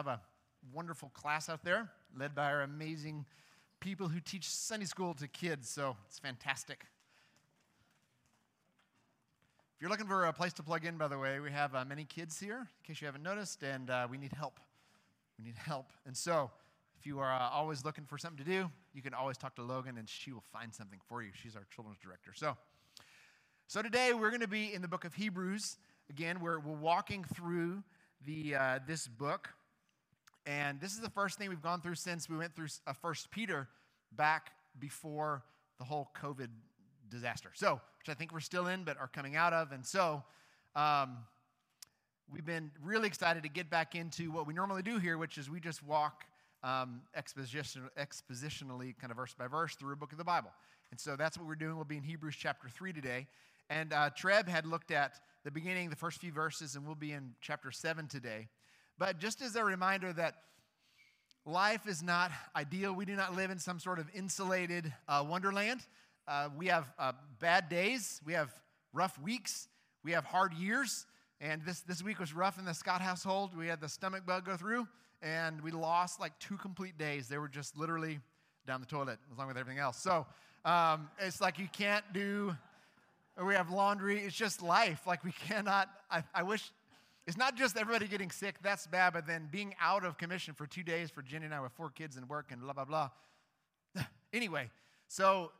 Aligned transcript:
have 0.00 0.06
a 0.06 0.20
wonderful 0.72 1.10
class 1.10 1.50
out 1.50 1.62
there 1.62 1.90
led 2.18 2.34
by 2.34 2.46
our 2.46 2.62
amazing 2.62 3.26
people 3.80 4.08
who 4.08 4.18
teach 4.18 4.48
Sunday 4.48 4.86
school 4.86 5.12
to 5.12 5.28
kids, 5.28 5.68
so 5.68 5.94
it's 6.08 6.18
fantastic. 6.18 6.86
If 9.74 9.82
you're 9.82 9.90
looking 9.90 10.06
for 10.06 10.24
a 10.24 10.32
place 10.32 10.54
to 10.54 10.62
plug 10.62 10.86
in, 10.86 10.96
by 10.96 11.08
the 11.08 11.18
way, 11.18 11.38
we 11.38 11.50
have 11.50 11.74
uh, 11.74 11.84
many 11.84 12.04
kids 12.04 12.40
here, 12.40 12.60
in 12.60 12.66
case 12.82 13.02
you 13.02 13.04
haven't 13.04 13.22
noticed, 13.22 13.62
and 13.62 13.90
uh, 13.90 14.08
we 14.10 14.16
need 14.16 14.32
help. 14.32 14.58
We 15.38 15.44
need 15.44 15.56
help. 15.58 15.92
And 16.06 16.16
so, 16.16 16.50
if 16.98 17.04
you 17.04 17.18
are 17.18 17.30
uh, 17.30 17.50
always 17.50 17.84
looking 17.84 18.06
for 18.06 18.16
something 18.16 18.42
to 18.42 18.50
do, 18.50 18.70
you 18.94 19.02
can 19.02 19.12
always 19.12 19.36
talk 19.36 19.54
to 19.56 19.62
Logan, 19.62 19.98
and 19.98 20.08
she 20.08 20.32
will 20.32 20.44
find 20.50 20.74
something 20.74 21.00
for 21.10 21.22
you. 21.22 21.28
She's 21.34 21.56
our 21.56 21.66
children's 21.74 21.98
director. 21.98 22.30
So, 22.34 22.56
so 23.66 23.82
today 23.82 24.14
we're 24.14 24.30
going 24.30 24.40
to 24.40 24.48
be 24.48 24.72
in 24.72 24.80
the 24.80 24.88
book 24.88 25.04
of 25.04 25.12
Hebrews. 25.12 25.76
Again, 26.08 26.40
we're, 26.40 26.58
we're 26.58 26.72
walking 26.72 27.22
through 27.34 27.82
the, 28.24 28.54
uh, 28.54 28.78
this 28.86 29.06
book. 29.06 29.50
And 30.46 30.80
this 30.80 30.92
is 30.92 31.00
the 31.00 31.10
first 31.10 31.38
thing 31.38 31.48
we've 31.48 31.62
gone 31.62 31.80
through 31.80 31.96
since 31.96 32.28
we 32.28 32.36
went 32.36 32.54
through 32.56 32.68
First 33.02 33.30
Peter 33.30 33.68
back 34.12 34.50
before 34.78 35.42
the 35.78 35.84
whole 35.84 36.10
COVID 36.20 36.48
disaster. 37.08 37.50
So, 37.54 37.80
which 37.98 38.08
I 38.08 38.14
think 38.14 38.32
we're 38.32 38.40
still 38.40 38.66
in, 38.66 38.84
but 38.84 38.98
are 38.98 39.08
coming 39.08 39.36
out 39.36 39.52
of. 39.52 39.72
And 39.72 39.84
so, 39.84 40.22
um, 40.74 41.18
we've 42.32 42.44
been 42.44 42.70
really 42.82 43.08
excited 43.08 43.42
to 43.42 43.48
get 43.48 43.68
back 43.68 43.94
into 43.94 44.30
what 44.30 44.46
we 44.46 44.54
normally 44.54 44.82
do 44.82 44.98
here, 44.98 45.18
which 45.18 45.36
is 45.36 45.50
we 45.50 45.60
just 45.60 45.82
walk 45.82 46.24
um, 46.62 47.02
exposition, 47.14 47.82
expositionally, 47.98 48.96
kind 48.98 49.10
of 49.10 49.16
verse 49.16 49.34
by 49.34 49.46
verse, 49.46 49.74
through 49.74 49.92
a 49.92 49.96
book 49.96 50.12
of 50.12 50.18
the 50.18 50.24
Bible. 50.24 50.50
And 50.90 51.00
so 51.00 51.16
that's 51.16 51.38
what 51.38 51.46
we're 51.46 51.54
doing. 51.54 51.76
We'll 51.76 51.84
be 51.84 51.96
in 51.96 52.02
Hebrews 52.02 52.36
chapter 52.38 52.68
3 52.68 52.92
today. 52.92 53.26
And 53.68 53.92
uh, 53.92 54.10
Treb 54.10 54.48
had 54.48 54.66
looked 54.66 54.90
at 54.90 55.20
the 55.44 55.50
beginning, 55.50 55.90
the 55.90 55.96
first 55.96 56.20
few 56.20 56.32
verses, 56.32 56.74
and 56.74 56.84
we'll 56.84 56.94
be 56.94 57.12
in 57.12 57.34
chapter 57.40 57.70
7 57.70 58.08
today. 58.08 58.48
But 59.00 59.18
just 59.18 59.40
as 59.40 59.56
a 59.56 59.64
reminder 59.64 60.12
that 60.12 60.34
life 61.46 61.88
is 61.88 62.02
not 62.02 62.30
ideal, 62.54 62.92
we 62.92 63.06
do 63.06 63.16
not 63.16 63.34
live 63.34 63.50
in 63.50 63.58
some 63.58 63.80
sort 63.80 63.98
of 63.98 64.10
insulated 64.14 64.92
uh, 65.08 65.24
wonderland. 65.26 65.80
Uh, 66.28 66.50
we 66.54 66.66
have 66.66 66.84
uh, 66.98 67.12
bad 67.40 67.70
days, 67.70 68.20
we 68.26 68.34
have 68.34 68.52
rough 68.92 69.18
weeks, 69.18 69.68
we 70.04 70.12
have 70.12 70.26
hard 70.26 70.52
years. 70.52 71.06
And 71.40 71.62
this, 71.64 71.80
this 71.80 72.02
week 72.02 72.20
was 72.20 72.34
rough 72.34 72.58
in 72.58 72.66
the 72.66 72.74
Scott 72.74 73.00
household. 73.00 73.56
We 73.56 73.68
had 73.68 73.80
the 73.80 73.88
stomach 73.88 74.26
bug 74.26 74.44
go 74.44 74.58
through, 74.58 74.86
and 75.22 75.62
we 75.62 75.70
lost 75.70 76.20
like 76.20 76.38
two 76.38 76.58
complete 76.58 76.98
days. 76.98 77.26
They 77.26 77.38
were 77.38 77.48
just 77.48 77.78
literally 77.78 78.20
down 78.66 78.80
the 78.82 78.86
toilet, 78.86 79.18
along 79.34 79.48
with 79.48 79.56
everything 79.56 79.78
else. 79.78 79.96
So 79.96 80.26
um, 80.66 81.08
it's 81.18 81.40
like 81.40 81.58
you 81.58 81.68
can't 81.72 82.04
do, 82.12 82.54
we 83.42 83.54
have 83.54 83.70
laundry. 83.70 84.20
It's 84.20 84.36
just 84.36 84.60
life. 84.60 85.06
Like 85.06 85.24
we 85.24 85.32
cannot, 85.32 85.88
I, 86.10 86.22
I 86.34 86.42
wish 86.42 86.70
it's 87.30 87.38
not 87.38 87.54
just 87.54 87.76
everybody 87.76 88.08
getting 88.08 88.32
sick, 88.32 88.56
that's 88.60 88.88
bad, 88.88 89.12
but 89.12 89.24
then 89.24 89.48
being 89.52 89.76
out 89.80 90.04
of 90.04 90.18
commission 90.18 90.52
for 90.52 90.66
two 90.66 90.82
days 90.82 91.10
for 91.10 91.22
Jenny 91.22 91.44
and 91.44 91.54
I 91.54 91.60
with 91.60 91.70
four 91.70 91.88
kids 91.88 92.16
and 92.16 92.28
work 92.28 92.50
and 92.50 92.60
blah, 92.60 92.72
blah, 92.72 92.84
blah. 92.84 93.10
anyway, 94.32 94.68
so 95.06 95.52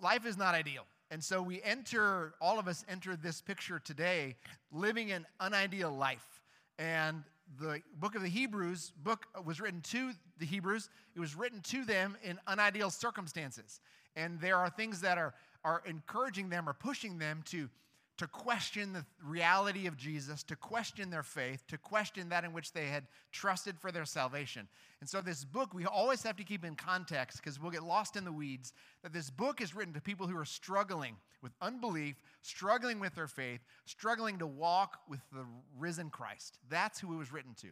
life 0.00 0.24
is 0.24 0.36
not 0.36 0.54
ideal. 0.54 0.84
And 1.10 1.22
so 1.22 1.42
we 1.42 1.60
enter, 1.62 2.34
all 2.40 2.60
of 2.60 2.68
us 2.68 2.84
enter 2.88 3.16
this 3.16 3.40
picture 3.40 3.80
today 3.80 4.36
living 4.70 5.10
an 5.10 5.26
unideal 5.42 5.90
life. 5.90 6.40
And 6.78 7.24
the 7.58 7.82
book 7.98 8.14
of 8.14 8.22
the 8.22 8.28
Hebrews 8.28 8.92
book 9.02 9.26
was 9.44 9.60
written 9.60 9.80
to 9.90 10.12
the 10.38 10.46
Hebrews. 10.46 10.90
It 11.16 11.18
was 11.18 11.34
written 11.34 11.60
to 11.62 11.84
them 11.84 12.16
in 12.22 12.38
unideal 12.48 12.90
circumstances. 12.90 13.80
And 14.14 14.40
there 14.40 14.58
are 14.58 14.70
things 14.70 15.00
that 15.00 15.18
are, 15.18 15.34
are 15.64 15.82
encouraging 15.86 16.50
them 16.50 16.68
or 16.68 16.72
pushing 16.72 17.18
them 17.18 17.42
to 17.46 17.68
to 18.16 18.26
question 18.28 18.92
the 18.92 19.04
reality 19.24 19.86
of 19.86 19.96
Jesus, 19.96 20.44
to 20.44 20.54
question 20.54 21.10
their 21.10 21.24
faith, 21.24 21.64
to 21.66 21.76
question 21.76 22.28
that 22.28 22.44
in 22.44 22.52
which 22.52 22.72
they 22.72 22.86
had 22.86 23.06
trusted 23.32 23.78
for 23.78 23.90
their 23.90 24.04
salvation. 24.04 24.68
And 25.00 25.08
so, 25.08 25.20
this 25.20 25.44
book, 25.44 25.74
we 25.74 25.84
always 25.84 26.22
have 26.22 26.36
to 26.36 26.44
keep 26.44 26.64
in 26.64 26.76
context 26.76 27.38
because 27.42 27.60
we'll 27.60 27.72
get 27.72 27.82
lost 27.82 28.16
in 28.16 28.24
the 28.24 28.32
weeds. 28.32 28.72
That 29.02 29.12
this 29.12 29.30
book 29.30 29.60
is 29.60 29.74
written 29.74 29.94
to 29.94 30.00
people 30.00 30.28
who 30.28 30.38
are 30.38 30.44
struggling 30.44 31.16
with 31.42 31.52
unbelief, 31.60 32.14
struggling 32.42 33.00
with 33.00 33.14
their 33.16 33.26
faith, 33.26 33.60
struggling 33.84 34.38
to 34.38 34.46
walk 34.46 35.00
with 35.08 35.20
the 35.32 35.44
risen 35.76 36.08
Christ. 36.08 36.58
That's 36.70 37.00
who 37.00 37.14
it 37.14 37.18
was 37.18 37.32
written 37.32 37.54
to, 37.62 37.68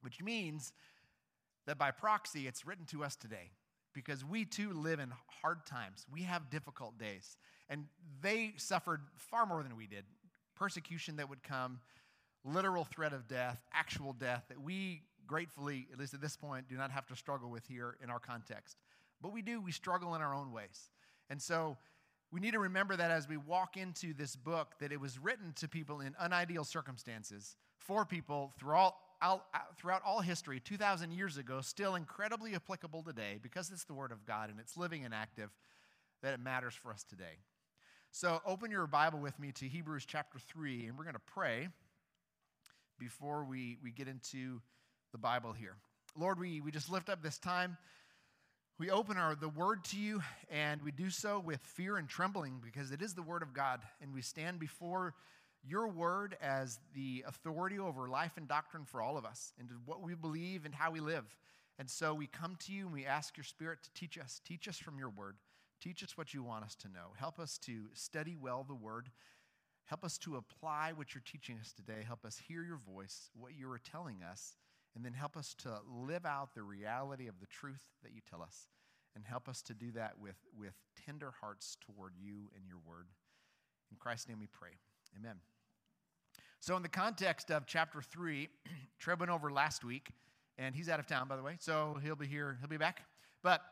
which 0.00 0.22
means 0.22 0.72
that 1.66 1.78
by 1.78 1.90
proxy, 1.90 2.46
it's 2.46 2.66
written 2.66 2.86
to 2.86 3.04
us 3.04 3.16
today 3.16 3.50
because 3.92 4.24
we 4.24 4.44
too 4.44 4.72
live 4.72 5.00
in 5.00 5.12
hard 5.42 5.66
times. 5.66 6.06
We 6.10 6.22
have 6.22 6.50
difficult 6.50 6.98
days. 6.98 7.36
And 7.68 7.84
they 8.20 8.54
suffered 8.56 9.02
far 9.16 9.46
more 9.46 9.62
than 9.62 9.76
we 9.76 9.86
did 9.86 10.04
persecution 10.56 11.16
that 11.16 11.28
would 11.28 11.42
come, 11.42 11.78
literal 12.44 12.84
threat 12.84 13.12
of 13.12 13.28
death, 13.28 13.62
actual 13.72 14.12
death 14.12 14.44
that 14.48 14.60
we 14.60 15.02
gratefully, 15.28 15.86
at 15.92 15.98
least 16.00 16.14
at 16.14 16.20
this 16.20 16.36
point, 16.36 16.68
do 16.68 16.76
not 16.76 16.90
have 16.90 17.06
to 17.06 17.14
struggle 17.14 17.50
with 17.50 17.64
here 17.66 17.96
in 18.02 18.10
our 18.10 18.18
context. 18.18 18.76
But 19.20 19.32
we 19.32 19.42
do, 19.42 19.60
we 19.60 19.70
struggle 19.72 20.14
in 20.14 20.22
our 20.22 20.34
own 20.34 20.52
ways. 20.52 20.90
And 21.30 21.40
so 21.40 21.76
we 22.32 22.40
need 22.40 22.52
to 22.52 22.58
remember 22.58 22.96
that 22.96 23.10
as 23.10 23.28
we 23.28 23.36
walk 23.36 23.76
into 23.76 24.14
this 24.14 24.34
book, 24.34 24.74
that 24.80 24.90
it 24.90 25.00
was 25.00 25.18
written 25.18 25.52
to 25.56 25.68
people 25.68 26.00
in 26.00 26.16
unideal 26.20 26.64
circumstances, 26.64 27.56
for 27.76 28.04
people 28.04 28.52
throughout, 28.58 28.96
throughout 29.78 30.02
all 30.04 30.20
history, 30.20 30.60
2,000 30.60 31.12
years 31.12 31.36
ago, 31.36 31.60
still 31.60 31.94
incredibly 31.94 32.54
applicable 32.54 33.02
today 33.02 33.38
because 33.40 33.70
it's 33.70 33.84
the 33.84 33.94
Word 33.94 34.12
of 34.12 34.26
God 34.26 34.50
and 34.50 34.58
it's 34.58 34.76
living 34.76 35.04
and 35.04 35.14
active, 35.14 35.50
that 36.22 36.34
it 36.34 36.40
matters 36.40 36.74
for 36.74 36.90
us 36.90 37.04
today. 37.04 37.38
So 38.10 38.40
open 38.46 38.70
your 38.70 38.86
Bible 38.86 39.20
with 39.20 39.38
me 39.38 39.52
to 39.52 39.68
Hebrews 39.68 40.04
chapter 40.06 40.38
3, 40.38 40.86
and 40.86 40.96
we're 40.96 41.04
going 41.04 41.14
to 41.14 41.20
pray 41.20 41.68
before 42.98 43.44
we, 43.44 43.76
we 43.82 43.90
get 43.90 44.08
into 44.08 44.60
the 45.12 45.18
Bible 45.18 45.52
here. 45.52 45.76
Lord, 46.18 46.40
we, 46.40 46.60
we 46.60 46.70
just 46.70 46.90
lift 46.90 47.10
up 47.10 47.22
this 47.22 47.38
time. 47.38 47.76
We 48.78 48.90
open 48.90 49.18
our 49.18 49.34
the 49.34 49.50
word 49.50 49.84
to 49.86 49.98
you, 49.98 50.22
and 50.50 50.82
we 50.82 50.90
do 50.90 51.10
so 51.10 51.38
with 51.38 51.60
fear 51.60 51.96
and 51.96 52.08
trembling 52.08 52.60
because 52.64 52.90
it 52.90 53.02
is 53.02 53.14
the 53.14 53.22
word 53.22 53.42
of 53.42 53.52
God, 53.52 53.80
and 54.00 54.12
we 54.12 54.22
stand 54.22 54.58
before 54.58 55.14
your 55.62 55.86
word 55.86 56.36
as 56.42 56.80
the 56.94 57.24
authority 57.28 57.78
over 57.78 58.08
life 58.08 58.32
and 58.36 58.48
doctrine 58.48 58.84
for 58.84 59.02
all 59.02 59.16
of 59.16 59.26
us, 59.26 59.52
and 59.60 59.68
what 59.84 60.02
we 60.02 60.14
believe 60.14 60.64
and 60.64 60.74
how 60.74 60.90
we 60.90 61.00
live. 61.00 61.24
And 61.78 61.88
so 61.88 62.14
we 62.14 62.26
come 62.26 62.56
to 62.66 62.72
you 62.72 62.86
and 62.86 62.92
we 62.92 63.06
ask 63.06 63.36
your 63.36 63.44
spirit 63.44 63.78
to 63.84 63.92
teach 63.92 64.18
us. 64.18 64.40
Teach 64.44 64.66
us 64.66 64.78
from 64.78 64.98
your 64.98 65.10
word. 65.10 65.36
Teach 65.80 66.02
us 66.02 66.16
what 66.16 66.34
you 66.34 66.42
want 66.42 66.64
us 66.64 66.74
to 66.76 66.88
know. 66.88 67.12
Help 67.16 67.38
us 67.38 67.58
to 67.58 67.86
study 67.94 68.36
well 68.40 68.64
the 68.66 68.74
word. 68.74 69.10
Help 69.86 70.04
us 70.04 70.18
to 70.18 70.36
apply 70.36 70.92
what 70.94 71.14
you're 71.14 71.22
teaching 71.24 71.56
us 71.60 71.72
today. 71.72 72.02
Help 72.06 72.24
us 72.24 72.40
hear 72.48 72.62
your 72.62 72.78
voice, 72.78 73.30
what 73.38 73.52
you 73.56 73.70
are 73.70 73.78
telling 73.78 74.22
us, 74.22 74.56
and 74.94 75.04
then 75.04 75.12
help 75.12 75.36
us 75.36 75.54
to 75.54 75.78
live 75.88 76.26
out 76.26 76.54
the 76.54 76.62
reality 76.62 77.28
of 77.28 77.40
the 77.40 77.46
truth 77.46 77.82
that 78.02 78.12
you 78.12 78.20
tell 78.28 78.42
us. 78.42 78.66
And 79.14 79.24
help 79.24 79.48
us 79.48 79.62
to 79.62 79.74
do 79.74 79.90
that 79.92 80.14
with, 80.20 80.36
with 80.56 80.74
tender 81.06 81.32
hearts 81.40 81.76
toward 81.80 82.12
you 82.20 82.50
and 82.54 82.64
your 82.68 82.78
word. 82.86 83.08
In 83.90 83.96
Christ's 83.96 84.28
name 84.28 84.38
we 84.40 84.46
pray. 84.46 84.70
Amen. 85.18 85.36
So, 86.60 86.76
in 86.76 86.82
the 86.82 86.88
context 86.88 87.50
of 87.50 87.66
chapter 87.66 88.02
3, 88.02 88.48
Treb 88.98 89.20
went 89.20 89.30
over 89.30 89.50
last 89.50 89.84
week, 89.84 90.10
and 90.58 90.74
he's 90.74 90.88
out 90.88 91.00
of 91.00 91.06
town, 91.06 91.28
by 91.28 91.36
the 91.36 91.42
way, 91.42 91.56
so 91.58 91.96
he'll 92.02 92.16
be 92.16 92.26
here, 92.26 92.58
he'll 92.60 92.68
be 92.68 92.76
back. 92.76 93.02
But 93.42 93.62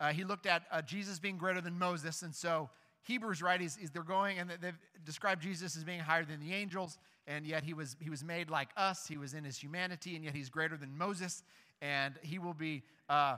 uh, 0.00 0.12
he 0.12 0.24
looked 0.24 0.46
at 0.46 0.62
uh, 0.72 0.82
Jesus 0.82 1.18
being 1.18 1.36
greater 1.36 1.60
than 1.60 1.78
Moses. 1.78 2.22
And 2.22 2.34
so 2.34 2.70
Hebrews, 3.02 3.42
right, 3.42 3.60
is, 3.60 3.76
is 3.76 3.90
they're 3.90 4.02
going 4.02 4.38
and 4.38 4.50
they've 4.60 4.78
described 5.04 5.42
Jesus 5.42 5.76
as 5.76 5.84
being 5.84 6.00
higher 6.00 6.24
than 6.24 6.40
the 6.40 6.54
angels, 6.54 6.98
and 7.26 7.46
yet 7.46 7.62
he 7.62 7.74
was, 7.74 7.96
he 8.00 8.10
was 8.10 8.24
made 8.24 8.50
like 8.50 8.70
us. 8.76 9.06
He 9.06 9.16
was 9.16 9.34
in 9.34 9.44
his 9.44 9.56
humanity, 9.56 10.16
and 10.16 10.24
yet 10.24 10.34
he's 10.34 10.48
greater 10.48 10.76
than 10.76 10.96
Moses. 10.96 11.42
And 11.82 12.14
he 12.22 12.38
will 12.38 12.54
be, 12.54 12.82
uh, 13.08 13.36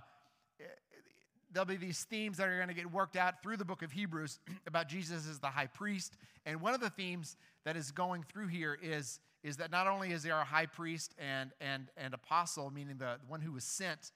there'll 1.52 1.66
be 1.66 1.76
these 1.76 2.04
themes 2.04 2.38
that 2.38 2.48
are 2.48 2.56
going 2.56 2.68
to 2.68 2.74
get 2.74 2.90
worked 2.90 3.16
out 3.16 3.42
through 3.42 3.56
the 3.56 3.64
book 3.64 3.82
of 3.82 3.92
Hebrews 3.92 4.38
about 4.66 4.88
Jesus 4.88 5.28
as 5.28 5.38
the 5.38 5.48
high 5.48 5.66
priest. 5.66 6.16
And 6.46 6.60
one 6.60 6.74
of 6.74 6.80
the 6.80 6.90
themes 6.90 7.36
that 7.64 7.76
is 7.76 7.90
going 7.90 8.24
through 8.24 8.48
here 8.48 8.78
is, 8.82 9.20
is 9.44 9.56
that 9.58 9.70
not 9.70 9.86
only 9.86 10.12
is 10.12 10.24
he 10.24 10.30
our 10.30 10.44
high 10.44 10.66
priest 10.66 11.14
and, 11.18 11.50
and, 11.60 11.88
and 11.96 12.14
apostle, 12.14 12.70
meaning 12.70 12.96
the 12.98 13.16
one 13.28 13.40
who 13.40 13.52
was 13.52 13.64
sent, 13.64 14.12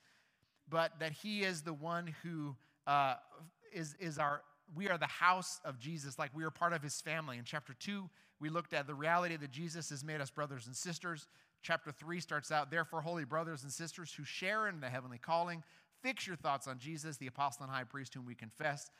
but 0.68 0.98
that 1.00 1.12
he 1.12 1.42
is 1.42 1.62
the 1.62 1.72
one 1.72 2.14
who 2.22 2.56
uh, 2.86 3.14
is 3.72 3.94
is, 4.00 4.18
our, 4.18 4.42
we 4.74 4.88
are 4.88 4.98
the 4.98 5.06
house 5.06 5.60
of 5.64 5.78
Jesus, 5.78 6.18
like 6.18 6.30
we 6.34 6.44
are 6.44 6.50
part 6.50 6.72
of 6.72 6.82
his 6.82 7.00
family. 7.00 7.38
In 7.38 7.44
chapter 7.44 7.74
2, 7.74 8.08
we 8.40 8.48
looked 8.48 8.72
at 8.72 8.86
the 8.86 8.94
reality 8.94 9.36
that 9.36 9.50
Jesus 9.50 9.90
has 9.90 10.04
made 10.04 10.20
us 10.20 10.30
brothers 10.30 10.66
and 10.66 10.74
sisters. 10.74 11.26
Chapter 11.62 11.90
3 11.90 12.20
starts 12.20 12.50
out, 12.50 12.70
therefore, 12.70 13.00
holy 13.00 13.24
brothers 13.24 13.62
and 13.62 13.72
sisters 13.72 14.12
who 14.12 14.24
share 14.24 14.68
in 14.68 14.80
the 14.80 14.88
heavenly 14.88 15.18
calling, 15.18 15.62
fix 16.02 16.26
your 16.26 16.36
thoughts 16.36 16.66
on 16.66 16.78
Jesus, 16.78 17.16
the 17.16 17.26
apostle 17.26 17.64
and 17.64 17.72
high 17.72 17.84
priest 17.84 18.14
whom 18.14 18.26
we 18.26 18.34
confess. 18.34 18.90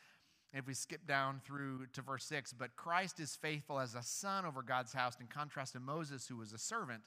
If 0.52 0.66
we 0.66 0.74
skip 0.74 1.06
down 1.06 1.40
through 1.44 1.86
to 1.92 2.02
verse 2.02 2.24
6, 2.24 2.54
but 2.54 2.76
Christ 2.76 3.20
is 3.20 3.36
faithful 3.36 3.78
as 3.78 3.94
a 3.94 4.02
son 4.02 4.46
over 4.46 4.62
God's 4.62 4.92
house, 4.92 5.16
in 5.20 5.26
contrast 5.26 5.74
to 5.74 5.80
Moses, 5.80 6.26
who 6.26 6.36
was 6.36 6.52
a 6.52 6.58
servant. 6.58 7.02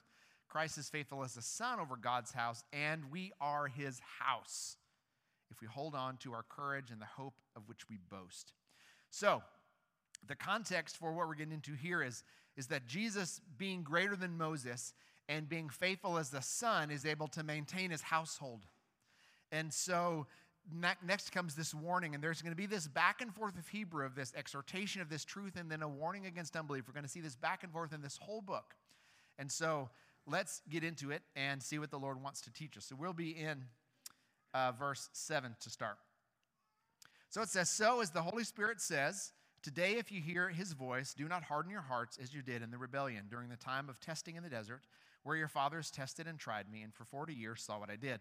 Christ 0.50 0.78
is 0.78 0.90
faithful 0.90 1.22
as 1.22 1.36
a 1.36 1.42
son 1.42 1.78
over 1.78 1.96
God's 1.96 2.32
house, 2.32 2.64
and 2.72 3.10
we 3.10 3.32
are 3.40 3.68
his 3.68 4.00
house 4.18 4.76
if 5.50 5.60
we 5.60 5.66
hold 5.66 5.94
on 5.94 6.16
to 6.18 6.32
our 6.32 6.44
courage 6.48 6.90
and 6.90 7.00
the 7.00 7.06
hope 7.06 7.34
of 7.56 7.68
which 7.68 7.88
we 7.88 7.98
boast. 8.10 8.52
So, 9.10 9.42
the 10.26 10.34
context 10.34 10.96
for 10.96 11.12
what 11.12 11.28
we're 11.28 11.34
getting 11.34 11.54
into 11.54 11.74
here 11.74 12.02
is, 12.02 12.24
is 12.56 12.66
that 12.66 12.86
Jesus 12.86 13.40
being 13.56 13.82
greater 13.82 14.16
than 14.16 14.36
Moses 14.36 14.92
and 15.28 15.48
being 15.48 15.68
faithful 15.68 16.18
as 16.18 16.30
the 16.30 16.42
son 16.42 16.90
is 16.90 17.06
able 17.06 17.28
to 17.28 17.42
maintain 17.42 17.90
his 17.90 18.02
household. 18.02 18.66
And 19.52 19.72
so 19.72 20.26
next 21.02 21.32
comes 21.32 21.54
this 21.54 21.74
warning, 21.74 22.14
and 22.14 22.22
there's 22.22 22.42
going 22.42 22.52
to 22.52 22.56
be 22.56 22.66
this 22.66 22.86
back 22.86 23.22
and 23.22 23.34
forth 23.34 23.56
of 23.56 23.66
Hebrew 23.68 24.04
of 24.04 24.14
this 24.14 24.32
exhortation 24.36 25.00
of 25.00 25.08
this 25.08 25.24
truth, 25.24 25.56
and 25.56 25.70
then 25.70 25.82
a 25.82 25.88
warning 25.88 26.26
against 26.26 26.56
unbelief. 26.56 26.86
We're 26.86 26.94
going 26.94 27.04
to 27.04 27.10
see 27.10 27.20
this 27.20 27.36
back 27.36 27.62
and 27.64 27.72
forth 27.72 27.92
in 27.92 28.02
this 28.02 28.18
whole 28.20 28.42
book. 28.42 28.74
And 29.38 29.50
so 29.50 29.88
let's 30.30 30.62
get 30.68 30.84
into 30.84 31.10
it 31.10 31.22
and 31.36 31.62
see 31.62 31.78
what 31.78 31.90
the 31.90 31.98
Lord 31.98 32.22
wants 32.22 32.40
to 32.42 32.52
teach 32.52 32.76
us. 32.76 32.86
So 32.86 32.96
we'll 32.98 33.12
be 33.12 33.30
in 33.30 33.64
uh, 34.54 34.72
verse 34.72 35.08
7 35.12 35.56
to 35.60 35.70
start. 35.70 35.96
So 37.28 37.42
it 37.42 37.48
says, 37.48 37.68
So 37.68 38.00
as 38.00 38.10
the 38.10 38.22
Holy 38.22 38.44
Spirit 38.44 38.80
says, 38.80 39.32
Today, 39.62 39.96
if 39.98 40.10
you 40.10 40.22
hear 40.22 40.48
his 40.48 40.72
voice, 40.72 41.12
do 41.12 41.28
not 41.28 41.42
harden 41.42 41.70
your 41.70 41.82
hearts 41.82 42.18
as 42.20 42.32
you 42.32 42.40
did 42.40 42.62
in 42.62 42.70
the 42.70 42.78
rebellion 42.78 43.26
during 43.30 43.50
the 43.50 43.56
time 43.56 43.90
of 43.90 44.00
testing 44.00 44.36
in 44.36 44.42
the 44.42 44.48
desert, 44.48 44.86
where 45.22 45.36
your 45.36 45.48
fathers 45.48 45.90
tested 45.90 46.26
and 46.26 46.38
tried 46.38 46.72
me, 46.72 46.80
and 46.80 46.94
for 46.94 47.04
40 47.04 47.34
years 47.34 47.62
saw 47.62 47.78
what 47.78 47.90
I 47.90 47.96
did. 47.96 48.20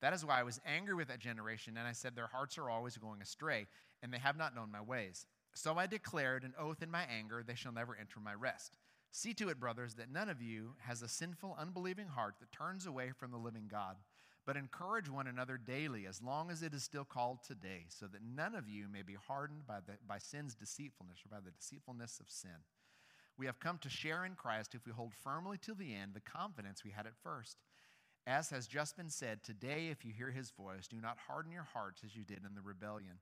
That 0.00 0.12
is 0.12 0.24
why 0.24 0.38
I 0.38 0.44
was 0.44 0.60
angry 0.64 0.94
with 0.94 1.08
that 1.08 1.18
generation, 1.18 1.76
and 1.76 1.88
I 1.88 1.92
said, 1.92 2.14
Their 2.14 2.28
hearts 2.28 2.56
are 2.56 2.70
always 2.70 2.96
going 2.96 3.20
astray, 3.20 3.66
and 4.02 4.12
they 4.12 4.18
have 4.18 4.36
not 4.36 4.54
known 4.54 4.70
my 4.70 4.80
ways. 4.80 5.26
So 5.54 5.76
I 5.76 5.86
declared 5.86 6.44
an 6.44 6.54
oath 6.56 6.82
in 6.82 6.90
my 6.90 7.02
anger, 7.10 7.42
they 7.44 7.54
shall 7.56 7.72
never 7.72 7.96
enter 7.98 8.20
my 8.20 8.34
rest. 8.34 8.76
See 9.12 9.34
to 9.34 9.48
it, 9.48 9.58
brothers, 9.58 9.94
that 9.94 10.12
none 10.12 10.28
of 10.28 10.42
you 10.42 10.74
has 10.86 11.02
a 11.02 11.08
sinful, 11.08 11.56
unbelieving 11.58 12.08
heart 12.08 12.34
that 12.40 12.52
turns 12.52 12.86
away 12.86 13.12
from 13.16 13.30
the 13.30 13.38
living 13.38 13.68
God 13.70 13.96
but 14.46 14.56
encourage 14.56 15.10
one 15.10 15.26
another 15.26 15.58
daily 15.58 16.06
as 16.06 16.22
long 16.22 16.50
as 16.50 16.62
it 16.62 16.72
is 16.72 16.84
still 16.84 17.04
called 17.04 17.42
today, 17.42 17.84
so 17.88 18.06
that 18.06 18.20
none 18.22 18.54
of 18.54 18.68
you 18.68 18.86
may 18.90 19.02
be 19.02 19.16
hardened 19.26 19.66
by, 19.66 19.78
the, 19.84 19.94
by 20.06 20.18
sin's 20.18 20.54
deceitfulness 20.54 21.18
or 21.26 21.28
by 21.28 21.44
the 21.44 21.50
deceitfulness 21.50 22.20
of 22.20 22.30
sin. 22.30 22.62
We 23.36 23.46
have 23.46 23.58
come 23.58 23.78
to 23.78 23.90
share 23.90 24.24
in 24.24 24.36
Christ 24.36 24.74
if 24.74 24.86
we 24.86 24.92
hold 24.92 25.12
firmly 25.12 25.58
to 25.58 25.74
the 25.74 25.94
end 25.94 26.14
the 26.14 26.20
confidence 26.20 26.84
we 26.84 26.92
had 26.92 27.06
at 27.06 27.16
first. 27.22 27.58
As 28.24 28.50
has 28.50 28.66
just 28.66 28.96
been 28.96 29.10
said, 29.10 29.42
today, 29.42 29.88
if 29.90 30.04
you 30.04 30.12
hear 30.12 30.30
his 30.30 30.50
voice, 30.50 30.86
do 30.86 31.00
not 31.00 31.18
harden 31.28 31.52
your 31.52 31.66
hearts 31.74 32.02
as 32.04 32.16
you 32.16 32.24
did 32.24 32.38
in 32.38 32.54
the 32.54 32.62
rebellion. 32.62 33.18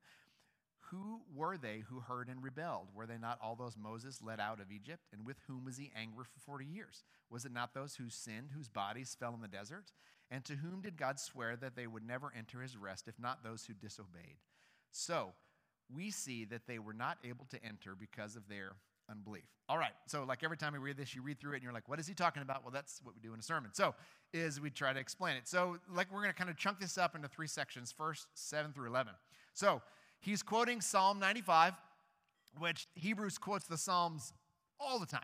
Who 0.90 1.22
were 1.34 1.56
they 1.56 1.82
who 1.88 2.00
heard 2.00 2.28
and 2.28 2.42
rebelled? 2.42 2.88
Were 2.94 3.06
they 3.06 3.18
not 3.18 3.38
all 3.42 3.56
those 3.56 3.76
Moses 3.76 4.20
led 4.22 4.40
out 4.40 4.60
of 4.60 4.70
Egypt? 4.70 5.02
And 5.12 5.24
with 5.26 5.36
whom 5.46 5.64
was 5.64 5.76
he 5.76 5.90
angry 5.96 6.24
for 6.24 6.40
40 6.40 6.64
years? 6.64 7.02
Was 7.30 7.44
it 7.44 7.52
not 7.52 7.74
those 7.74 7.96
who 7.96 8.10
sinned, 8.10 8.50
whose 8.54 8.68
bodies 8.68 9.16
fell 9.18 9.34
in 9.34 9.40
the 9.40 9.48
desert? 9.48 9.92
And 10.30 10.44
to 10.44 10.54
whom 10.54 10.82
did 10.82 10.96
God 10.96 11.18
swear 11.18 11.56
that 11.56 11.76
they 11.76 11.86
would 11.86 12.06
never 12.06 12.32
enter 12.36 12.60
his 12.60 12.76
rest, 12.76 13.08
if 13.08 13.18
not 13.18 13.42
those 13.42 13.64
who 13.64 13.74
disobeyed? 13.74 14.36
So 14.90 15.32
we 15.94 16.10
see 16.10 16.44
that 16.46 16.66
they 16.66 16.78
were 16.78 16.94
not 16.94 17.18
able 17.24 17.46
to 17.46 17.64
enter 17.64 17.94
because 17.94 18.36
of 18.36 18.48
their 18.48 18.72
unbelief. 19.10 19.44
All 19.68 19.78
right, 19.78 19.92
so 20.06 20.24
like 20.24 20.44
every 20.44 20.56
time 20.56 20.72
we 20.72 20.78
read 20.78 20.96
this, 20.96 21.14
you 21.14 21.22
read 21.22 21.40
through 21.40 21.52
it 21.52 21.56
and 21.56 21.62
you're 21.62 21.72
like, 21.72 21.88
what 21.88 21.98
is 21.98 22.06
he 22.06 22.14
talking 22.14 22.42
about? 22.42 22.62
Well, 22.62 22.70
that's 22.70 23.00
what 23.02 23.14
we 23.14 23.20
do 23.20 23.32
in 23.32 23.40
a 23.40 23.42
sermon. 23.42 23.70
So, 23.72 23.94
is 24.32 24.60
we 24.60 24.70
try 24.70 24.92
to 24.92 25.00
explain 25.00 25.36
it. 25.36 25.46
So, 25.46 25.78
like, 25.94 26.12
we're 26.12 26.20
going 26.20 26.32
to 26.32 26.36
kind 26.36 26.50
of 26.50 26.56
chunk 26.56 26.80
this 26.80 26.98
up 26.98 27.14
into 27.14 27.28
three 27.28 27.46
sections 27.46 27.92
first, 27.92 28.26
7 28.34 28.72
through 28.72 28.88
11. 28.88 29.12
So, 29.52 29.80
he's 30.24 30.42
quoting 30.42 30.80
Psalm 30.80 31.18
95, 31.18 31.74
which 32.58 32.88
Hebrews 32.94 33.38
quotes 33.38 33.66
the 33.66 33.76
Psalms 33.76 34.32
all 34.80 34.98
the 34.98 35.06
time. 35.06 35.20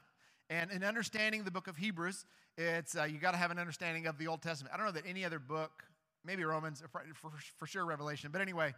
And 0.48 0.70
in 0.70 0.84
understanding 0.84 1.44
the 1.44 1.50
book 1.50 1.68
of 1.68 1.76
Hebrews, 1.76 2.24
it's 2.56 2.96
uh, 2.96 3.04
you 3.04 3.18
got 3.18 3.30
to 3.32 3.36
have 3.36 3.50
an 3.50 3.58
understanding 3.58 4.06
of 4.06 4.18
the 4.18 4.26
Old 4.26 4.42
Testament. 4.42 4.74
I 4.74 4.76
don't 4.76 4.86
know 4.86 4.92
that 4.92 5.04
any 5.06 5.24
other 5.24 5.38
book, 5.38 5.84
maybe 6.24 6.44
Romans, 6.44 6.82
for, 6.90 7.02
for, 7.14 7.30
for 7.58 7.66
sure 7.66 7.84
Revelation, 7.84 8.30
but 8.32 8.40
anyway, 8.40 8.74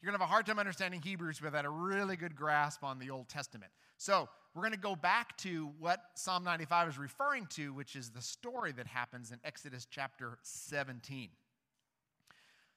you're 0.00 0.10
going 0.10 0.18
to 0.18 0.24
have 0.24 0.28
a 0.28 0.32
hard 0.32 0.46
time 0.46 0.58
understanding 0.58 1.02
Hebrews 1.02 1.42
without 1.42 1.66
a 1.66 1.70
really 1.70 2.16
good 2.16 2.34
grasp 2.34 2.82
on 2.82 2.98
the 2.98 3.10
Old 3.10 3.28
Testament. 3.28 3.70
So 3.98 4.28
we're 4.54 4.62
going 4.62 4.72
to 4.72 4.78
go 4.78 4.96
back 4.96 5.36
to 5.38 5.70
what 5.78 6.00
Psalm 6.14 6.42
95 6.42 6.88
is 6.88 6.98
referring 6.98 7.46
to, 7.50 7.74
which 7.74 7.96
is 7.96 8.08
the 8.08 8.22
story 8.22 8.72
that 8.72 8.86
happens 8.86 9.30
in 9.30 9.38
Exodus 9.44 9.86
chapter 9.88 10.38
17. 10.42 11.28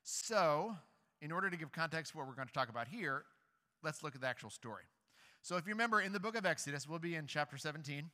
So, 0.03 0.75
in 1.23 1.31
order 1.31 1.49
to 1.49 1.57
give 1.57 1.71
context 1.71 2.11
for 2.11 2.19
what 2.19 2.27
we're 2.27 2.35
going 2.35 2.47
to 2.47 2.53
talk 2.53 2.69
about 2.69 2.87
here, 2.87 3.23
let's 3.81 4.03
look 4.03 4.13
at 4.13 4.21
the 4.21 4.27
actual 4.27 4.49
story. 4.49 4.83
So, 5.41 5.57
if 5.57 5.65
you 5.65 5.73
remember 5.73 6.01
in 6.01 6.11
the 6.11 6.19
book 6.19 6.37
of 6.37 6.45
Exodus, 6.45 6.87
we'll 6.87 6.99
be 6.99 7.15
in 7.15 7.25
chapter 7.25 7.57
17. 7.57 8.09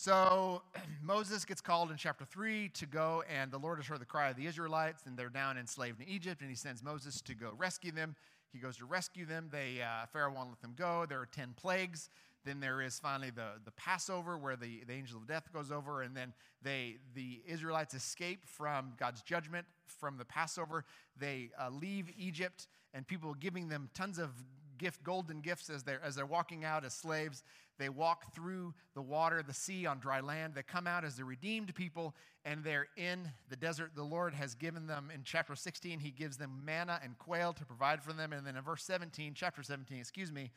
So 0.00 0.62
Moses 1.02 1.44
gets 1.44 1.60
called 1.60 1.90
in 1.90 1.98
chapter 1.98 2.24
3 2.24 2.70
to 2.70 2.86
go, 2.86 3.22
and 3.30 3.50
the 3.50 3.58
Lord 3.58 3.78
has 3.78 3.86
heard 3.86 4.00
the 4.00 4.06
cry 4.06 4.30
of 4.30 4.36
the 4.36 4.46
Israelites, 4.46 5.02
and 5.04 5.14
they're 5.14 5.28
down 5.28 5.58
enslaved 5.58 6.00
in 6.00 6.08
Egypt, 6.08 6.40
and 6.40 6.48
he 6.48 6.56
sends 6.56 6.82
Moses 6.82 7.20
to 7.20 7.34
go 7.34 7.52
rescue 7.58 7.92
them. 7.92 8.16
He 8.50 8.58
goes 8.58 8.78
to 8.78 8.86
rescue 8.86 9.26
them. 9.26 9.48
They, 9.52 9.82
uh, 9.82 10.06
Pharaoh 10.10 10.32
won't 10.32 10.48
let 10.48 10.62
them 10.62 10.72
go. 10.74 11.04
There 11.06 11.20
are 11.20 11.26
10 11.26 11.52
plagues. 11.54 12.08
Then 12.44 12.60
there 12.60 12.80
is 12.80 12.98
finally 12.98 13.30
the, 13.30 13.52
the 13.64 13.70
Passover 13.72 14.38
where 14.38 14.56
the, 14.56 14.82
the 14.86 14.92
angel 14.92 15.18
of 15.18 15.26
death 15.26 15.52
goes 15.52 15.70
over, 15.70 16.02
and 16.02 16.16
then 16.16 16.32
they, 16.62 16.96
the 17.14 17.42
Israelites 17.46 17.94
escape 17.94 18.46
from 18.46 18.94
God's 18.98 19.22
judgment 19.22 19.66
from 19.86 20.16
the 20.16 20.24
Passover. 20.24 20.84
They 21.18 21.50
uh, 21.60 21.70
leave 21.70 22.10
Egypt, 22.16 22.68
and 22.94 23.06
people 23.06 23.34
giving 23.34 23.68
them 23.68 23.90
tons 23.94 24.18
of 24.18 24.30
gift, 24.78 25.02
golden 25.04 25.40
gifts 25.40 25.68
as 25.70 25.82
they're, 25.82 26.00
as 26.02 26.16
they're 26.16 26.26
walking 26.26 26.64
out 26.64 26.84
as 26.84 26.94
slaves. 26.94 27.44
They 27.78 27.88
walk 27.88 28.34
through 28.34 28.74
the 28.94 29.02
water, 29.02 29.42
the 29.42 29.54
sea 29.54 29.86
on 29.86 30.00
dry 30.00 30.20
land. 30.20 30.54
They 30.54 30.62
come 30.62 30.86
out 30.86 31.04
as 31.04 31.16
the 31.16 31.24
redeemed 31.24 31.74
people, 31.74 32.14
and 32.44 32.64
they're 32.64 32.88
in 32.96 33.30
the 33.48 33.56
desert. 33.56 33.92
The 33.94 34.02
Lord 34.02 34.34
has 34.34 34.54
given 34.54 34.86
them, 34.86 35.10
in 35.14 35.22
chapter 35.24 35.54
16, 35.54 36.00
He 36.00 36.10
gives 36.10 36.36
them 36.36 36.62
manna 36.64 36.98
and 37.02 37.16
quail 37.18 37.52
to 37.54 37.64
provide 37.64 38.02
for 38.02 38.12
them. 38.12 38.32
And 38.32 38.46
then 38.46 38.56
in 38.56 38.62
verse 38.62 38.82
17, 38.84 39.34
chapter 39.34 39.62
17, 39.62 39.98
excuse 39.98 40.32
me, 40.32 40.50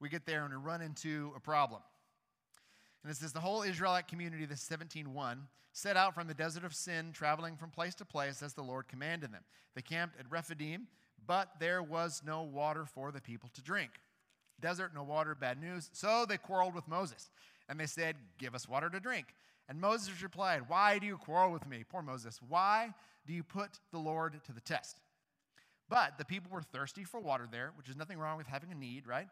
we 0.00 0.08
get 0.08 0.26
there 0.26 0.44
and 0.44 0.52
we 0.52 0.58
run 0.58 0.80
into 0.80 1.32
a 1.36 1.40
problem. 1.40 1.80
And 3.02 3.10
it 3.10 3.16
says, 3.16 3.32
The 3.32 3.40
whole 3.40 3.62
Israelite 3.62 4.08
community, 4.08 4.44
this 4.44 4.66
17.1, 4.68 5.38
set 5.72 5.96
out 5.96 6.14
from 6.14 6.28
the 6.28 6.34
desert 6.34 6.64
of 6.64 6.74
sin, 6.74 7.12
traveling 7.12 7.56
from 7.56 7.70
place 7.70 7.94
to 7.96 8.04
place 8.04 8.42
as 8.42 8.54
the 8.54 8.62
Lord 8.62 8.88
commanded 8.88 9.32
them. 9.32 9.42
They 9.74 9.82
camped 9.82 10.18
at 10.18 10.30
Rephidim, 10.30 10.86
but 11.26 11.50
there 11.58 11.82
was 11.82 12.22
no 12.24 12.42
water 12.42 12.86
for 12.86 13.12
the 13.12 13.20
people 13.20 13.50
to 13.54 13.62
drink 13.62 13.90
desert, 14.60 14.92
no 14.94 15.02
water, 15.02 15.34
bad 15.34 15.60
news. 15.60 15.90
So 15.92 16.24
they 16.26 16.38
quarreled 16.38 16.74
with 16.74 16.88
Moses. 16.88 17.30
And 17.68 17.78
they 17.78 17.86
said, 17.86 18.16
Give 18.38 18.54
us 18.54 18.68
water 18.68 18.90
to 18.90 19.00
drink. 19.00 19.26
And 19.68 19.80
Moses 19.80 20.22
replied, 20.22 20.62
Why 20.68 20.98
do 20.98 21.06
you 21.06 21.16
quarrel 21.16 21.52
with 21.52 21.66
me? 21.66 21.84
Poor 21.88 22.02
Moses. 22.02 22.40
Why 22.46 22.94
do 23.26 23.32
you 23.32 23.42
put 23.42 23.80
the 23.92 23.98
Lord 23.98 24.40
to 24.44 24.52
the 24.52 24.60
test? 24.60 25.00
But 25.88 26.18
the 26.18 26.24
people 26.24 26.50
were 26.50 26.62
thirsty 26.62 27.04
for 27.04 27.20
water 27.20 27.46
there, 27.50 27.72
which 27.76 27.88
is 27.88 27.96
nothing 27.96 28.18
wrong 28.18 28.38
with 28.38 28.46
having 28.46 28.72
a 28.72 28.74
need, 28.74 29.06
right? 29.06 29.28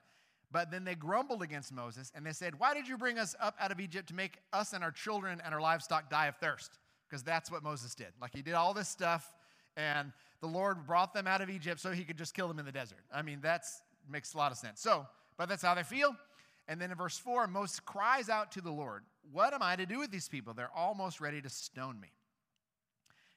But 0.53 0.71
then 0.71 0.85
they 0.85 0.95
grumbled 0.95 1.43
against 1.43 1.73
Moses 1.73 2.13
and 2.15 2.27
they 2.27 2.33
said, 2.33 2.59
Why 2.59 2.75
did 2.75 2.87
you 2.87 2.99
bring 2.99 3.19
us 3.19 3.35
up 3.41 3.57
out 3.59 3.73
of 3.73 3.81
Egypt 3.81 4.09
to 4.09 4.15
make 4.15 4.39
us 4.53 4.73
and 4.73 4.85
our 4.85 4.93
children 4.93 5.41
and 5.45 5.55
our 5.55 5.61
livestock 5.61 6.11
die 6.11 6.27
of 6.27 6.37
thirst? 6.37 6.79
Because 7.09 7.23
that's 7.23 7.51
what 7.51 7.63
Moses 7.63 7.95
did. 7.95 8.09
Like 8.21 8.35
he 8.35 8.43
did 8.43 8.55
all 8.55 8.75
this 8.75 8.89
stuff, 8.89 9.35
and 9.77 10.13
the 10.41 10.47
Lord 10.47 10.87
brought 10.87 11.15
them 11.15 11.27
out 11.27 11.41
of 11.41 11.51
Egypt 11.51 11.81
so 11.81 11.91
he 11.93 12.05
could 12.05 12.19
just 12.19 12.35
kill 12.35 12.49
them 12.49 12.59
in 12.59 12.67
the 12.67 12.73
desert. 12.73 13.05
I 13.13 13.23
mean, 13.23 13.41
that 13.43 13.65
makes 14.11 14.35
a 14.35 14.39
lot 14.39 14.53
of 14.53 14.59
sense. 14.59 14.81
So 14.81 15.07
but 15.37 15.49
that's 15.49 15.63
how 15.63 15.75
they 15.75 15.83
feel. 15.83 16.15
And 16.69 16.81
then 16.81 16.91
in 16.91 16.97
verse 16.97 17.19
4, 17.19 17.49
Moses 17.49 17.81
cries 17.81 18.29
out 18.29 18.53
to 18.53 18.61
the 18.61 18.71
Lord, 18.71 19.03
What 19.33 19.53
am 19.55 19.63
I 19.63 19.77
to 19.77 19.87
do 19.87 19.99
with 19.99 20.11
these 20.11 20.29
people? 20.29 20.55
They're 20.55 20.71
almost 20.75 21.21
ready 21.21 21.43
to 21.43 21.49
stone 21.49 22.01
me. 22.01 22.13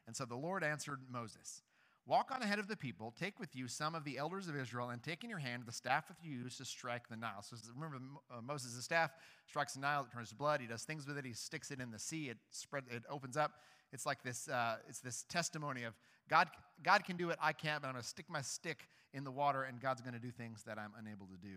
And 0.07 0.15
so 0.15 0.25
the 0.25 0.35
Lord 0.35 0.63
answered 0.63 0.99
Moses, 1.11 1.63
Walk 2.07 2.29
on 2.31 2.43
ahead 2.43 2.59
of 2.59 2.67
the 2.67 2.75
people, 2.75 3.13
take 3.17 3.39
with 3.39 3.55
you 3.55 3.67
some 3.67 3.95
of 3.95 4.03
the 4.03 4.19
elders 4.19 4.47
of 4.47 4.55
Israel, 4.55 4.89
and 4.89 5.01
take 5.01 5.23
in 5.23 5.29
your 5.29 5.39
hand 5.39 5.63
the 5.65 5.71
staff 5.71 6.07
that 6.07 6.17
you 6.21 6.37
use 6.37 6.57
to 6.57 6.65
strike 6.65 7.09
the 7.09 7.15
Nile. 7.15 7.41
So 7.41 7.55
remember, 7.73 7.97
uh, 8.31 8.41
Moses' 8.41 8.83
staff 8.83 9.11
strikes 9.47 9.73
the 9.73 9.79
Nile, 9.79 10.05
it 10.09 10.13
turns 10.13 10.29
to 10.29 10.35
blood. 10.35 10.61
He 10.61 10.67
does 10.67 10.83
things 10.83 11.07
with 11.07 11.17
it. 11.17 11.25
He 11.25 11.33
sticks 11.33 11.71
it 11.71 11.79
in 11.79 11.89
the 11.89 11.97
sea. 11.97 12.29
It 12.29 12.37
spread. 12.51 12.83
It 12.91 13.03
opens 13.09 13.37
up. 13.37 13.53
It's 13.91 14.05
like 14.05 14.21
this. 14.21 14.47
Uh, 14.47 14.75
it's 14.87 14.99
this 14.99 15.25
testimony 15.29 15.83
of 15.83 15.95
God. 16.29 16.47
God 16.83 17.05
can 17.05 17.17
do 17.17 17.31
it. 17.31 17.39
I 17.41 17.53
can't. 17.53 17.81
But 17.81 17.87
I'm 17.87 17.93
going 17.93 18.03
to 18.03 18.07
stick 18.07 18.25
my 18.29 18.41
stick 18.41 18.87
in 19.15 19.23
the 19.23 19.31
water, 19.31 19.63
and 19.63 19.79
God's 19.79 20.01
going 20.01 20.13
to 20.13 20.19
do 20.19 20.29
things 20.29 20.61
that 20.67 20.77
I'm 20.77 20.91
unable 20.99 21.25
to 21.27 21.37
do. 21.37 21.55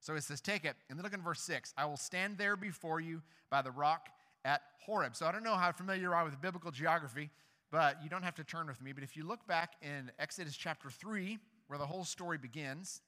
So 0.00 0.14
he 0.14 0.20
says, 0.20 0.40
Take 0.40 0.64
it. 0.64 0.74
And 0.90 0.98
then 0.98 1.04
look 1.04 1.14
in 1.14 1.22
verse 1.22 1.40
6 1.42 1.72
I 1.76 1.84
will 1.84 1.96
stand 1.96 2.36
there 2.36 2.56
before 2.56 3.00
you 3.00 3.22
by 3.48 3.62
the 3.62 3.70
rock 3.70 4.08
at 4.44 4.62
Horeb. 4.84 5.14
So 5.14 5.26
I 5.26 5.32
don't 5.32 5.44
know 5.44 5.54
how 5.54 5.70
familiar 5.72 6.02
you 6.02 6.12
are 6.12 6.24
with 6.24 6.40
biblical 6.40 6.70
geography, 6.70 7.30
but 7.70 8.02
you 8.02 8.08
don't 8.08 8.22
have 8.22 8.34
to 8.36 8.44
turn 8.44 8.66
with 8.66 8.80
me. 8.82 8.92
But 8.92 9.04
if 9.04 9.16
you 9.16 9.24
look 9.24 9.46
back 9.46 9.74
in 9.82 10.10
Exodus 10.18 10.56
chapter 10.56 10.90
3, 10.90 11.38
where 11.66 11.78
the 11.78 11.86
whole 11.86 12.04
story 12.04 12.38
begins, 12.38 13.02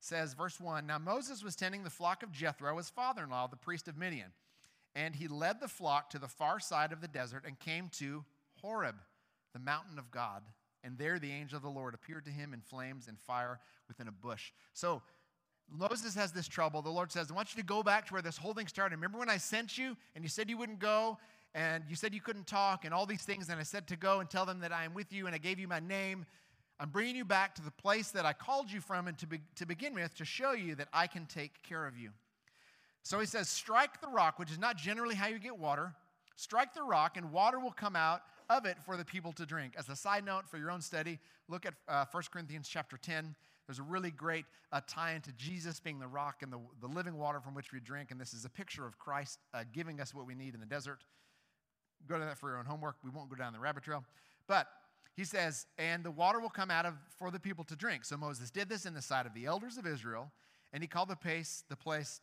says, 0.00 0.34
verse 0.34 0.60
1 0.60 0.86
Now 0.86 0.98
Moses 0.98 1.42
was 1.42 1.56
tending 1.56 1.84
the 1.84 1.90
flock 1.90 2.22
of 2.22 2.32
Jethro, 2.32 2.76
his 2.76 2.90
father 2.90 3.24
in 3.24 3.30
law, 3.30 3.46
the 3.46 3.56
priest 3.56 3.88
of 3.88 3.96
Midian. 3.96 4.32
And 4.94 5.14
he 5.14 5.28
led 5.28 5.60
the 5.60 5.68
flock 5.68 6.10
to 6.10 6.18
the 6.18 6.28
far 6.28 6.58
side 6.58 6.92
of 6.92 7.00
the 7.00 7.08
desert 7.08 7.44
and 7.46 7.58
came 7.58 7.88
to 7.98 8.24
Horeb, 8.62 8.96
the 9.52 9.60
mountain 9.60 9.98
of 9.98 10.10
God. 10.10 10.42
And 10.82 10.98
there 10.98 11.18
the 11.18 11.30
angel 11.30 11.56
of 11.56 11.62
the 11.62 11.68
Lord 11.68 11.94
appeared 11.94 12.24
to 12.24 12.30
him 12.30 12.52
in 12.52 12.60
flames 12.60 13.06
and 13.06 13.18
fire 13.18 13.60
within 13.86 14.08
a 14.08 14.12
bush. 14.12 14.52
So 14.72 15.02
Moses 15.70 16.14
has 16.14 16.32
this 16.32 16.48
trouble. 16.48 16.82
The 16.82 16.90
Lord 16.90 17.12
says, 17.12 17.30
I 17.30 17.34
want 17.34 17.54
you 17.54 17.60
to 17.60 17.66
go 17.66 17.82
back 17.82 18.06
to 18.06 18.14
where 18.14 18.22
this 18.22 18.38
whole 18.38 18.54
thing 18.54 18.66
started. 18.66 18.96
Remember 18.96 19.18
when 19.18 19.28
I 19.28 19.36
sent 19.36 19.76
you 19.76 19.96
and 20.14 20.24
you 20.24 20.28
said 20.28 20.48
you 20.48 20.56
wouldn't 20.56 20.78
go 20.78 21.18
and 21.54 21.84
you 21.88 21.96
said 21.96 22.14
you 22.14 22.20
couldn't 22.20 22.46
talk 22.46 22.84
and 22.84 22.92
all 22.92 23.06
these 23.06 23.22
things, 23.22 23.48
and 23.48 23.58
I 23.58 23.62
said 23.62 23.86
to 23.88 23.96
go 23.96 24.20
and 24.20 24.28
tell 24.28 24.46
them 24.46 24.60
that 24.60 24.72
I 24.72 24.84
am 24.84 24.94
with 24.94 25.12
you 25.12 25.26
and 25.26 25.34
I 25.34 25.38
gave 25.38 25.58
you 25.58 25.68
my 25.68 25.80
name. 25.80 26.26
I'm 26.80 26.90
bringing 26.90 27.16
you 27.16 27.24
back 27.24 27.54
to 27.56 27.62
the 27.62 27.72
place 27.72 28.10
that 28.12 28.24
I 28.24 28.32
called 28.32 28.70
you 28.70 28.80
from 28.80 29.08
and 29.08 29.18
to, 29.18 29.26
be, 29.26 29.40
to 29.56 29.66
begin 29.66 29.94
with 29.94 30.14
to 30.16 30.24
show 30.24 30.52
you 30.52 30.76
that 30.76 30.88
I 30.92 31.06
can 31.06 31.26
take 31.26 31.62
care 31.62 31.86
of 31.86 31.98
you. 31.98 32.10
So 33.02 33.18
he 33.18 33.26
says, 33.26 33.48
Strike 33.48 34.00
the 34.00 34.08
rock, 34.08 34.38
which 34.38 34.50
is 34.50 34.58
not 34.58 34.76
generally 34.76 35.14
how 35.14 35.28
you 35.28 35.38
get 35.38 35.58
water. 35.58 35.94
strike 36.36 36.74
the 36.74 36.82
rock, 36.82 37.16
and 37.16 37.32
water 37.32 37.58
will 37.58 37.72
come 37.72 37.96
out 37.96 38.22
of 38.48 38.64
it 38.64 38.76
for 38.84 38.96
the 38.96 39.04
people 39.04 39.32
to 39.32 39.46
drink. 39.46 39.74
As 39.76 39.88
a 39.88 39.96
side 39.96 40.24
note 40.24 40.48
for 40.48 40.58
your 40.58 40.70
own 40.70 40.80
study, 40.80 41.18
look 41.48 41.66
at 41.66 41.74
uh, 41.88 42.04
1 42.10 42.22
Corinthians 42.32 42.68
chapter 42.68 42.96
10. 42.96 43.34
There's 43.66 43.78
a 43.78 43.82
really 43.82 44.10
great 44.10 44.46
uh, 44.72 44.80
tie 44.86 45.12
into 45.12 45.32
Jesus 45.32 45.80
being 45.80 45.98
the 45.98 46.06
rock 46.06 46.42
and 46.42 46.52
the, 46.52 46.58
the 46.80 46.86
living 46.86 47.18
water 47.18 47.40
from 47.40 47.54
which 47.54 47.72
we 47.72 47.80
drink. 47.80 48.10
And 48.10 48.20
this 48.20 48.32
is 48.32 48.44
a 48.44 48.50
picture 48.50 48.86
of 48.86 48.98
Christ 48.98 49.40
uh, 49.52 49.64
giving 49.72 50.00
us 50.00 50.14
what 50.14 50.26
we 50.26 50.34
need 50.34 50.54
in 50.54 50.60
the 50.60 50.66
desert. 50.66 51.04
Go 52.06 52.18
to 52.18 52.24
that 52.24 52.38
for 52.38 52.50
your 52.50 52.58
own 52.58 52.64
homework. 52.64 52.96
We 53.02 53.10
won't 53.10 53.30
go 53.30 53.36
down 53.36 53.52
the 53.52 53.58
rabbit 53.58 53.84
trail. 53.84 54.04
But 54.46 54.68
he 55.14 55.24
says, 55.24 55.66
and 55.78 56.04
the 56.04 56.10
water 56.10 56.38
will 56.38 56.48
come 56.48 56.70
out 56.70 56.86
of 56.86 56.94
for 57.18 57.30
the 57.30 57.40
people 57.40 57.64
to 57.64 57.76
drink. 57.76 58.04
So 58.04 58.16
Moses 58.16 58.50
did 58.50 58.68
this 58.68 58.86
in 58.86 58.94
the 58.94 59.02
sight 59.02 59.26
of 59.26 59.34
the 59.34 59.46
elders 59.46 59.76
of 59.76 59.86
Israel, 59.86 60.30
and 60.72 60.82
he 60.82 60.86
called 60.86 61.08
the 61.08 61.16
place 61.16 61.64
the 61.68 61.76
place 61.76 62.20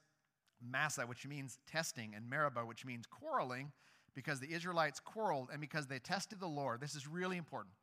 Massah, 0.61 1.03
which 1.03 1.27
means 1.27 1.59
testing, 1.69 2.13
and 2.15 2.29
Meribah, 2.29 2.65
which 2.65 2.85
means 2.85 3.05
quarreling, 3.05 3.71
because 4.15 4.39
the 4.39 4.53
Israelites 4.53 4.99
quarreled 4.99 5.49
and 5.51 5.59
because 5.59 5.87
they 5.87 5.99
tested 5.99 6.39
the 6.39 6.47
Lord. 6.47 6.79
This 6.79 6.95
is 6.95 7.07
really 7.07 7.37
important. 7.37 7.75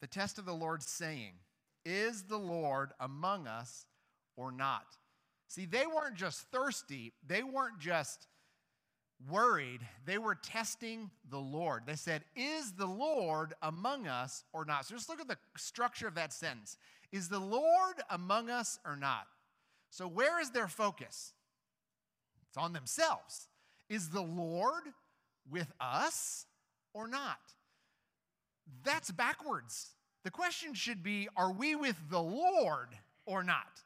The 0.00 0.06
test 0.06 0.38
of 0.38 0.44
the 0.44 0.52
Lord 0.52 0.82
saying, 0.82 1.32
Is 1.84 2.24
the 2.24 2.38
Lord 2.38 2.90
among 3.00 3.46
us 3.46 3.86
or 4.36 4.52
not? 4.52 4.96
See, 5.48 5.64
they 5.64 5.86
weren't 5.86 6.16
just 6.16 6.42
thirsty, 6.52 7.12
they 7.26 7.42
weren't 7.42 7.78
just 7.78 8.26
worried, 9.28 9.80
they 10.06 10.18
were 10.18 10.34
testing 10.34 11.10
the 11.30 11.38
Lord. 11.38 11.82
They 11.86 11.96
said, 11.96 12.24
Is 12.36 12.72
the 12.72 12.86
Lord 12.86 13.54
among 13.62 14.06
us 14.06 14.44
or 14.52 14.64
not? 14.64 14.86
So 14.86 14.94
just 14.94 15.08
look 15.08 15.20
at 15.20 15.28
the 15.28 15.38
structure 15.56 16.08
of 16.08 16.14
that 16.14 16.32
sentence. 16.32 16.76
Is 17.12 17.28
the 17.28 17.40
Lord 17.40 17.96
among 18.08 18.50
us 18.50 18.78
or 18.84 18.96
not? 18.96 19.26
So, 19.90 20.06
where 20.06 20.40
is 20.40 20.50
their 20.50 20.68
focus? 20.68 21.32
It's 22.48 22.56
on 22.56 22.72
themselves. 22.72 23.48
Is 23.88 24.10
the 24.10 24.22
Lord 24.22 24.84
with 25.50 25.72
us 25.80 26.46
or 26.94 27.08
not? 27.08 27.40
That's 28.84 29.10
backwards. 29.10 29.90
The 30.22 30.30
question 30.30 30.74
should 30.74 31.02
be 31.02 31.28
Are 31.36 31.52
we 31.52 31.74
with 31.74 31.96
the 32.08 32.22
Lord 32.22 32.88
or 33.26 33.42
not? 33.42 33.82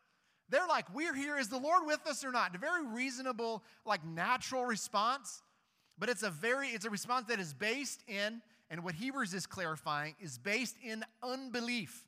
They're 0.48 0.66
like, 0.66 0.92
We're 0.94 1.14
here. 1.14 1.38
Is 1.38 1.48
the 1.48 1.58
Lord 1.58 1.86
with 1.86 2.06
us 2.06 2.24
or 2.24 2.32
not? 2.32 2.54
A 2.54 2.58
very 2.58 2.86
reasonable, 2.86 3.62
like 3.84 4.04
natural 4.04 4.64
response, 4.64 5.42
but 5.98 6.08
it's 6.08 6.22
a 6.22 6.30
very, 6.30 6.68
it's 6.68 6.84
a 6.84 6.90
response 6.90 7.28
that 7.28 7.40
is 7.40 7.54
based 7.54 8.02
in, 8.08 8.42
and 8.70 8.84
what 8.84 8.94
Hebrews 8.94 9.34
is 9.34 9.46
clarifying, 9.46 10.14
is 10.20 10.38
based 10.38 10.76
in 10.82 11.04
unbelief. 11.22 12.04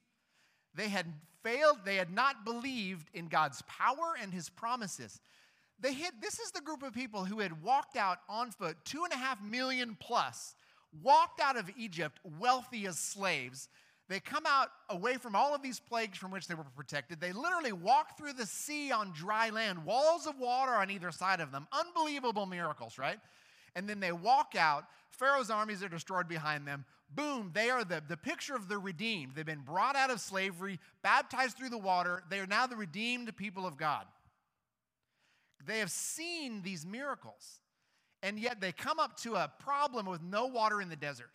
They 0.74 0.88
had 0.88 1.06
failed, 1.42 1.78
they 1.84 1.96
had 1.96 2.10
not 2.10 2.44
believed 2.44 3.08
in 3.14 3.28
God's 3.28 3.62
power 3.62 4.14
and 4.20 4.32
his 4.32 4.50
promises. 4.50 5.20
They 5.78 5.92
hit, 5.92 6.20
this 6.20 6.38
is 6.38 6.50
the 6.50 6.60
group 6.60 6.82
of 6.82 6.94
people 6.94 7.24
who 7.24 7.40
had 7.40 7.62
walked 7.62 7.96
out 7.96 8.18
on 8.28 8.50
foot, 8.50 8.76
two 8.84 9.04
and 9.04 9.12
a 9.12 9.16
half 9.16 9.42
million 9.42 9.96
plus, 10.00 10.54
walked 11.02 11.40
out 11.40 11.56
of 11.56 11.70
Egypt 11.76 12.18
wealthy 12.38 12.86
as 12.86 12.98
slaves. 12.98 13.68
They 14.08 14.20
come 14.20 14.44
out 14.46 14.68
away 14.88 15.16
from 15.16 15.34
all 15.34 15.54
of 15.54 15.62
these 15.62 15.80
plagues 15.80 16.16
from 16.16 16.30
which 16.30 16.46
they 16.46 16.54
were 16.54 16.64
protected. 16.76 17.20
They 17.20 17.32
literally 17.32 17.72
walk 17.72 18.16
through 18.16 18.34
the 18.34 18.46
sea 18.46 18.92
on 18.92 19.12
dry 19.12 19.50
land, 19.50 19.84
walls 19.84 20.26
of 20.26 20.38
water 20.38 20.72
on 20.72 20.90
either 20.90 21.10
side 21.10 21.40
of 21.40 21.50
them. 21.50 21.66
Unbelievable 21.72 22.46
miracles, 22.46 22.98
right? 22.98 23.18
And 23.74 23.88
then 23.88 23.98
they 23.98 24.12
walk 24.12 24.54
out. 24.56 24.84
Pharaoh's 25.10 25.50
armies 25.50 25.82
are 25.82 25.88
destroyed 25.88 26.28
behind 26.28 26.68
them. 26.68 26.84
Boom, 27.14 27.50
they 27.52 27.70
are 27.70 27.84
the, 27.84 28.02
the 28.06 28.16
picture 28.16 28.54
of 28.54 28.68
the 28.68 28.78
redeemed. 28.78 29.32
They've 29.34 29.44
been 29.46 29.60
brought 29.60 29.96
out 29.96 30.10
of 30.10 30.20
slavery, 30.20 30.78
baptized 31.02 31.56
through 31.56 31.70
the 31.70 31.78
water. 31.78 32.22
They 32.30 32.38
are 32.38 32.46
now 32.46 32.66
the 32.66 32.76
redeemed 32.76 33.36
people 33.36 33.66
of 33.66 33.76
God. 33.76 34.06
They 35.66 35.78
have 35.80 35.90
seen 35.90 36.62
these 36.62 36.86
miracles, 36.86 37.60
and 38.22 38.38
yet 38.38 38.60
they 38.60 38.72
come 38.72 38.98
up 38.98 39.16
to 39.22 39.34
a 39.34 39.50
problem 39.58 40.06
with 40.06 40.22
no 40.22 40.46
water 40.46 40.80
in 40.80 40.88
the 40.88 40.96
desert. 40.96 41.30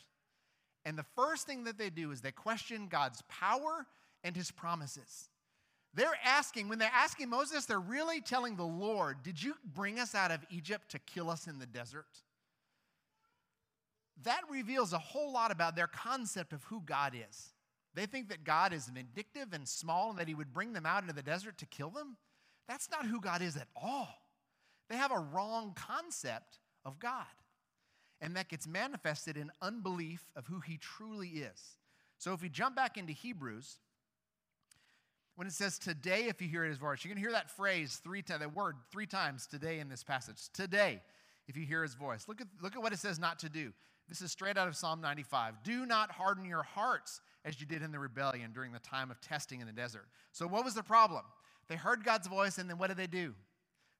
And 0.85 0.97
the 0.97 1.05
first 1.15 1.45
thing 1.45 1.65
that 1.65 1.77
they 1.77 1.89
do 1.89 2.11
is 2.11 2.21
they 2.21 2.31
question 2.31 2.87
God's 2.87 3.21
power 3.29 3.85
and 4.23 4.35
his 4.35 4.51
promises. 4.51 5.29
They're 5.93 6.17
asking, 6.23 6.69
when 6.69 6.79
they're 6.79 6.89
asking 6.93 7.29
Moses, 7.29 7.65
they're 7.65 7.79
really 7.79 8.21
telling 8.21 8.55
the 8.55 8.63
Lord, 8.63 9.23
Did 9.23 9.41
you 9.41 9.55
bring 9.73 9.99
us 9.99 10.15
out 10.15 10.31
of 10.31 10.39
Egypt 10.49 10.89
to 10.91 10.99
kill 10.99 11.29
us 11.29 11.47
in 11.47 11.59
the 11.59 11.65
desert? 11.65 12.05
That 14.23 14.41
reveals 14.49 14.93
a 14.93 14.99
whole 14.99 15.33
lot 15.33 15.51
about 15.51 15.75
their 15.75 15.87
concept 15.87 16.53
of 16.53 16.63
who 16.65 16.81
God 16.81 17.13
is. 17.15 17.53
They 17.93 18.05
think 18.05 18.29
that 18.29 18.43
God 18.43 18.71
is 18.71 18.87
vindictive 18.87 19.51
and 19.51 19.67
small 19.67 20.11
and 20.11 20.19
that 20.19 20.27
he 20.27 20.35
would 20.35 20.53
bring 20.53 20.73
them 20.73 20.85
out 20.85 21.01
into 21.03 21.13
the 21.13 21.21
desert 21.21 21.57
to 21.57 21.65
kill 21.65 21.89
them. 21.89 22.17
That's 22.67 22.89
not 22.89 23.05
who 23.05 23.19
God 23.19 23.41
is 23.41 23.57
at 23.57 23.67
all. 23.75 24.07
They 24.89 24.95
have 24.95 25.11
a 25.11 25.19
wrong 25.19 25.73
concept 25.75 26.59
of 26.85 26.99
God. 26.99 27.25
And 28.21 28.35
that 28.35 28.49
gets 28.49 28.67
manifested 28.67 29.35
in 29.35 29.51
unbelief 29.61 30.23
of 30.35 30.45
who 30.45 30.59
he 30.59 30.77
truly 30.77 31.27
is. 31.27 31.77
So 32.17 32.33
if 32.33 32.41
we 32.41 32.49
jump 32.49 32.75
back 32.75 32.97
into 32.97 33.13
Hebrews, 33.13 33.79
when 35.35 35.47
it 35.47 35.53
says 35.53 35.79
today, 35.79 36.25
if 36.27 36.41
you 36.41 36.47
hear 36.47 36.63
his 36.63 36.77
voice, 36.77 37.03
you 37.03 37.09
can 37.09 37.17
hear 37.17 37.31
that 37.31 37.49
phrase 37.49 37.99
three 38.03 38.21
times, 38.21 38.41
that 38.41 38.55
word 38.55 38.75
three 38.91 39.07
times 39.07 39.47
today 39.47 39.79
in 39.79 39.89
this 39.89 40.03
passage. 40.03 40.49
Today, 40.53 41.01
if 41.47 41.57
you 41.57 41.65
hear 41.65 41.81
his 41.81 41.95
voice. 41.95 42.27
Look 42.27 42.41
at, 42.41 42.47
look 42.61 42.75
at 42.75 42.81
what 42.81 42.93
it 42.93 42.99
says 42.99 43.19
not 43.19 43.39
to 43.39 43.49
do. 43.49 43.73
This 44.07 44.21
is 44.21 44.31
straight 44.31 44.57
out 44.57 44.67
of 44.67 44.75
Psalm 44.75 45.01
95. 45.01 45.63
Do 45.63 45.85
not 45.85 46.11
harden 46.11 46.45
your 46.45 46.63
hearts 46.63 47.21
as 47.45 47.59
you 47.59 47.65
did 47.65 47.81
in 47.81 47.91
the 47.91 47.99
rebellion 47.99 48.51
during 48.53 48.71
the 48.71 48.79
time 48.79 49.09
of 49.09 49.19
testing 49.21 49.61
in 49.61 49.67
the 49.67 49.73
desert. 49.73 50.05
So, 50.31 50.47
what 50.47 50.63
was 50.63 50.73
the 50.73 50.83
problem? 50.83 51.23
They 51.67 51.75
heard 51.75 52.03
God's 52.03 52.27
voice, 52.27 52.57
and 52.57 52.69
then 52.69 52.77
what 52.77 52.87
did 52.87 52.97
they 52.97 53.07
do? 53.07 53.33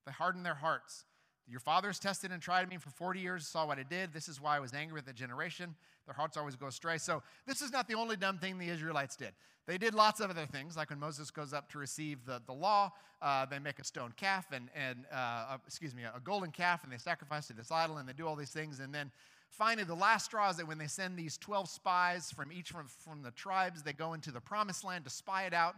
They 0.05 0.11
hardened 0.11 0.45
their 0.45 0.55
hearts. 0.55 1.05
Your 1.51 1.59
fathers 1.59 1.99
tested 1.99 2.31
and 2.31 2.41
tried 2.41 2.69
me 2.69 2.77
for 2.77 2.89
40 2.91 3.19
years, 3.19 3.45
saw 3.45 3.67
what 3.67 3.77
I 3.77 3.83
did. 3.83 4.13
This 4.13 4.29
is 4.29 4.39
why 4.39 4.55
I 4.55 4.61
was 4.61 4.73
angry 4.73 4.95
with 4.95 5.05
the 5.05 5.11
generation. 5.13 5.75
Their 6.05 6.15
hearts 6.15 6.37
always 6.37 6.55
go 6.55 6.67
astray. 6.67 6.97
So, 6.97 7.21
this 7.45 7.61
is 7.61 7.73
not 7.73 7.89
the 7.89 7.95
only 7.95 8.15
dumb 8.15 8.37
thing 8.37 8.57
the 8.57 8.69
Israelites 8.69 9.17
did. 9.17 9.33
They 9.67 9.77
did 9.77 9.93
lots 9.93 10.21
of 10.21 10.29
other 10.29 10.45
things, 10.45 10.77
like 10.77 10.89
when 10.89 10.99
Moses 10.99 11.29
goes 11.29 11.53
up 11.53 11.69
to 11.71 11.77
receive 11.77 12.25
the, 12.25 12.41
the 12.45 12.53
law, 12.53 12.91
uh, 13.21 13.45
they 13.45 13.59
make 13.59 13.79
a 13.79 13.83
stone 13.83 14.13
calf 14.15 14.47
and, 14.51 14.69
and 14.75 15.05
uh, 15.13 15.57
excuse 15.67 15.93
me, 15.93 16.03
a 16.03 16.19
golden 16.21 16.51
calf, 16.51 16.83
and 16.83 16.91
they 16.91 16.97
sacrifice 16.97 17.47
to 17.47 17.53
this 17.53 17.69
idol, 17.69 17.97
and 17.97 18.07
they 18.07 18.13
do 18.13 18.25
all 18.25 18.35
these 18.35 18.49
things. 18.49 18.79
And 18.79 18.93
then 18.93 19.11
finally, 19.49 19.83
the 19.83 19.93
last 19.93 20.25
straw 20.25 20.49
is 20.49 20.57
that 20.57 20.67
when 20.67 20.77
they 20.77 20.87
send 20.87 21.17
these 21.17 21.37
12 21.37 21.69
spies 21.69 22.31
from 22.31 22.51
each 22.51 22.69
from, 22.69 22.87
from 22.87 23.21
the 23.21 23.31
tribes, 23.31 23.83
they 23.83 23.93
go 23.93 24.13
into 24.13 24.31
the 24.31 24.41
promised 24.41 24.83
land 24.83 25.03
to 25.03 25.11
spy 25.11 25.43
it 25.43 25.53
out. 25.53 25.75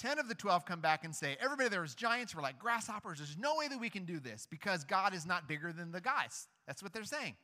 10 0.00 0.18
of 0.18 0.28
the 0.28 0.34
12 0.34 0.64
come 0.64 0.80
back 0.80 1.04
and 1.04 1.14
say, 1.14 1.36
Everybody 1.40 1.68
there 1.68 1.84
is 1.84 1.94
giants. 1.94 2.34
We're 2.34 2.42
like 2.42 2.58
grasshoppers. 2.58 3.18
There's 3.18 3.36
no 3.38 3.56
way 3.56 3.68
that 3.68 3.78
we 3.78 3.90
can 3.90 4.04
do 4.04 4.18
this 4.18 4.46
because 4.50 4.82
God 4.82 5.14
is 5.14 5.26
not 5.26 5.46
bigger 5.46 5.72
than 5.72 5.92
the 5.92 6.00
guys. 6.00 6.48
That's 6.66 6.82
what 6.82 6.92
they're 6.92 7.04
saying. 7.04 7.34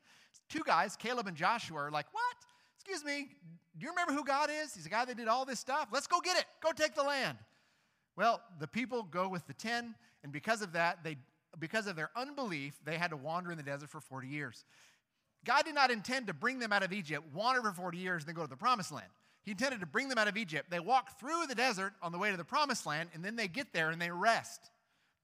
Two 0.49 0.63
guys, 0.65 0.97
Caleb 0.97 1.27
and 1.27 1.37
Joshua, 1.37 1.79
are 1.79 1.91
like, 1.91 2.07
What? 2.13 2.37
Excuse 2.81 3.05
me, 3.05 3.29
do 3.77 3.85
you 3.85 3.91
remember 3.91 4.13
who 4.13 4.25
God 4.25 4.49
is? 4.49 4.75
He's 4.75 4.85
the 4.85 4.91
guy 4.91 5.05
that 5.05 5.17
did 5.17 5.29
all 5.29 5.45
this 5.45 5.61
stuff. 5.61 5.89
Let's 5.93 6.07
go 6.07 6.21
get 6.21 6.39
it. 6.39 6.45
Go 6.63 6.71
take 6.73 6.95
the 6.95 7.03
land. 7.03 7.37
Well, 8.17 8.41
the 8.61 8.69
people 8.69 9.03
go 9.03 9.29
with 9.29 9.47
the 9.47 9.55
10, 9.55 9.95
and 10.23 10.33
because 10.33 10.63
of 10.63 10.73
that, 10.73 11.05
they 11.05 11.17
because 11.59 11.87
of 11.87 11.97
their 11.97 12.11
unbelief, 12.17 12.79
they 12.85 12.97
had 12.97 13.11
to 13.11 13.17
wander 13.17 13.51
in 13.51 13.57
the 13.57 13.63
desert 13.63 13.91
for 13.91 14.01
40 14.01 14.29
years. 14.29 14.65
God 15.45 15.65
did 15.65 15.75
not 15.75 15.91
intend 15.91 16.27
to 16.27 16.35
bring 16.35 16.59
them 16.59 16.73
out 16.73 16.83
of 16.83 16.93
Egypt, 16.93 17.25
wander 17.35 17.63
for 17.63 17.73
40 17.73 17.99
years, 17.99 18.23
and 18.23 18.29
then 18.29 18.35
go 18.35 18.43
to 18.43 18.49
the 18.49 18.57
promised 18.57 18.93
land. 18.93 19.09
He 19.47 19.53
intended 19.53 19.79
to 19.79 19.87
bring 19.87 20.09
them 20.09 20.19
out 20.19 20.27
of 20.27 20.37
Egypt. 20.37 20.71
They 20.71 20.81
walk 20.81 21.21
through 21.21 21.47
the 21.49 21.55
desert 21.55 21.95
on 22.03 22.11
the 22.11 22.19
way 22.19 22.33
to 22.33 22.37
the 22.37 22.45
promised 22.45 22.85
land, 22.85 23.11
and 23.15 23.25
then 23.25 23.37
they 23.37 23.47
get 23.47 23.73
there 23.73 23.91
and 23.91 24.03
they 24.03 24.11
rest. 24.11 24.71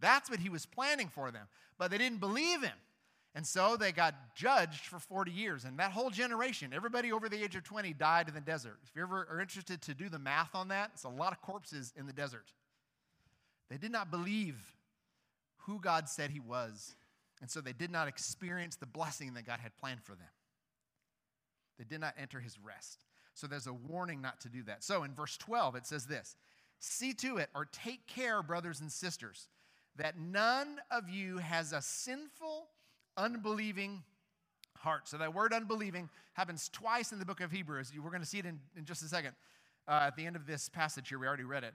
That's 0.01 0.31
what 0.31 0.39
he 0.39 0.49
was 0.49 0.65
planning 0.65 1.09
for 1.09 1.33
them. 1.33 1.49
But 1.77 1.91
they 1.91 1.99
didn't 1.99 2.21
believe 2.21 2.63
him. 2.63 2.77
And 3.35 3.45
so 3.45 3.77
they 3.77 3.91
got 3.91 4.15
judged 4.37 4.87
for 4.87 5.01
40 5.01 5.33
years. 5.33 5.65
And 5.65 5.77
that 5.81 5.91
whole 5.91 6.09
generation, 6.11 6.73
everybody 6.73 7.11
over 7.11 7.29
the 7.29 7.43
age 7.43 7.57
of 7.57 7.65
20 7.65 7.95
died 7.95 8.29
in 8.29 8.35
the 8.35 8.41
desert. 8.41 8.79
If 8.85 8.95
you 8.95 9.03
ever 9.03 9.27
are 9.29 9.41
interested 9.41 9.83
to 9.83 9.95
do 9.95 10.09
the 10.09 10.21
math 10.21 10.55
on 10.55 10.69
that, 10.69 10.93
it's 10.95 11.05
a 11.05 11.09
lot 11.09 11.33
of 11.33 11.43
corpses 11.43 11.93
in 11.97 12.07
the 12.07 12.13
desert. 12.13 12.47
They 13.71 13.77
did 13.77 13.91
not 13.91 14.11
believe 14.11 14.57
who 15.67 15.81
God 15.81 16.09
said 16.09 16.31
he 16.31 16.41
was. 16.41 16.95
And 17.41 17.51
so 17.51 17.61
they 17.61 17.73
did 17.73 17.91
not 17.91 18.07
experience 18.07 18.77
the 18.77 18.87
blessing 18.87 19.35
that 19.35 19.47
God 19.47 19.59
had 19.59 19.77
planned 19.79 20.05
for 20.05 20.13
them. 20.13 20.31
They 21.77 21.85
did 21.85 22.01
not 22.01 22.15
enter 22.17 22.39
his 22.39 22.57
rest. 22.63 23.05
So 23.35 23.47
there's 23.47 23.67
a 23.67 23.73
warning 23.73 24.21
not 24.21 24.41
to 24.43 24.49
do 24.49 24.63
that. 24.65 24.85
So 24.85 25.05
in 25.05 25.15
verse 25.15 25.37
12, 25.37 25.77
it 25.77 25.87
says 25.87 26.07
this 26.07 26.37
See 26.81 27.13
to 27.15 27.37
it, 27.39 27.49
or 27.55 27.67
take 27.67 28.07
care, 28.07 28.43
brothers 28.43 28.81
and 28.81 28.91
sisters, 28.91 29.49
that 29.97 30.19
none 30.19 30.81
of 30.91 31.09
you 31.09 31.39
has 31.39 31.73
a 31.73 31.81
sinful, 31.81 32.69
unbelieving 33.17 34.03
heart. 34.79 35.09
So 35.09 35.19
that 35.19 35.35
word 35.35 35.53
unbelieving 35.53 36.09
happens 36.35 36.69
twice 36.69 37.13
in 37.13 37.19
the 37.19 37.25
book 37.25 37.41
of 37.41 37.51
Hebrews. 37.51 37.93
We're 37.97 38.11
going 38.11 38.23
to 38.23 38.29
see 38.29 38.39
it 38.39 38.47
in, 38.47 38.59
in 38.77 38.85
just 38.85 39.03
a 39.03 39.07
second. 39.07 39.33
Uh, 39.87 40.05
at 40.07 40.17
the 40.17 40.27
end 40.27 40.37
of 40.37 40.47
this 40.47 40.69
passage 40.69 41.09
here, 41.09 41.19
we 41.19 41.27
already 41.27 41.45
read 41.45 41.65
it. 41.65 41.75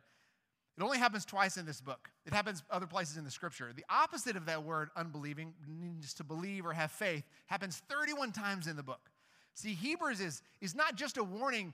It 0.77 0.83
only 0.83 0.99
happens 0.99 1.25
twice 1.25 1.57
in 1.57 1.65
this 1.65 1.81
book. 1.81 2.09
It 2.25 2.33
happens 2.33 2.63
other 2.69 2.85
places 2.85 3.17
in 3.17 3.23
the 3.23 3.31
scripture. 3.31 3.71
The 3.75 3.85
opposite 3.89 4.35
of 4.35 4.45
that 4.45 4.63
word, 4.63 4.89
unbelieving, 4.95 5.53
means 5.67 6.13
to 6.15 6.23
believe 6.23 6.65
or 6.65 6.73
have 6.73 6.91
faith, 6.91 7.23
happens 7.47 7.81
31 7.89 8.31
times 8.31 8.67
in 8.67 8.75
the 8.75 8.83
book. 8.83 9.09
See, 9.57 9.73
Hebrews 9.73 10.21
is, 10.21 10.43
is 10.61 10.75
not 10.75 10.95
just 10.95 11.17
a 11.17 11.23
warning 11.23 11.73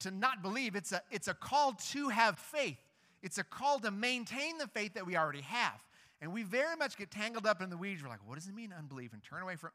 to 0.00 0.10
not 0.10 0.42
believe, 0.42 0.76
it's 0.76 0.92
a, 0.92 1.00
it's 1.10 1.28
a 1.28 1.32
call 1.32 1.72
to 1.92 2.10
have 2.10 2.38
faith. 2.38 2.76
It's 3.22 3.38
a 3.38 3.44
call 3.44 3.78
to 3.80 3.90
maintain 3.90 4.58
the 4.58 4.66
faith 4.66 4.92
that 4.94 5.06
we 5.06 5.16
already 5.16 5.40
have. 5.40 5.82
And 6.20 6.30
we 6.30 6.42
very 6.42 6.76
much 6.76 6.98
get 6.98 7.10
tangled 7.10 7.46
up 7.46 7.62
in 7.62 7.70
the 7.70 7.76
weeds. 7.78 8.02
We're 8.02 8.10
like, 8.10 8.18
what 8.26 8.34
does 8.34 8.48
it 8.48 8.54
mean, 8.54 8.70
unbelief? 8.78 9.14
And 9.14 9.22
turn 9.22 9.40
away 9.40 9.56
from. 9.56 9.70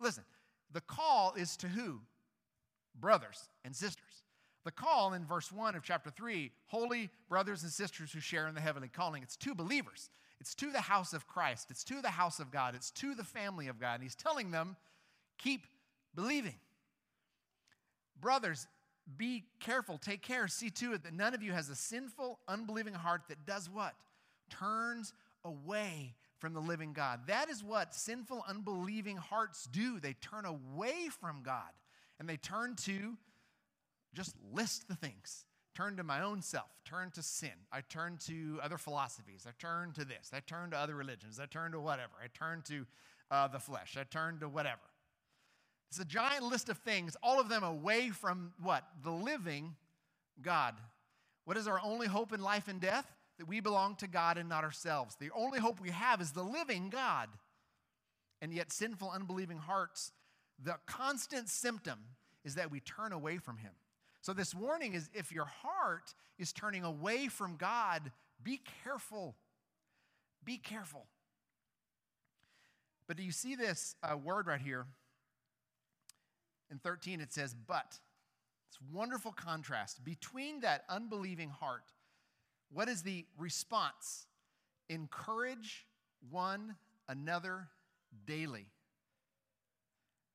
Listen, 0.00 0.24
The 0.72 0.80
call 0.80 1.34
is 1.36 1.58
to 1.58 1.68
who? 1.68 2.00
Brothers 2.98 3.50
and 3.66 3.76
sisters. 3.76 4.22
The 4.64 4.70
call 4.70 5.12
in 5.12 5.26
verse 5.26 5.52
1 5.52 5.74
of 5.74 5.82
chapter 5.82 6.08
3 6.08 6.50
holy 6.68 7.10
brothers 7.28 7.62
and 7.62 7.70
sisters 7.70 8.10
who 8.10 8.20
share 8.20 8.48
in 8.48 8.54
the 8.54 8.62
heavenly 8.62 8.88
calling. 8.88 9.22
It's 9.22 9.36
to 9.36 9.54
believers, 9.54 10.08
it's 10.40 10.54
to 10.54 10.72
the 10.72 10.80
house 10.80 11.12
of 11.12 11.28
Christ, 11.28 11.70
it's 11.70 11.84
to 11.84 12.00
the 12.00 12.08
house 12.08 12.40
of 12.40 12.50
God, 12.50 12.74
it's 12.74 12.90
to 12.92 13.14
the 13.14 13.22
family 13.22 13.68
of 13.68 13.78
God. 13.78 13.96
And 13.96 14.02
he's 14.02 14.14
telling 14.14 14.50
them, 14.50 14.76
keep 15.36 15.66
believing. 16.14 16.54
Brothers, 18.20 18.66
be 19.16 19.44
careful, 19.60 19.98
take 19.98 20.22
care, 20.22 20.48
see 20.48 20.70
to 20.70 20.94
it 20.94 21.04
that 21.04 21.14
none 21.14 21.34
of 21.34 21.42
you 21.42 21.52
has 21.52 21.68
a 21.68 21.76
sinful, 21.76 22.40
unbelieving 22.48 22.94
heart 22.94 23.22
that 23.28 23.46
does 23.46 23.70
what? 23.70 23.94
Turns 24.50 25.12
away 25.44 26.14
from 26.38 26.52
the 26.52 26.60
living 26.60 26.92
God. 26.92 27.20
That 27.26 27.48
is 27.48 27.62
what 27.62 27.94
sinful, 27.94 28.44
unbelieving 28.48 29.16
hearts 29.16 29.68
do. 29.70 30.00
They 30.00 30.14
turn 30.14 30.44
away 30.44 31.08
from 31.20 31.42
God 31.42 31.70
and 32.18 32.28
they 32.28 32.36
turn 32.36 32.74
to 32.84 33.16
just 34.14 34.34
list 34.52 34.88
the 34.88 34.96
things. 34.96 35.44
Turn 35.74 35.96
to 35.98 36.02
my 36.02 36.22
own 36.22 36.40
self, 36.40 36.70
turn 36.86 37.10
to 37.12 37.22
sin. 37.22 37.50
I 37.70 37.82
turn 37.82 38.18
to 38.26 38.58
other 38.62 38.78
philosophies. 38.78 39.46
I 39.46 39.52
turn 39.58 39.92
to 39.92 40.06
this. 40.06 40.30
I 40.32 40.40
turn 40.40 40.70
to 40.70 40.78
other 40.78 40.94
religions. 40.94 41.38
I 41.38 41.44
turn 41.44 41.72
to 41.72 41.80
whatever. 41.80 42.12
I 42.22 42.28
turn 42.32 42.62
to 42.68 42.86
uh, 43.30 43.48
the 43.48 43.58
flesh. 43.58 43.96
I 44.00 44.04
turn 44.04 44.40
to 44.40 44.48
whatever. 44.48 44.80
It's 45.96 46.02
a 46.02 46.04
giant 46.04 46.42
list 46.42 46.68
of 46.68 46.76
things, 46.76 47.16
all 47.22 47.40
of 47.40 47.48
them 47.48 47.64
away 47.64 48.10
from 48.10 48.52
what? 48.62 48.84
The 49.02 49.10
living 49.10 49.76
God. 50.42 50.74
What 51.46 51.56
is 51.56 51.66
our 51.66 51.80
only 51.82 52.06
hope 52.06 52.34
in 52.34 52.42
life 52.42 52.68
and 52.68 52.82
death? 52.82 53.10
That 53.38 53.48
we 53.48 53.60
belong 53.60 53.96
to 53.96 54.06
God 54.06 54.36
and 54.36 54.46
not 54.46 54.62
ourselves. 54.62 55.16
The 55.18 55.30
only 55.34 55.58
hope 55.58 55.80
we 55.80 55.88
have 55.88 56.20
is 56.20 56.32
the 56.32 56.42
living 56.42 56.90
God. 56.90 57.30
And 58.42 58.52
yet, 58.52 58.72
sinful, 58.72 59.10
unbelieving 59.10 59.56
hearts, 59.56 60.12
the 60.62 60.74
constant 60.84 61.48
symptom 61.48 61.98
is 62.44 62.56
that 62.56 62.70
we 62.70 62.80
turn 62.80 63.12
away 63.12 63.38
from 63.38 63.56
Him. 63.56 63.72
So, 64.20 64.34
this 64.34 64.54
warning 64.54 64.92
is 64.92 65.08
if 65.14 65.32
your 65.32 65.46
heart 65.46 66.14
is 66.38 66.52
turning 66.52 66.84
away 66.84 67.28
from 67.28 67.56
God, 67.56 68.12
be 68.42 68.60
careful. 68.84 69.34
Be 70.44 70.58
careful. 70.58 71.06
But 73.08 73.16
do 73.16 73.22
you 73.22 73.32
see 73.32 73.54
this 73.54 73.96
uh, 74.02 74.18
word 74.18 74.46
right 74.46 74.60
here? 74.60 74.84
In 76.70 76.78
13, 76.78 77.20
it 77.20 77.32
says, 77.32 77.54
but. 77.54 77.98
It's 78.68 78.78
wonderful 78.92 79.32
contrast 79.32 80.04
between 80.04 80.60
that 80.60 80.84
unbelieving 80.88 81.50
heart. 81.50 81.92
What 82.72 82.88
is 82.88 83.02
the 83.02 83.24
response? 83.38 84.26
Encourage 84.88 85.86
one 86.30 86.76
another 87.08 87.68
daily, 88.26 88.66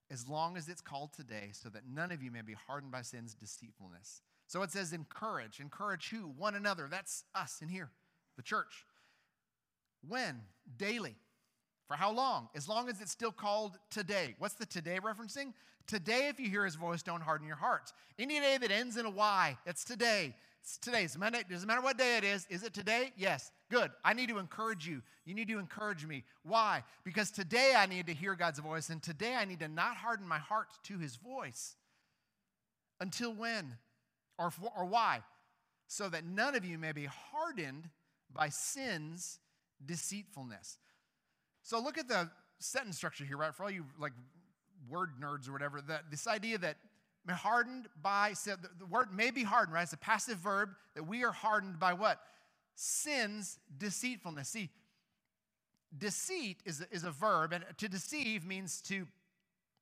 as 0.09 0.27
long 0.27 0.57
as 0.57 0.69
it's 0.69 0.81
called 0.81 1.13
today, 1.13 1.49
so 1.51 1.69
that 1.69 1.83
none 1.87 2.11
of 2.11 2.23
you 2.23 2.31
may 2.31 2.41
be 2.41 2.53
hardened 2.53 2.91
by 2.91 3.01
sin's 3.01 3.33
deceitfulness. 3.33 4.21
So 4.47 4.61
it 4.63 4.71
says, 4.71 4.93
encourage. 4.93 5.59
Encourage 5.59 6.09
who? 6.09 6.27
One 6.37 6.55
another. 6.55 6.87
That's 6.89 7.23
us 7.35 7.59
in 7.61 7.69
here, 7.69 7.91
the 8.37 8.43
church. 8.43 8.85
When? 10.07 10.41
Daily. 10.77 11.15
For 11.91 11.97
how 11.97 12.13
long? 12.13 12.47
As 12.55 12.69
long 12.69 12.87
as 12.87 13.01
it's 13.01 13.11
still 13.11 13.33
called 13.33 13.77
today. 13.89 14.35
What's 14.39 14.53
the 14.53 14.65
today 14.65 14.99
referencing? 15.03 15.51
Today, 15.87 16.29
if 16.29 16.39
you 16.39 16.49
hear 16.49 16.63
his 16.63 16.75
voice, 16.75 17.03
don't 17.03 17.19
harden 17.19 17.45
your 17.45 17.57
hearts. 17.57 17.91
Any 18.17 18.39
day 18.39 18.57
that 18.61 18.71
ends 18.71 18.95
in 18.95 19.05
a 19.05 19.09
Y, 19.09 19.57
it's 19.65 19.83
today. 19.83 20.33
It's 20.61 20.77
today. 20.77 21.03
It's 21.03 21.17
Monday. 21.17 21.43
Doesn't 21.49 21.67
matter 21.67 21.81
what 21.81 21.97
day 21.97 22.15
it 22.15 22.23
is. 22.23 22.47
Is 22.49 22.63
it 22.63 22.73
today? 22.73 23.11
Yes. 23.17 23.51
Good. 23.69 23.91
I 24.05 24.13
need 24.13 24.29
to 24.29 24.37
encourage 24.37 24.87
you. 24.87 25.01
You 25.25 25.33
need 25.33 25.49
to 25.49 25.59
encourage 25.59 26.05
me. 26.05 26.23
Why? 26.43 26.85
Because 27.03 27.29
today 27.29 27.73
I 27.75 27.87
need 27.87 28.07
to 28.07 28.13
hear 28.13 28.35
God's 28.35 28.59
voice, 28.59 28.89
and 28.89 29.03
today 29.03 29.35
I 29.35 29.43
need 29.43 29.59
to 29.59 29.67
not 29.67 29.97
harden 29.97 30.25
my 30.25 30.39
heart 30.39 30.69
to 30.83 30.97
his 30.97 31.17
voice. 31.17 31.75
Until 33.01 33.33
when? 33.33 33.75
Or, 34.39 34.49
for, 34.49 34.71
or 34.77 34.85
why? 34.85 35.23
So 35.87 36.07
that 36.07 36.23
none 36.23 36.55
of 36.55 36.63
you 36.63 36.77
may 36.77 36.93
be 36.93 37.09
hardened 37.33 37.89
by 38.33 38.47
sin's 38.47 39.39
deceitfulness. 39.85 40.77
So 41.63 41.79
look 41.79 41.97
at 41.97 42.07
the 42.07 42.29
sentence 42.59 42.97
structure 42.97 43.25
here, 43.25 43.37
right? 43.37 43.53
For 43.53 43.63
all 43.63 43.71
you 43.71 43.85
like 43.99 44.13
word 44.89 45.11
nerds 45.21 45.47
or 45.47 45.53
whatever, 45.53 45.81
that 45.87 46.11
this 46.11 46.27
idea 46.27 46.57
that 46.59 46.77
hardened 47.29 47.87
by 48.01 48.33
the 48.45 48.85
word 48.89 49.13
may 49.13 49.31
be 49.31 49.43
hardened, 49.43 49.75
right? 49.75 49.83
It's 49.83 49.93
a 49.93 49.97
passive 49.97 50.37
verb 50.37 50.69
that 50.95 51.03
we 51.03 51.23
are 51.23 51.31
hardened 51.31 51.79
by 51.79 51.93
what? 51.93 52.19
Sin's 52.75 53.59
deceitfulness. 53.77 54.49
See, 54.49 54.69
deceit 55.95 56.57
is 56.65 56.83
is 56.91 57.03
a 57.03 57.11
verb, 57.11 57.53
and 57.53 57.63
to 57.77 57.87
deceive 57.87 58.45
means 58.45 58.81
to, 58.83 59.07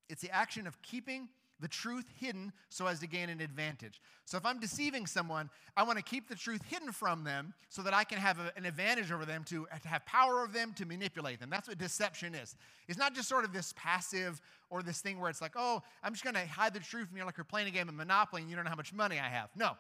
it's 0.10 0.22
the 0.22 0.32
action 0.32 0.68
of 0.68 0.82
keeping 0.82 1.30
the 1.60 1.68
truth 1.68 2.06
hidden 2.20 2.52
so 2.70 2.88
as 2.88 3.00
to 3.00 3.08
gain 3.08 3.30
an 3.30 3.42
advantage. 3.42 4.02
So 4.26 4.38
if 4.38 4.46
I'm 4.46 4.60
deceiving 4.60 5.06
someone, 5.06 5.50
I 5.76 5.84
want 5.84 5.98
to 5.98 6.04
keep 6.04 6.28
the 6.28 6.36
truth 6.36 6.62
hidden 6.70 6.92
from 6.92 7.24
them 7.24 7.54
so 7.70 7.82
that 7.82 7.94
I 7.94 8.04
can 8.04 8.18
have 8.18 8.40
a, 8.40 8.52
an 8.56 8.66
advantage 8.66 9.12
over 9.12 9.26
them, 9.26 9.44
to, 9.46 9.68
to 9.82 9.88
have 9.88 10.06
power 10.06 10.42
over 10.42 10.52
them, 10.52 10.74
to 10.76 10.86
manipulate 10.86 11.40
them. 11.40 11.50
That's 11.50 11.68
what 11.68 11.78
deception 11.78 12.36
is. 12.36 12.56
It's 12.88 12.98
not 12.98 13.16
just 13.16 13.28
sort 13.28 13.44
of 13.44 13.54
this 13.54 13.74
passive 13.76 14.42
or 14.70 14.84
this 14.84 15.02
thing 15.02 15.20
where 15.20 15.30
it's 15.30 15.42
like, 15.42 15.54
oh, 15.56 15.82
I'm 16.04 16.14
just 16.14 16.24
going 16.24 16.36
to 16.36 16.46
hide 16.48 16.74
the 16.74 16.80
truth 16.80 17.10
from 17.10 17.18
you 17.18 17.26
like 17.26 17.38
you're 17.38 17.44
playing 17.44 17.68
a 17.68 17.72
game 17.72 17.90
of 17.90 17.96
Monopoly 17.96 18.42
and 18.42 18.50
you 18.50 18.56
don't 18.56 18.66
know 18.66 18.72
how 18.72 18.78
much 18.78 18.94
money 18.94 19.20
I 19.20 19.30
have. 19.30 19.50
No. 19.56 19.72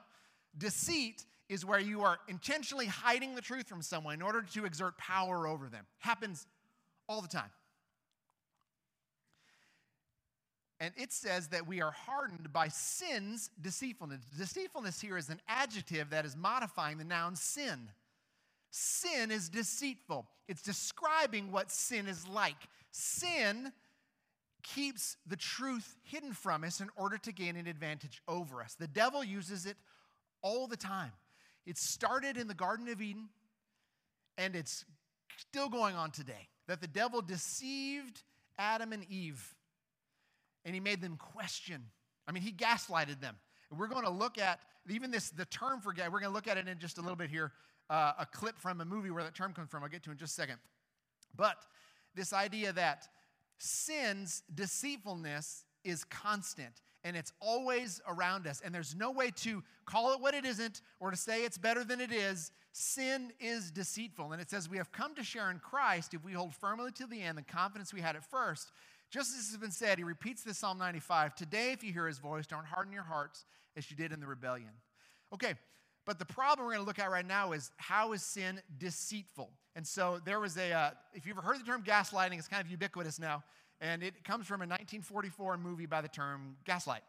Deceit 0.57 1.25
is 1.47 1.65
where 1.65 1.79
you 1.79 2.01
are 2.01 2.19
intentionally 2.27 2.85
hiding 2.85 3.35
the 3.35 3.41
truth 3.41 3.67
from 3.67 3.81
someone 3.81 4.13
in 4.13 4.21
order 4.21 4.41
to 4.53 4.65
exert 4.65 4.97
power 4.97 5.47
over 5.47 5.67
them. 5.67 5.85
Happens 5.99 6.45
all 7.07 7.21
the 7.21 7.27
time. 7.27 7.49
And 10.79 10.93
it 10.95 11.11
says 11.11 11.49
that 11.49 11.67
we 11.67 11.81
are 11.81 11.91
hardened 11.91 12.53
by 12.53 12.69
sin's 12.69 13.49
deceitfulness. 13.61 14.21
Deceitfulness 14.37 15.01
here 15.01 15.17
is 15.17 15.29
an 15.29 15.41
adjective 15.47 16.09
that 16.11 16.25
is 16.25 16.37
modifying 16.37 16.97
the 16.97 17.03
noun 17.03 17.35
sin. 17.35 17.89
Sin 18.71 19.31
is 19.31 19.49
deceitful, 19.49 20.27
it's 20.47 20.61
describing 20.61 21.51
what 21.51 21.71
sin 21.71 22.07
is 22.07 22.27
like. 22.27 22.67
Sin 22.91 23.71
keeps 24.61 25.17
the 25.25 25.35
truth 25.35 25.95
hidden 26.03 26.33
from 26.33 26.63
us 26.63 26.79
in 26.79 26.89
order 26.95 27.17
to 27.17 27.31
gain 27.31 27.55
an 27.55 27.67
advantage 27.67 28.21
over 28.27 28.61
us. 28.61 28.75
The 28.75 28.87
devil 28.87 29.23
uses 29.23 29.65
it 29.65 29.77
all 30.41 30.67
the 30.67 30.77
time. 30.77 31.11
It 31.65 31.77
started 31.77 32.37
in 32.37 32.47
the 32.47 32.53
Garden 32.53 32.87
of 32.89 33.01
Eden, 33.01 33.29
and 34.37 34.55
it's 34.55 34.85
still 35.37 35.69
going 35.69 35.95
on 35.95 36.11
today. 36.11 36.47
That 36.67 36.81
the 36.81 36.87
devil 36.87 37.21
deceived 37.21 38.21
Adam 38.57 38.93
and 38.93 39.05
Eve 39.09 39.55
and 40.69 40.75
he 40.75 40.79
made 40.79 41.01
them 41.01 41.17
question. 41.17 41.81
I 42.27 42.31
mean, 42.31 42.43
he 42.43 42.51
gaslighted 42.51 43.19
them. 43.19 43.35
We're 43.75 43.87
going 43.87 44.05
to 44.05 44.11
look 44.11 44.37
at 44.37 44.59
even 44.87 45.09
this, 45.09 45.31
the 45.31 45.45
term 45.45 45.81
for 45.81 45.91
we're 45.97 46.19
going 46.19 46.21
to 46.21 46.29
look 46.29 46.47
at 46.47 46.57
it 46.57 46.67
in 46.67 46.77
just 46.77 46.99
a 46.99 47.01
little 47.01 47.15
bit 47.15 47.31
here, 47.31 47.53
uh, 47.89 48.13
a 48.19 48.25
clip 48.27 48.55
from 48.59 48.79
a 48.79 48.85
movie 48.85 49.09
where 49.09 49.23
that 49.23 49.33
term 49.33 49.51
comes 49.51 49.71
from. 49.71 49.81
I'll 49.81 49.89
get 49.89 50.03
to 50.03 50.11
in 50.11 50.17
just 50.19 50.33
a 50.37 50.41
second. 50.41 50.57
But 51.35 51.57
this 52.13 52.33
idea 52.33 52.71
that 52.73 53.07
sin's 53.57 54.43
deceitfulness 54.53 55.63
is 55.83 56.03
constant 56.03 56.81
and 57.03 57.17
it's 57.17 57.33
always 57.39 57.99
around 58.07 58.45
us, 58.45 58.61
and 58.63 58.75
there's 58.75 58.93
no 58.93 59.09
way 59.09 59.31
to 59.37 59.63
call 59.87 60.13
it 60.13 60.21
what 60.21 60.35
it 60.35 60.45
isn't 60.45 60.81
or 60.99 61.09
to 61.09 61.17
say 61.17 61.45
it's 61.45 61.57
better 61.57 61.83
than 61.83 61.99
it 61.99 62.11
is. 62.11 62.51
Sin 62.73 63.31
is 63.39 63.71
deceitful. 63.71 64.33
And 64.33 64.39
it 64.39 64.51
says, 64.51 64.69
We 64.69 64.77
have 64.77 64.91
come 64.91 65.15
to 65.15 65.23
share 65.23 65.49
in 65.49 65.57
Christ 65.57 66.13
if 66.13 66.23
we 66.23 66.33
hold 66.33 66.53
firmly 66.53 66.91
to 66.91 67.07
the 67.07 67.23
end 67.23 67.39
the 67.39 67.41
confidence 67.41 67.91
we 67.91 68.01
had 68.01 68.15
at 68.15 68.23
first. 68.23 68.71
Just 69.09 69.35
as 69.37 69.49
has 69.49 69.57
been 69.57 69.71
said, 69.71 69.97
he 69.97 70.03
repeats 70.03 70.43
this 70.43 70.59
Psalm 70.59 70.77
95 70.77 71.35
Today, 71.35 71.71
if 71.71 71.83
you 71.83 71.91
hear 71.91 72.07
his 72.07 72.19
voice, 72.19 72.45
don't 72.45 72.65
harden 72.65 72.93
your 72.93 73.03
hearts 73.03 73.45
as 73.75 73.89
you 73.89 73.97
did 73.97 74.11
in 74.11 74.19
the 74.19 74.27
rebellion. 74.27 74.69
Okay, 75.33 75.55
but 76.05 76.19
the 76.19 76.25
problem 76.25 76.65
we're 76.65 76.73
going 76.73 76.83
to 76.83 76.87
look 76.87 76.99
at 76.99 77.09
right 77.09 77.25
now 77.25 77.51
is 77.51 77.71
how 77.77 78.13
is 78.13 78.21
sin 78.21 78.61
deceitful? 78.77 79.49
And 79.75 79.85
so 79.85 80.19
there 80.25 80.39
was 80.39 80.57
a, 80.57 80.71
uh, 80.71 80.91
if 81.13 81.25
you've 81.25 81.37
ever 81.37 81.45
heard 81.45 81.59
the 81.59 81.65
term 81.65 81.83
gaslighting, 81.83 82.37
it's 82.37 82.47
kind 82.47 82.63
of 82.63 82.69
ubiquitous 82.69 83.19
now. 83.19 83.43
And 83.81 84.03
it 84.03 84.23
comes 84.23 84.45
from 84.45 84.61
a 84.61 84.67
1944 84.67 85.57
movie 85.57 85.85
by 85.85 86.01
the 86.01 86.07
term 86.07 86.57
Gaslight. 86.65 87.03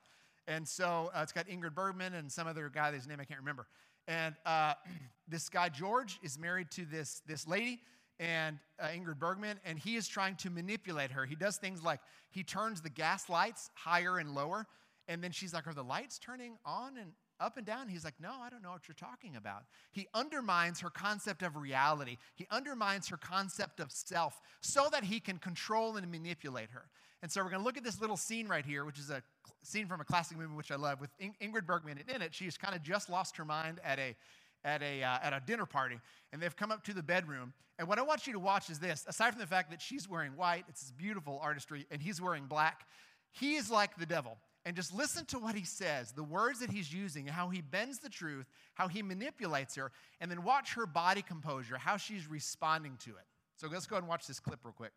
And 0.47 0.67
so 0.67 1.11
uh, 1.15 1.21
it's 1.23 1.33
got 1.33 1.49
Ingrid 1.49 1.75
Bergman 1.75 2.15
and 2.15 2.31
some 2.31 2.47
other 2.47 2.71
guy, 2.73 2.93
whose 2.93 3.09
name 3.09 3.19
I 3.21 3.25
can't 3.25 3.41
remember. 3.41 3.67
And 4.07 4.35
uh, 4.47 4.75
this 5.29 5.49
guy, 5.49 5.69
George, 5.69 6.19
is 6.23 6.39
married 6.39 6.71
to 6.73 6.85
this, 6.85 7.23
this 7.27 7.47
lady 7.47 7.81
and 8.21 8.59
uh, 8.79 8.89
Ingrid 8.89 9.19
Bergman, 9.19 9.59
and 9.65 9.79
he 9.79 9.97
is 9.97 10.07
trying 10.07 10.37
to 10.37 10.51
manipulate 10.51 11.11
her. 11.11 11.25
He 11.25 11.35
does 11.35 11.57
things 11.57 11.83
like 11.83 12.01
he 12.31 12.45
turns 12.45 12.83
the 12.83 12.91
gas 12.91 13.31
lights 13.31 13.71
higher 13.75 14.19
and 14.19 14.35
lower, 14.35 14.67
and 15.09 15.25
then 15.25 15.33
she's 15.33 15.55
like, 15.55 15.67
Are 15.67 15.75
the 15.75 15.83
lights 15.83 16.19
turning 16.19 16.59
on 16.65 16.99
and 16.99 17.13
up 17.41 17.57
and 17.57 17.65
down? 17.65 17.89
He's 17.89 18.05
like, 18.05 18.15
No, 18.21 18.35
I 18.41 18.51
don't 18.51 18.63
know 18.63 18.73
what 18.73 18.87
you're 18.87 18.95
talking 18.95 19.37
about. 19.37 19.63
He 19.91 20.07
undermines 20.13 20.81
her 20.81 20.91
concept 20.91 21.43
of 21.43 21.57
reality, 21.57 22.19
he 22.37 22.47
undermines 22.51 23.09
her 23.09 23.17
concept 23.17 23.81
of 23.81 23.91
self 23.91 24.39
so 24.61 24.89
that 24.93 25.03
he 25.03 25.19
can 25.19 25.39
control 25.39 25.97
and 25.97 26.09
manipulate 26.11 26.71
her. 26.71 26.85
And 27.23 27.31
so 27.31 27.43
we're 27.43 27.51
going 27.51 27.61
to 27.61 27.65
look 27.65 27.77
at 27.77 27.85
this 27.85 28.01
little 28.01 28.17
scene 28.17 28.49
right 28.49 28.65
here, 28.65 28.85
which 28.85 28.99
is 28.99 29.11
a 29.11 29.23
scene 29.63 29.87
from 29.87 30.01
a 30.01 30.05
classic 30.05 30.39
movie 30.39 30.55
which 30.55 30.71
I 30.71 30.77
love 30.77 31.01
with 31.01 31.11
Ingrid 31.19 31.67
Bergman. 31.67 31.99
And 31.99 32.09
in 32.17 32.23
it, 32.23 32.35
she's 32.35 32.57
kind 32.57 32.75
of 32.75 32.83
just 32.83 33.11
lost 33.11 33.37
her 33.37 33.45
mind 33.45 33.79
at 33.85 33.99
a 33.99 34.17
at 34.65 34.83
a, 34.83 35.03
uh, 35.03 35.19
at 35.23 35.33
a 35.33 35.41
dinner 35.47 35.67
party, 35.67 35.99
and 36.33 36.43
they've 36.43 36.57
come 36.57 36.71
up 36.71 36.85
to 36.85 36.95
the 36.95 37.03
bedroom. 37.03 37.53
And 37.79 37.89
what 37.89 37.99
I 37.99 38.03
want 38.03 38.27
you 38.27 38.33
to 38.35 38.39
watch 38.39 38.69
is 38.71 38.79
this 38.79 39.05
aside 39.09 39.31
from 39.31 39.41
the 39.41 39.47
fact 39.47 39.71
that 39.71 39.81
she's 39.81 40.09
wearing 40.09 40.37
white, 40.37 40.65
it's 40.69 40.83
this 40.83 40.93
beautiful 40.93 41.41
artistry, 41.43 41.87
and 41.91 42.01
he's 42.03 42.21
wearing 42.21 42.47
black, 42.47 42.87
he 43.33 43.57
is 43.57 43.71
like 43.71 43.97
the 43.97 44.07
devil. 44.07 44.37
And 44.67 44.77
just 44.77 44.95
listen 44.95 45.25
to 45.27 45.39
what 45.39 45.55
he 45.55 45.65
says, 45.65 46.13
the 46.13 46.23
words 46.23 46.61
that 46.61 46.71
he's 46.71 46.93
using, 46.93 47.27
how 47.27 47.49
he 47.49 47.63
bends 47.63 47.99
the 47.99 48.11
truth, 48.11 48.45
how 48.75 48.89
he 48.89 49.03
manipulates 49.03 49.75
her, 49.77 49.91
and 50.21 50.31
then 50.31 50.45
watch 50.45 50.75
her 50.75 50.85
body 50.85 51.23
composure, 51.23 51.79
how 51.79 51.97
she's 51.97 52.29
responding 52.29 52.99
to 53.05 53.11
it. 53.11 53.25
So 53.57 53.69
let's 53.73 53.87
go 53.87 53.97
and 53.97 54.07
watch 54.07 54.27
this 54.27 54.39
clip 54.39 54.61
real 54.63 54.75
quick. 54.75 54.93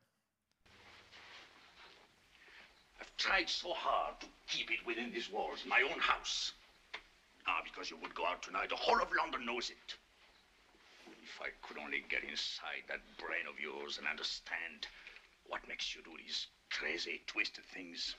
I've 3.00 3.16
tried 3.18 3.50
so 3.50 3.70
hard 3.74 4.20
to 4.20 4.28
keep 4.48 4.70
it 4.70 4.80
within 4.86 5.12
these 5.14 5.32
walls, 5.32 5.64
my 5.66 5.82
own 5.82 6.00
house. 6.00 6.52
Ah, 7.48 7.62
because 7.64 7.90
you 7.90 7.98
would 8.02 8.16
go 8.16 8.26
out 8.26 8.42
tonight, 8.42 8.70
the 8.70 8.76
whole 8.76 9.02
of 9.02 9.10
London 9.18 9.46
knows 9.46 9.70
it. 9.70 9.96
If 11.24 11.42
I 11.42 11.50
could 11.62 11.78
only 11.78 12.04
get 12.10 12.24
inside 12.24 12.84
that 12.88 13.02
brain 13.18 13.48
of 13.50 13.60
yours 13.60 13.98
and 13.98 14.08
understand 14.08 14.88
what 15.48 15.68
makes 15.68 15.96
you 15.96 16.02
do 16.04 16.16
these 16.18 16.48
crazy, 16.70 17.22
twisted 17.28 17.66
things. 17.66 18.16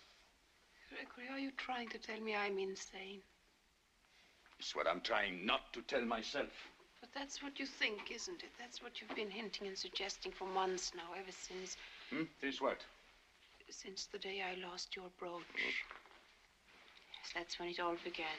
Gregory, 0.90 1.28
are 1.32 1.38
you 1.38 1.50
trying 1.56 1.88
to 1.88 1.98
tell 1.98 2.20
me 2.20 2.34
I'm 2.34 2.58
insane? 2.58 3.20
It's 4.58 4.74
what 4.74 4.86
I'm 4.86 5.00
trying 5.00 5.44
not 5.44 5.72
to 5.72 5.82
tell 5.82 6.02
myself. 6.02 6.52
But 7.00 7.10
that's 7.14 7.42
what 7.42 7.58
you 7.58 7.66
think, 7.66 8.10
isn't 8.10 8.42
it? 8.42 8.50
That's 8.58 8.82
what 8.82 9.00
you've 9.00 9.14
been 9.14 9.30
hinting 9.30 9.66
and 9.66 9.76
suggesting 9.76 10.32
for 10.32 10.46
months 10.48 10.92
now, 10.94 11.12
ever 11.18 11.32
since. 11.32 11.76
Hmm? 12.10 12.24
Since 12.40 12.60
what? 12.60 12.78
Since 13.68 14.06
the 14.06 14.18
day 14.18 14.42
I 14.42 14.54
lost 14.66 14.96
your 14.96 15.10
brooch. 15.18 15.44
Yes, 15.56 17.32
that's 17.34 17.58
when 17.58 17.68
it 17.68 17.80
all 17.80 17.96
began. 18.04 18.38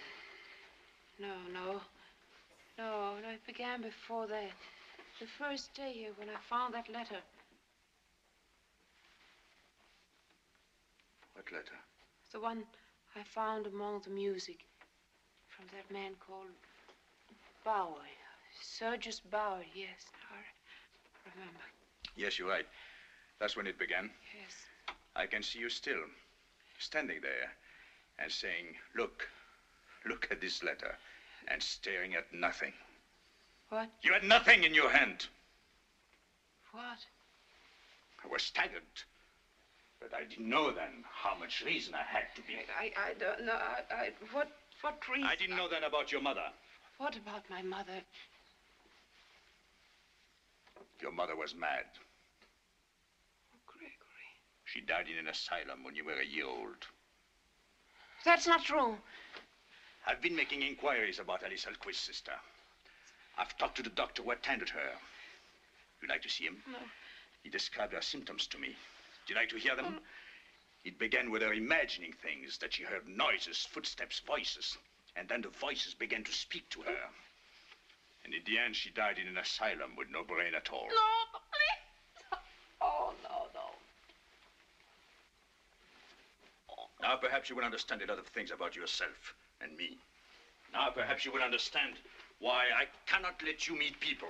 No, 1.20 1.34
no. 1.54 1.82
No, 2.78 3.16
no, 3.22 3.30
it 3.30 3.46
began 3.48 3.82
before 3.82 4.28
that. 4.28 4.52
The 5.20 5.28
first 5.40 5.74
day 5.74 5.94
here 5.94 6.12
when 6.18 6.30
I 6.30 6.38
found 6.50 6.74
that 6.74 6.90
letter. 6.90 7.22
What 11.34 11.52
letter? 11.52 11.80
The 12.32 12.40
one 12.40 12.64
I 13.16 13.24
found 13.24 13.66
among 13.66 14.02
the 14.02 14.10
music 14.10 14.66
from 15.48 15.66
that 15.68 15.94
man 15.94 16.12
called 16.20 16.52
Bauer. 17.64 17.96
Sergius 18.62 19.22
Bauer, 19.22 19.64
yes. 19.74 20.06
I 20.32 21.30
remember. 21.34 21.60
Yes, 22.18 22.38
you're 22.38 22.50
right. 22.50 22.66
That's 23.40 23.56
when 23.56 23.68
it 23.68 23.80
began. 23.80 24.10
Yes. 24.34 24.54
I 25.16 25.28
can 25.28 25.44
see 25.44 25.60
you 25.60 25.70
still, 25.70 26.04
standing 26.78 27.22
there 27.22 27.54
and 28.20 28.32
saying, 28.32 28.76
Look, 28.96 29.30
look 30.08 30.28
at 30.32 30.42
this 30.42 30.64
letter, 30.64 30.96
and 31.48 31.62
staring 31.62 32.16
at 32.16 32.34
nothing. 32.34 32.74
What? 33.70 33.90
You 34.02 34.14
had 34.14 34.24
nothing 34.24 34.64
in 34.64 34.74
your 34.74 34.90
hand. 34.90 35.28
What? 36.72 37.00
I 38.24 38.28
was 38.28 38.42
staggered. 38.42 38.82
But 40.00 40.12
I 40.14 40.24
didn't 40.26 40.50
know 40.50 40.72
then 40.72 41.04
how 41.12 41.36
much 41.40 41.64
reason 41.66 41.94
I 41.96 42.04
had 42.04 42.26
to 42.36 42.42
be. 42.42 42.54
I, 42.80 42.92
I 43.10 43.14
don't 43.20 43.46
know. 43.46 43.54
I, 43.54 43.94
I, 43.94 44.10
what, 44.32 44.50
what 44.82 45.00
reason? 45.12 45.28
I 45.28 45.36
didn't 45.36 45.56
know 45.56 45.70
then 45.70 45.84
about 45.84 46.12
your 46.12 46.22
mother. 46.22 46.46
What 46.98 47.16
about 47.16 47.44
my 47.50 47.62
mother? 47.62 48.02
Your 51.02 51.12
mother 51.12 51.36
was 51.36 51.56
mad. 51.56 51.86
Oh, 53.54 53.60
Gregory. 53.66 54.32
She 54.66 54.82
died 54.82 55.08
in 55.12 55.18
an 55.18 55.28
asylum 55.28 55.84
when 55.84 55.96
you 55.96 56.06
were 56.06 56.20
a 56.20 56.26
year 56.26 56.46
old. 56.46 56.86
That's 58.24 58.48
not 58.48 58.64
true. 58.64 58.98
I've 60.08 60.22
been 60.22 60.36
making 60.36 60.62
inquiries 60.62 61.20
about 61.20 61.44
Alice 61.44 61.66
Alquist's 61.66 62.06
sister. 62.06 62.34
I've 63.38 63.58
talked 63.58 63.78
to 63.78 63.84
the 63.84 63.90
doctor 63.90 64.22
who 64.22 64.32
attended 64.32 64.70
her. 64.70 64.92
You'd 66.02 66.12
like 66.12 66.22
to 66.22 66.30
see 66.30 66.44
him? 66.44 66.58
No. 66.72 66.78
He 67.44 67.50
described 67.50 67.94
her 67.94 68.02
symptoms 68.02 68.46
to 68.48 68.60
me. 68.60 68.68
Would 68.68 69.30
you 69.30 69.36
like 69.36 69.50
to 69.50 69.58
hear 69.58 69.76
them? 69.76 69.86
Mm. 69.86 70.00
It 70.86 71.00
began 71.00 71.32
with 71.32 71.42
her 71.42 71.54
imagining 71.54 72.14
things, 72.14 72.60
that 72.60 72.74
she 72.74 72.84
heard 72.84 73.08
noises, 73.08 73.68
footsteps, 73.72 74.20
voices. 74.20 74.78
And 75.16 75.28
then 75.28 75.42
the 75.42 75.50
voices 75.50 75.96
began 75.96 76.24
to 76.24 76.32
speak 76.32 76.70
to 76.70 76.82
her. 76.82 77.10
And 78.24 78.34
in 78.34 78.42
the 78.46 78.60
end, 78.60 78.76
she 78.76 78.92
died 78.92 79.18
in 79.18 79.28
an 79.28 79.38
asylum 79.38 79.96
with 79.98 80.10
no 80.12 80.24
brain 80.24 80.54
at 80.56 80.70
all. 80.72 80.88
No, 80.88 81.40
please. 81.52 82.40
Oh, 82.82 83.14
no, 83.24 83.48
no. 83.56 83.72
Now 87.02 87.16
perhaps 87.16 87.50
you 87.50 87.56
will 87.56 87.64
understand 87.64 88.04
a 88.04 88.06
lot 88.06 88.20
of 88.20 88.28
things 88.28 88.52
about 88.52 88.76
yourself 88.76 89.36
and 89.62 89.76
me. 89.78 89.98
Now 90.74 90.90
perhaps 90.90 91.26
you 91.26 91.32
will 91.32 91.42
understand 91.42 91.96
why 92.40 92.66
I 92.78 92.86
cannot 93.06 93.42
let 93.46 93.68
you 93.68 93.78
meet 93.78 94.00
people. 94.00 94.30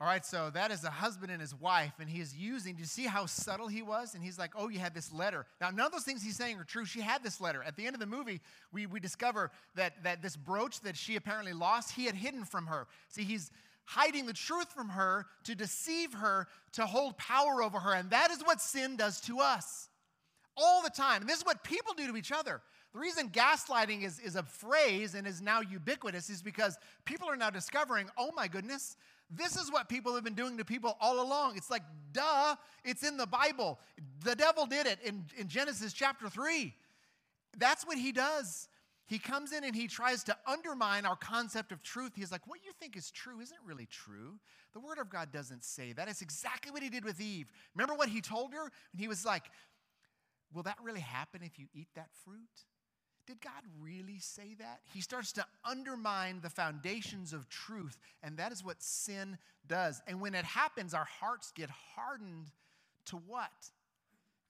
All 0.00 0.10
right, 0.10 0.26
so 0.26 0.50
that 0.52 0.70
is 0.70 0.84
a 0.84 0.90
husband 0.90 1.30
and 1.30 1.40
his 1.40 1.54
wife, 1.54 1.94
and 1.98 2.10
he 2.10 2.20
is 2.20 2.36
using, 2.36 2.74
do 2.74 2.80
you 2.80 2.86
see 2.86 3.06
how 3.06 3.24
subtle 3.26 3.68
he 3.68 3.80
was? 3.80 4.14
And 4.14 4.22
he's 4.22 4.38
like, 4.38 4.50
oh, 4.54 4.68
you 4.68 4.78
had 4.78 4.92
this 4.92 5.12
letter. 5.12 5.46
Now, 5.60 5.70
none 5.70 5.86
of 5.86 5.92
those 5.92 6.02
things 6.02 6.22
he's 6.22 6.36
saying 6.36 6.58
are 6.58 6.64
true. 6.64 6.84
She 6.84 7.00
had 7.00 7.22
this 7.22 7.40
letter. 7.40 7.62
At 7.62 7.76
the 7.76 7.86
end 7.86 7.94
of 7.94 8.00
the 8.00 8.06
movie, 8.06 8.40
we, 8.72 8.84
we 8.86 9.00
discover 9.00 9.50
that, 9.76 10.02
that 10.02 10.20
this 10.20 10.36
brooch 10.36 10.80
that 10.80 10.96
she 10.96 11.16
apparently 11.16 11.52
lost, 11.54 11.92
he 11.92 12.04
had 12.04 12.14
hidden 12.14 12.44
from 12.44 12.66
her. 12.66 12.86
See, 13.08 13.22
he's 13.22 13.50
hiding 13.84 14.26
the 14.26 14.34
truth 14.34 14.70
from 14.72 14.90
her 14.90 15.26
to 15.44 15.54
deceive 15.54 16.12
her, 16.12 16.48
to 16.72 16.84
hold 16.84 17.16
power 17.16 17.62
over 17.62 17.78
her. 17.78 17.94
And 17.94 18.10
that 18.10 18.30
is 18.30 18.42
what 18.42 18.60
sin 18.60 18.96
does 18.96 19.20
to 19.22 19.38
us 19.40 19.88
all 20.56 20.82
the 20.82 20.90
time. 20.90 21.20
And 21.22 21.28
this 21.28 21.38
is 21.38 21.44
what 21.44 21.64
people 21.64 21.94
do 21.94 22.06
to 22.06 22.16
each 22.16 22.32
other. 22.32 22.60
The 22.92 23.00
reason 23.00 23.28
gaslighting 23.28 24.04
is, 24.04 24.20
is 24.20 24.36
a 24.36 24.42
phrase 24.42 25.14
and 25.14 25.26
is 25.26 25.42
now 25.42 25.60
ubiquitous 25.60 26.30
is 26.30 26.42
because 26.42 26.78
people 27.04 27.28
are 27.28 27.36
now 27.36 27.50
discovering, 27.50 28.08
oh 28.16 28.30
my 28.36 28.46
goodness, 28.46 28.96
this 29.30 29.56
is 29.56 29.72
what 29.72 29.88
people 29.88 30.14
have 30.14 30.22
been 30.22 30.34
doing 30.34 30.56
to 30.58 30.64
people 30.64 30.96
all 31.00 31.20
along. 31.20 31.56
It's 31.56 31.70
like, 31.70 31.82
duh, 32.12 32.54
it's 32.84 33.02
in 33.02 33.16
the 33.16 33.26
Bible. 33.26 33.80
The 34.22 34.36
devil 34.36 34.66
did 34.66 34.86
it 34.86 34.98
in, 35.04 35.24
in 35.36 35.48
Genesis 35.48 35.92
chapter 35.92 36.28
3. 36.28 36.72
That's 37.58 37.84
what 37.84 37.98
he 37.98 38.12
does. 38.12 38.68
He 39.06 39.18
comes 39.18 39.52
in 39.52 39.64
and 39.64 39.74
he 39.74 39.86
tries 39.86 40.24
to 40.24 40.36
undermine 40.46 41.04
our 41.04 41.16
concept 41.16 41.72
of 41.72 41.82
truth. 41.82 42.12
He's 42.14 42.32
like, 42.32 42.46
what 42.46 42.60
you 42.64 42.72
think 42.80 42.96
is 42.96 43.10
true 43.10 43.40
isn't 43.40 43.60
really 43.64 43.86
true. 43.86 44.38
The 44.72 44.80
Word 44.80 44.98
of 44.98 45.10
God 45.10 45.30
doesn't 45.30 45.62
say 45.62 45.92
that. 45.92 46.08
It's 46.08 46.22
exactly 46.22 46.72
what 46.72 46.82
he 46.82 46.88
did 46.88 47.04
with 47.04 47.20
Eve. 47.20 47.52
Remember 47.74 47.94
what 47.94 48.08
he 48.08 48.20
told 48.20 48.54
her? 48.54 48.62
And 48.62 49.00
he 49.00 49.08
was 49.08 49.24
like, 49.24 49.44
Will 50.54 50.62
that 50.62 50.78
really 50.82 51.00
happen 51.00 51.42
if 51.42 51.58
you 51.58 51.66
eat 51.74 51.88
that 51.96 52.08
fruit? 52.24 52.38
Did 53.26 53.40
God 53.40 53.62
really 53.80 54.18
say 54.18 54.54
that? 54.58 54.80
He 54.92 55.00
starts 55.00 55.32
to 55.32 55.46
undermine 55.64 56.40
the 56.42 56.50
foundations 56.50 57.32
of 57.32 57.48
truth, 57.48 57.98
and 58.22 58.36
that 58.36 58.52
is 58.52 58.62
what 58.62 58.82
sin 58.82 59.38
does. 59.66 60.02
And 60.06 60.20
when 60.20 60.34
it 60.34 60.44
happens, 60.44 60.94
our 60.94 61.06
hearts 61.20 61.50
get 61.54 61.70
hardened 61.96 62.50
to 63.06 63.16
what? 63.16 63.50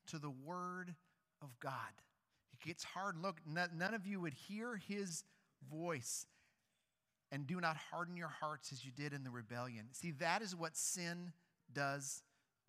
To 0.09 0.19
the 0.19 0.31
Word 0.31 0.95
of 1.41 1.59
God. 1.61 1.73
It 2.53 2.67
gets 2.67 2.83
hard. 2.83 3.17
Look, 3.17 3.37
none 3.47 3.95
of 3.95 4.07
you 4.07 4.21
would 4.21 4.35
hear 4.35 4.77
His 4.77 5.23
voice 5.71 6.27
and 7.31 7.47
do 7.47 7.61
not 7.61 7.77
harden 7.77 8.17
your 8.17 8.29
hearts 8.29 8.73
as 8.73 8.85
you 8.85 8.93
did 8.93 9.13
in 9.13 9.25
the 9.25 9.31
rebellion. 9.31 9.87
See, 9.93 10.13
that 10.21 10.43
is 10.43 10.55
what 10.55 10.77
sin 10.77 11.33
does 11.73 12.23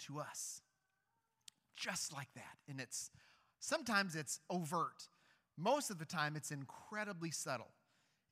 to 0.08 0.20
us. 0.20 0.62
Just 1.76 2.14
like 2.14 2.34
that. 2.36 2.58
And 2.70 2.80
it's 2.80 3.12
sometimes 3.66 4.16
it's 4.16 4.40
overt. 4.50 5.08
Most 5.58 5.90
of 5.90 6.00
the 6.00 6.06
time, 6.06 6.36
it's 6.36 6.52
incredibly 6.52 7.32
subtle. 7.32 7.72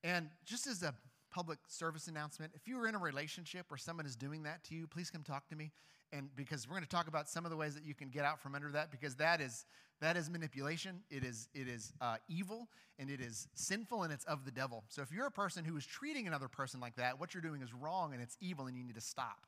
And 0.03 0.29
just 0.45 0.67
as 0.67 0.83
a 0.83 0.93
public 1.31 1.57
service 1.67 2.07
announcement, 2.07 2.51
if 2.55 2.67
you 2.67 2.79
are 2.79 2.87
in 2.87 2.95
a 2.95 2.99
relationship 2.99 3.65
where 3.69 3.77
someone 3.77 4.05
is 4.05 4.15
doing 4.15 4.43
that 4.43 4.63
to 4.65 4.75
you, 4.75 4.87
please 4.87 5.09
come 5.09 5.23
talk 5.23 5.47
to 5.49 5.55
me. 5.55 5.71
And 6.11 6.29
because 6.35 6.67
we're 6.67 6.75
going 6.75 6.83
to 6.83 6.89
talk 6.89 7.07
about 7.07 7.27
some 7.27 7.43
of 7.43 7.51
the 7.51 7.57
ways 7.57 7.73
that 7.73 7.83
you 7.83 7.95
can 7.95 8.09
get 8.09 8.23
out 8.23 8.39
from 8.39 8.53
under 8.53 8.71
that, 8.71 8.91
because 8.91 9.15
that 9.15 9.41
is 9.41 9.65
that 9.99 10.17
is 10.17 10.29
manipulation. 10.29 10.99
It 11.09 11.23
is 11.23 11.47
it 11.55 11.67
is 11.67 11.93
uh, 12.01 12.17
evil 12.27 12.67
and 12.99 13.09
it 13.09 13.19
is 13.19 13.47
sinful 13.55 14.03
and 14.03 14.13
it's 14.13 14.25
of 14.25 14.45
the 14.45 14.51
devil. 14.51 14.83
So 14.89 15.01
if 15.01 15.11
you're 15.11 15.25
a 15.25 15.31
person 15.31 15.65
who 15.65 15.75
is 15.75 15.85
treating 15.85 16.27
another 16.27 16.47
person 16.47 16.79
like 16.79 16.95
that, 16.97 17.19
what 17.19 17.33
you're 17.33 17.41
doing 17.41 17.61
is 17.61 17.73
wrong 17.73 18.13
and 18.13 18.21
it's 18.21 18.37
evil 18.41 18.67
and 18.67 18.77
you 18.77 18.83
need 18.83 18.95
to 18.95 19.01
stop. 19.01 19.47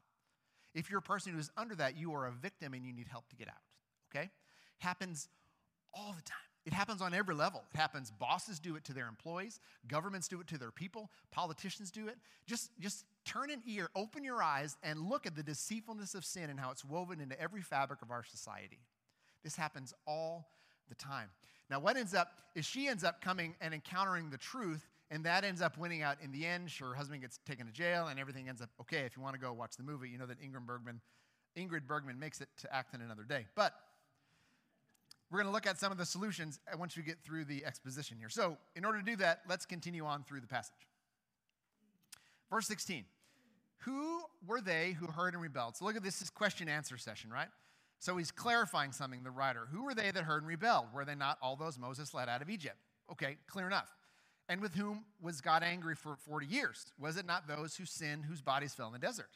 If 0.74 0.90
you're 0.90 1.00
a 1.00 1.04
person 1.04 1.34
who 1.34 1.40
is 1.40 1.52
under 1.56 1.76
that, 1.76 1.98
you 1.98 2.14
are 2.14 2.26
a 2.26 2.32
victim 2.32 2.74
and 2.74 2.84
you 2.84 2.94
need 2.94 3.08
help 3.08 3.30
to 3.30 3.36
get 3.36 3.48
out. 3.48 3.62
Okay, 4.10 4.32
happens 4.80 5.30
all 5.96 6.14
the 6.16 6.22
time. 6.24 6.38
It 6.66 6.74
happens 6.74 7.00
on 7.02 7.14
every 7.14 7.36
level. 7.36 7.64
It 7.74 7.78
happens, 7.78 8.12
bosses 8.12 8.60
do 8.60 8.76
it 8.76 8.84
to 8.86 8.94
their 8.94 9.08
employees, 9.08 9.60
governments 9.88 10.28
do 10.28 10.42
it 10.42 10.48
to 10.48 10.58
their 10.58 10.72
people, 10.72 11.12
politicians 11.32 11.92
do 11.92 12.08
it. 12.08 12.18
Just, 12.48 12.72
just 12.80 13.06
turn 13.24 13.52
an 13.52 13.62
ear, 13.68 13.90
open 13.96 14.24
your 14.24 14.42
eyes, 14.42 14.76
and 14.82 15.08
look 15.08 15.28
at 15.28 15.36
the 15.36 15.44
deceitfulness 15.44 16.16
of 16.16 16.26
sin 16.26 16.50
and 16.50 16.60
how 16.60 16.72
it's 16.72 16.84
woven 16.84 17.22
into 17.22 17.40
every 17.40 17.62
fabric 17.62 18.02
of 18.02 18.10
our 18.10 18.24
society. 18.24 18.80
This 19.44 19.56
happens 19.56 19.94
all 20.08 20.50
the 20.90 20.96
time. 20.96 21.30
Now, 21.70 21.80
what 21.80 21.98
ends 21.98 22.16
up 22.16 22.32
is 22.56 22.66
she 22.66 22.88
ends 22.88 23.04
up 23.04 23.22
coming 23.22 23.54
and 23.62 23.74
encountering 23.74 24.32
the 24.32 24.38
truth, 24.38 24.88
and 25.12 25.24
that 25.26 25.44
ends 25.44 25.62
up 25.62 25.78
winning 25.78 26.02
out 26.02 26.18
in 26.24 26.32
the 26.32 26.48
end. 26.48 26.72
Her 26.72 26.96
husband 26.96 27.22
gets 27.22 27.40
taken 27.46 27.68
to 27.68 27.72
jail, 27.72 28.08
and 28.08 28.20
everything 28.20 28.50
ends 28.50 28.62
up 28.62 28.70
okay. 28.82 29.02
If 29.02 29.16
you 29.16 29.22
want 29.22 29.36
to 29.36 29.40
go 29.40 29.54
watch 29.54 29.76
the 29.78 29.84
movie, 29.84 30.10
you 30.10 30.18
know 30.18 30.26
that 30.26 30.42
Ingrid 30.42 30.66
Bergman, 30.66 31.00
Ingrid 31.56 31.86
Bergman 31.88 32.20
makes 32.20 32.42
it 32.42 32.50
to 32.58 32.76
Acton 32.76 33.02
another 33.02 33.24
day. 33.24 33.46
But 33.56 33.74
we're 35.36 35.42
going 35.42 35.52
to 35.52 35.54
look 35.54 35.68
at 35.68 35.78
some 35.78 35.92
of 35.92 35.98
the 35.98 36.06
solutions 36.06 36.62
uh, 36.72 36.78
once 36.78 36.96
we 36.96 37.04
get 37.04 37.18
through 37.22 37.44
the 37.44 37.66
exposition 37.66 38.16
here. 38.18 38.30
So, 38.30 38.58
in 38.74 38.86
order 38.86 39.00
to 39.00 39.04
do 39.04 39.18
that, 39.18 39.42
let's 39.50 39.66
continue 39.66 40.06
on 40.06 40.24
through 40.24 40.40
the 40.40 40.48
passage. 40.48 40.88
Verse 42.50 42.66
16 42.68 43.04
Who 43.80 44.22
were 44.48 44.62
they 44.62 44.94
who 44.94 45.08
heard 45.08 45.34
and 45.34 45.44
rebelled? 45.44 45.76
So, 45.76 45.84
look 45.84 45.98
at 45.98 46.04
this, 46.04 46.20
this 46.20 46.30
question 46.30 46.70
answer 46.70 46.98
session, 46.98 47.32
right? 47.32 47.50
So 48.00 48.16
he's 48.16 48.32
clarifying 48.32 48.94
something, 48.94 49.24
the 49.24 49.32
writer. 49.32 49.68
Who 49.74 49.84
were 49.84 49.94
they 49.94 50.10
that 50.10 50.24
heard 50.24 50.42
and 50.42 50.48
rebelled? 50.48 50.86
Were 50.94 51.04
they 51.04 51.16
not 51.16 51.38
all 51.42 51.58
those 51.58 51.78
Moses 51.78 52.14
led 52.14 52.30
out 52.30 52.42
of 52.42 52.50
Egypt? 52.50 52.78
Okay, 53.12 53.36
clear 53.48 53.68
enough. 53.68 53.94
And 54.48 54.62
with 54.62 54.74
whom 54.74 55.04
was 55.22 55.42
God 55.42 55.64
angry 55.64 55.96
for 55.96 56.16
40 56.16 56.46
years? 56.46 56.94
Was 56.98 57.18
it 57.18 57.26
not 57.26 57.46
those 57.46 57.76
who 57.76 57.86
sinned, 57.86 58.24
whose 58.24 58.42
bodies 58.42 58.74
fell 58.74 58.88
in 58.88 58.94
the 58.94 59.00
desert? 59.00 59.32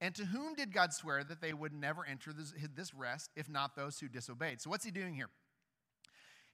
And 0.00 0.14
to 0.16 0.26
whom 0.26 0.54
did 0.54 0.72
God 0.72 0.92
swear 0.92 1.24
that 1.24 1.40
they 1.40 1.54
would 1.54 1.72
never 1.72 2.04
enter 2.04 2.32
this, 2.32 2.52
this 2.74 2.94
rest, 2.94 3.30
if 3.34 3.48
not 3.48 3.76
those 3.76 3.98
who 3.98 4.08
disobeyed? 4.08 4.60
So, 4.60 4.68
what's 4.68 4.84
he 4.84 4.90
doing 4.90 5.14
here? 5.14 5.30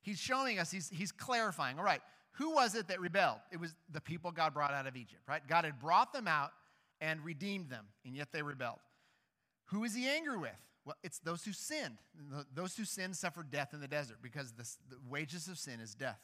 He's 0.00 0.18
showing 0.18 0.58
us, 0.58 0.70
he's, 0.70 0.88
he's 0.88 1.12
clarifying. 1.12 1.78
All 1.78 1.84
right, 1.84 2.02
who 2.32 2.54
was 2.54 2.74
it 2.74 2.88
that 2.88 3.00
rebelled? 3.00 3.38
It 3.50 3.60
was 3.60 3.74
the 3.90 4.00
people 4.00 4.30
God 4.30 4.54
brought 4.54 4.72
out 4.72 4.86
of 4.86 4.96
Egypt, 4.96 5.22
right? 5.28 5.42
God 5.46 5.64
had 5.64 5.78
brought 5.78 6.12
them 6.12 6.28
out 6.28 6.50
and 7.00 7.20
redeemed 7.24 7.68
them, 7.68 7.86
and 8.04 8.14
yet 8.14 8.28
they 8.32 8.42
rebelled. 8.42 8.78
Who 9.66 9.84
is 9.84 9.94
he 9.94 10.06
angry 10.06 10.38
with? 10.38 10.50
Well, 10.84 10.96
it's 11.02 11.18
those 11.20 11.44
who 11.44 11.52
sinned. 11.52 11.98
Those 12.54 12.76
who 12.76 12.84
sinned 12.84 13.16
suffered 13.16 13.50
death 13.50 13.72
in 13.72 13.80
the 13.80 13.88
desert 13.88 14.18
because 14.22 14.52
the 14.52 14.66
wages 15.08 15.48
of 15.48 15.58
sin 15.58 15.80
is 15.80 15.94
death. 15.94 16.20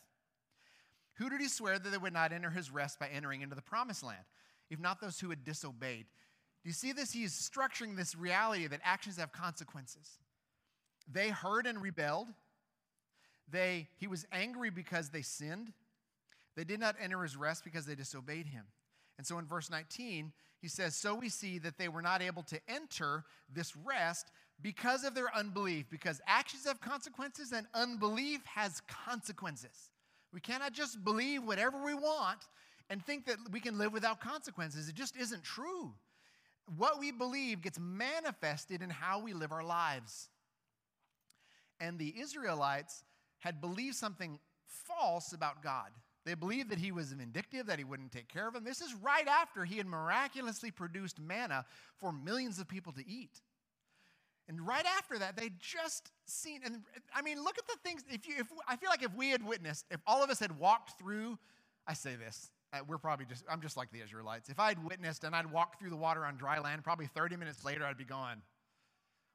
Who 1.14 1.28
did 1.28 1.40
he 1.40 1.48
swear 1.48 1.78
that 1.78 1.88
they 1.88 1.98
would 1.98 2.12
not 2.12 2.32
enter 2.32 2.50
his 2.50 2.70
rest 2.70 2.98
by 2.98 3.08
entering 3.08 3.42
into 3.42 3.54
the 3.54 3.62
promised 3.62 4.02
land, 4.04 4.24
if 4.70 4.78
not 4.78 5.00
those 5.00 5.20
who 5.20 5.30
had 5.30 5.44
disobeyed? 5.44 6.06
Do 6.62 6.68
you 6.68 6.74
see 6.74 6.92
this? 6.92 7.12
He 7.12 7.24
is 7.24 7.32
structuring 7.32 7.96
this 7.96 8.14
reality 8.14 8.66
that 8.66 8.80
actions 8.84 9.16
have 9.16 9.32
consequences. 9.32 10.18
They 11.10 11.28
heard 11.28 11.66
and 11.66 11.80
rebelled. 11.80 12.28
They, 13.50 13.88
he 13.96 14.06
was 14.06 14.26
angry 14.32 14.70
because 14.70 15.10
they 15.10 15.22
sinned. 15.22 15.72
They 16.56 16.64
did 16.64 16.80
not 16.80 16.96
enter 17.00 17.22
his 17.22 17.36
rest 17.36 17.64
because 17.64 17.86
they 17.86 17.94
disobeyed 17.94 18.46
him. 18.46 18.64
And 19.16 19.26
so 19.26 19.38
in 19.38 19.46
verse 19.46 19.70
19, 19.70 20.32
he 20.60 20.68
says, 20.68 20.96
So 20.96 21.14
we 21.14 21.28
see 21.28 21.58
that 21.58 21.78
they 21.78 21.88
were 21.88 22.02
not 22.02 22.20
able 22.20 22.42
to 22.44 22.60
enter 22.68 23.24
this 23.52 23.76
rest 23.76 24.30
because 24.60 25.04
of 25.04 25.14
their 25.14 25.34
unbelief, 25.34 25.86
because 25.90 26.20
actions 26.26 26.66
have 26.66 26.80
consequences 26.80 27.52
and 27.52 27.66
unbelief 27.74 28.44
has 28.44 28.82
consequences. 28.88 29.90
We 30.32 30.40
cannot 30.40 30.72
just 30.72 31.04
believe 31.04 31.44
whatever 31.44 31.82
we 31.82 31.94
want 31.94 32.40
and 32.90 33.04
think 33.04 33.26
that 33.26 33.38
we 33.50 33.60
can 33.60 33.78
live 33.78 33.92
without 33.92 34.20
consequences. 34.20 34.88
It 34.88 34.94
just 34.94 35.16
isn't 35.16 35.44
true. 35.44 35.92
What 36.76 36.98
we 36.98 37.12
believe 37.12 37.62
gets 37.62 37.78
manifested 37.78 38.82
in 38.82 38.90
how 38.90 39.20
we 39.20 39.32
live 39.32 39.52
our 39.52 39.64
lives. 39.64 40.28
And 41.80 41.98
the 41.98 42.14
Israelites 42.18 43.04
had 43.38 43.60
believed 43.60 43.96
something 43.96 44.38
false 44.66 45.32
about 45.32 45.62
God. 45.62 45.90
They 46.24 46.34
believed 46.34 46.70
that 46.70 46.78
he 46.78 46.92
was 46.92 47.12
vindictive, 47.12 47.66
that 47.66 47.78
he 47.78 47.84
wouldn't 47.84 48.12
take 48.12 48.28
care 48.28 48.46
of 48.46 48.52
them. 48.52 48.64
This 48.64 48.80
is 48.80 48.94
right 49.02 49.26
after 49.26 49.64
he 49.64 49.78
had 49.78 49.86
miraculously 49.86 50.70
produced 50.70 51.18
manna 51.18 51.64
for 51.96 52.12
millions 52.12 52.58
of 52.58 52.68
people 52.68 52.92
to 52.92 53.08
eat. 53.08 53.40
And 54.48 54.66
right 54.66 54.84
after 54.98 55.18
that, 55.18 55.36
they 55.36 55.50
just 55.58 56.10
seen, 56.26 56.60
and 56.64 56.82
I 57.14 57.22
mean, 57.22 57.42
look 57.42 57.58
at 57.58 57.66
the 57.66 57.76
things. 57.84 58.02
If 58.10 58.26
you, 58.26 58.34
if 58.38 58.46
I 58.66 58.76
feel 58.76 58.90
like 58.90 59.02
if 59.02 59.14
we 59.14 59.30
had 59.30 59.46
witnessed, 59.46 59.86
if 59.90 60.00
all 60.06 60.22
of 60.22 60.30
us 60.30 60.40
had 60.40 60.58
walked 60.58 60.98
through, 60.98 61.38
I 61.86 61.94
say 61.94 62.16
this, 62.16 62.50
uh, 62.72 62.78
we're 62.86 62.98
probably 62.98 63.26
just, 63.26 63.44
I'm 63.50 63.60
just 63.60 63.76
like 63.76 63.90
the 63.90 64.00
Israelites. 64.00 64.48
If 64.48 64.60
I'd 64.60 64.82
witnessed 64.84 65.24
and 65.24 65.34
I'd 65.34 65.50
walked 65.50 65.80
through 65.80 65.90
the 65.90 65.96
water 65.96 66.24
on 66.24 66.36
dry 66.36 66.58
land, 66.58 66.84
probably 66.84 67.06
30 67.06 67.36
minutes 67.36 67.64
later, 67.64 67.84
I'd 67.84 67.96
be 67.96 68.04
going, 68.04 68.42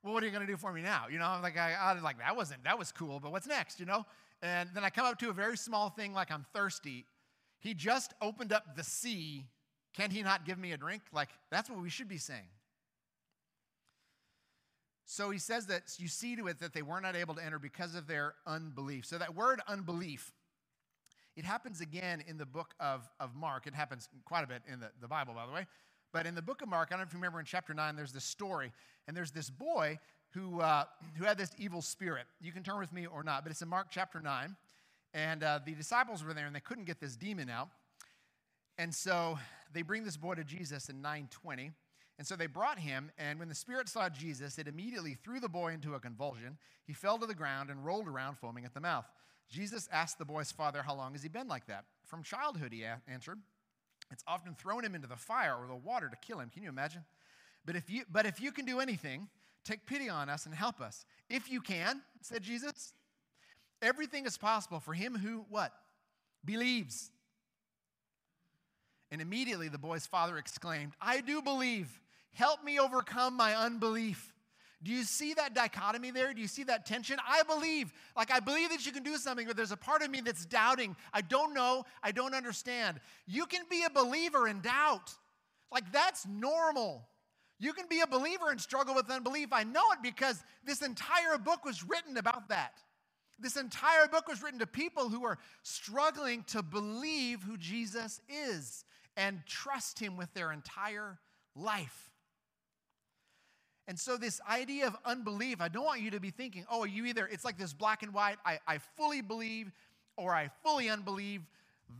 well, 0.04 0.14
what 0.14 0.22
are 0.22 0.26
you 0.26 0.32
going 0.32 0.46
to 0.46 0.52
do 0.52 0.58
for 0.58 0.72
me 0.74 0.82
now? 0.82 1.06
You 1.10 1.18
know, 1.18 1.26
I'm 1.26 1.42
like, 1.42 1.58
I, 1.58 1.74
I 1.74 1.94
was 1.94 2.04
like, 2.04 2.20
that 2.20 2.36
wasn't, 2.36 2.64
that 2.66 2.78
was 2.78 2.92
cool, 2.92 3.20
but 3.20 3.32
what's 3.32 3.48
next, 3.48 3.80
you 3.80 3.86
know? 3.86 4.06
And 4.42 4.70
then 4.74 4.84
I 4.84 4.90
come 4.90 5.06
up 5.06 5.18
to 5.20 5.30
a 5.30 5.34
very 5.34 5.58
small 5.58 5.90
thing 5.90 6.14
like 6.14 6.30
I'm 6.30 6.46
thirsty. 6.54 7.06
He 7.60 7.74
just 7.74 8.14
opened 8.22 8.52
up 8.52 8.76
the 8.76 8.84
sea. 8.84 9.46
Can 9.96 10.12
he 10.12 10.22
not 10.22 10.46
give 10.46 10.60
me 10.60 10.74
a 10.74 10.78
drink? 10.78 11.02
Like, 11.14 11.30
that's 11.50 11.70
what 11.70 11.82
we 11.82 11.90
should 11.90 12.10
be 12.10 12.18
saying. 12.18 12.50
So 15.06 15.30
he 15.30 15.40
says 15.40 15.68
that 15.68 15.84
you 15.98 16.08
see 16.08 16.36
to 16.36 16.48
it 16.48 16.60
that 16.60 16.74
they 16.74 16.82
were 16.82 17.00
not 17.00 17.16
able 17.16 17.36
to 17.36 17.44
enter 17.44 17.60
because 17.60 17.96
of 17.96 18.08
their 18.08 18.36
unbelief. 18.46 19.06
So 19.06 19.18
that 19.18 19.36
word 19.36 19.62
unbelief, 19.68 20.34
it 21.36 21.46
happens 21.46 21.82
again 21.82 22.24
in 22.28 22.38
the 22.38 22.46
book 22.46 22.74
of, 22.80 23.10
of 23.20 23.36
Mark. 23.36 23.68
It 23.68 23.74
happens 23.74 24.08
quite 24.26 24.44
a 24.44 24.48
bit 24.48 24.62
in 24.72 24.80
the, 24.80 24.92
the 25.02 25.08
Bible, 25.08 25.34
by 25.34 25.46
the 25.46 25.52
way. 25.52 25.66
But 26.12 26.28
in 26.28 26.36
the 26.36 26.42
book 26.42 26.62
of 26.62 26.70
Mark, 26.70 26.90
I 26.92 26.94
don't 26.94 27.00
know 27.02 27.08
if 27.08 27.14
you 27.14 27.18
remember 27.18 27.40
in 27.40 27.46
chapter 27.46 27.74
9, 27.74 27.96
there's 27.96 28.12
this 28.12 28.24
story, 28.24 28.72
and 29.08 29.18
there's 29.18 29.32
this 29.32 29.50
boy 29.50 30.00
who, 30.30 30.62
uh, 30.62 30.84
who 31.18 31.26
had 31.26 31.38
this 31.38 31.52
evil 31.58 31.82
spirit. 31.82 32.26
You 32.40 32.52
can 32.52 32.64
turn 32.64 32.80
with 32.80 32.94
me 32.94 33.08
or 33.08 33.24
not, 33.24 33.44
but 33.44 33.52
it's 33.52 33.62
in 33.62 33.68
Mark 33.68 33.88
chapter 33.90 34.20
9. 34.20 34.56
And 35.16 35.44
uh, 35.44 35.60
the 35.66 35.74
disciples 35.74 36.24
were 36.24 36.34
there, 36.34 36.46
and 36.46 36.56
they 36.56 36.60
couldn't 36.60 36.86
get 36.86 37.00
this 37.00 37.16
demon 37.16 37.50
out. 37.50 37.70
And 38.78 38.94
so 38.94 39.38
they 39.74 39.82
bring 39.82 40.04
this 40.04 40.18
boy 40.18 40.36
to 40.36 40.44
Jesus 40.44 40.90
in 40.90 41.02
920. 41.02 41.72
And 42.20 42.28
so 42.28 42.36
they 42.36 42.46
brought 42.46 42.78
him, 42.78 43.12
and 43.18 43.40
when 43.40 43.50
the 43.50 43.56
spirit 43.56 43.90
saw 43.90 44.08
Jesus, 44.08 44.60
it 44.60 44.68
immediately 44.68 45.16
threw 45.16 45.40
the 45.40 45.50
boy 45.50 45.74
into 45.74 45.96
a 45.96 46.00
convulsion. 46.00 46.58
He 46.86 46.94
fell 46.94 47.18
to 47.18 47.26
the 47.26 47.34
ground 47.34 47.72
and 47.72 47.84
rolled 47.84 48.08
around, 48.08 48.38
foaming 48.38 48.66
at 48.66 48.74
the 48.76 48.80
mouth. 48.80 49.06
Jesus 49.50 49.88
asked 49.92 50.18
the 50.18 50.26
boy's 50.26 50.52
father, 50.52 50.84
How 50.84 50.96
long 50.96 51.14
has 51.14 51.24
he 51.24 51.30
been 51.30 51.48
like 51.48 51.68
that? 51.68 51.86
From 52.06 52.24
childhood, 52.24 52.74
he 52.74 52.86
answered. 53.08 53.40
It's 54.12 54.24
often 54.28 54.56
thrown 54.56 54.84
him 54.84 54.96
into 54.96 55.08
the 55.08 55.16
fire 55.16 55.56
or 55.56 55.68
the 55.68 55.76
water 55.76 56.10
to 56.10 56.16
kill 56.18 56.40
him. 56.40 56.50
Can 56.50 56.64
you 56.64 56.70
imagine? 56.70 57.04
But 57.66 57.76
if 57.76 57.90
you, 57.90 58.04
but 58.12 58.26
if 58.26 58.42
you 58.42 58.52
can 58.52 58.66
do 58.66 58.80
anything, 58.80 59.28
take 59.64 59.86
pity 59.86 60.10
on 60.10 60.30
us 60.30 60.46
and 60.46 60.54
help 60.54 60.82
us. 60.82 61.06
If 61.30 61.50
you 61.50 61.62
can, 61.62 62.02
said 62.22 62.44
Jesus, 62.44 62.94
everything 63.82 64.26
is 64.26 64.38
possible 64.38 64.80
for 64.80 64.94
him 64.94 65.16
who, 65.16 65.46
what? 65.50 65.72
Believes. 66.46 67.12
And 69.12 69.22
immediately 69.22 69.70
the 69.70 69.78
boy's 69.78 70.06
father 70.06 70.38
exclaimed, 70.38 70.94
I 71.00 71.22
do 71.22 71.42
believe. 71.42 72.00
Help 72.34 72.64
me 72.64 72.80
overcome 72.80 73.38
my 73.38 73.56
unbelief. 73.56 74.33
Do 74.84 74.92
you 74.92 75.04
see 75.04 75.34
that 75.36 75.54
dichotomy 75.54 76.12
there? 76.12 76.34
Do 76.34 76.42
you 76.42 76.48
see 76.48 76.64
that 76.66 76.86
tension? 76.86 77.18
I 77.26 77.44
believe, 77.44 77.94
like, 78.18 78.32
I 78.32 78.42
believe 78.42 78.70
that 78.70 78.86
you 78.86 78.92
can 78.92 79.04
do 79.04 79.16
something, 79.16 79.48
but 79.48 79.56
there's 79.56 79.72
a 79.72 79.78
part 79.78 80.02
of 80.02 80.12
me 80.12 80.20
that's 80.20 80.46
doubting. 80.46 80.98
I 81.14 81.22
don't 81.22 81.54
know. 81.54 81.86
I 82.04 82.12
don't 82.12 82.36
understand. 82.36 83.00
You 83.26 83.46
can 83.46 83.62
be 83.70 83.84
a 83.84 83.90
believer 83.90 84.48
in 84.48 84.60
doubt. 84.60 85.12
Like, 85.72 85.92
that's 85.94 86.28
normal. 86.28 87.08
You 87.60 87.72
can 87.72 87.86
be 87.90 88.02
a 88.02 88.08
believer 88.08 88.50
and 88.52 88.60
struggle 88.60 88.94
with 88.94 89.10
unbelief. 89.10 89.50
I 89.54 89.64
know 89.64 89.84
it 89.94 90.00
because 90.04 90.44
this 90.66 90.82
entire 90.82 91.38
book 91.38 91.64
was 91.64 91.82
written 91.88 92.18
about 92.18 92.50
that. 92.50 92.74
This 93.40 93.56
entire 93.56 94.08
book 94.08 94.28
was 94.28 94.44
written 94.44 94.60
to 94.60 94.68
people 94.68 95.08
who 95.08 95.24
are 95.24 95.40
struggling 95.64 96.44
to 96.48 96.62
believe 96.62 97.42
who 97.42 97.58
Jesus 97.58 98.20
is 98.28 98.84
and 99.16 99.42
trust 99.46 100.00
him 100.00 100.18
with 100.18 100.34
their 100.34 100.52
entire 100.52 101.20
life. 101.56 102.13
And 103.88 104.00
so, 104.00 104.16
this 104.16 104.40
idea 104.50 104.88
of 104.88 104.96
unbelief, 105.06 105.60
I 105.60 105.68
don't 105.68 105.84
want 105.84 106.02
you 106.02 106.12
to 106.12 106.20
be 106.20 106.30
thinking, 106.30 106.66
oh, 106.72 106.86
you 106.86 107.06
either, 107.06 107.28
it's 107.28 107.44
like 107.44 107.58
this 107.58 107.74
black 107.74 108.02
and 108.02 108.14
white, 108.14 108.38
I, 108.46 108.60
I 108.66 108.78
fully 108.98 109.22
believe 109.22 109.72
or 110.16 110.34
I 110.34 110.50
fully 110.64 110.90
unbelieve. 110.90 111.42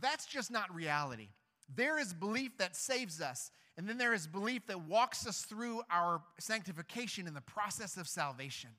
That's 0.00 0.24
just 0.24 0.50
not 0.50 0.74
reality. 0.74 1.28
There 1.74 1.98
is 1.98 2.12
belief 2.12 2.56
that 2.58 2.74
saves 2.74 3.20
us, 3.20 3.50
and 3.76 3.88
then 3.88 3.98
there 3.98 4.14
is 4.14 4.26
belief 4.26 4.66
that 4.68 4.80
walks 4.82 5.26
us 5.26 5.42
through 5.42 5.82
our 5.90 6.22
sanctification 6.38 7.26
in 7.26 7.34
the 7.34 7.40
process 7.42 7.96
of 7.96 8.08
salvation. 8.08 8.70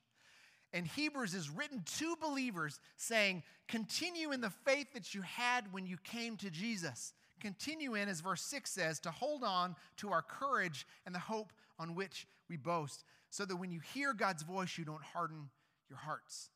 And 0.73 0.85
Hebrews 0.85 1.33
is 1.33 1.49
written 1.49 1.83
to 1.99 2.15
believers 2.17 2.79
saying, 2.97 3.43
continue 3.67 4.31
in 4.31 4.41
the 4.41 4.49
faith 4.49 4.87
that 4.93 5.13
you 5.13 5.21
had 5.21 5.71
when 5.71 5.85
you 5.85 5.97
came 6.03 6.37
to 6.37 6.49
Jesus. 6.49 7.13
Continue 7.39 7.95
in, 7.95 8.09
as 8.09 8.21
verse 8.21 8.41
6 8.41 8.69
says, 8.71 8.99
to 9.01 9.11
hold 9.11 9.43
on 9.43 9.75
to 9.97 10.11
our 10.11 10.21
courage 10.21 10.85
and 11.05 11.13
the 11.13 11.19
hope 11.19 11.53
on 11.79 11.95
which 11.95 12.27
we 12.49 12.57
boast, 12.57 13.03
so 13.29 13.45
that 13.45 13.55
when 13.55 13.71
you 13.71 13.79
hear 13.93 14.13
God's 14.13 14.43
voice, 14.43 14.77
you 14.77 14.85
don't 14.85 15.03
harden 15.03 15.49
your 15.89 15.97
hearts. 15.97 16.49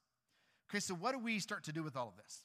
Okay, 0.70 0.80
so 0.80 0.94
what 0.94 1.14
do 1.14 1.20
we 1.20 1.40
start 1.40 1.64
to 1.66 1.72
do 1.72 1.84
with 1.84 1.96
all 1.96 2.08
of 2.08 2.18
this? 2.24 2.44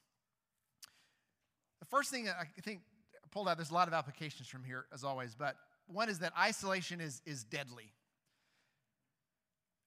The 1.80 1.86
first 1.86 2.10
thing 2.10 2.28
I 2.28 2.44
think 2.62 2.80
I 3.14 3.26
pulled 3.30 3.48
out, 3.48 3.58
there's 3.58 3.70
a 3.70 3.74
lot 3.74 3.88
of 3.88 3.94
applications 3.94 4.48
from 4.48 4.64
here, 4.64 4.86
as 4.92 5.04
always, 5.04 5.34
but 5.34 5.56
one 5.86 6.08
is 6.08 6.20
that 6.20 6.32
isolation 6.38 7.00
is, 7.00 7.20
is 7.26 7.44
deadly. 7.44 7.92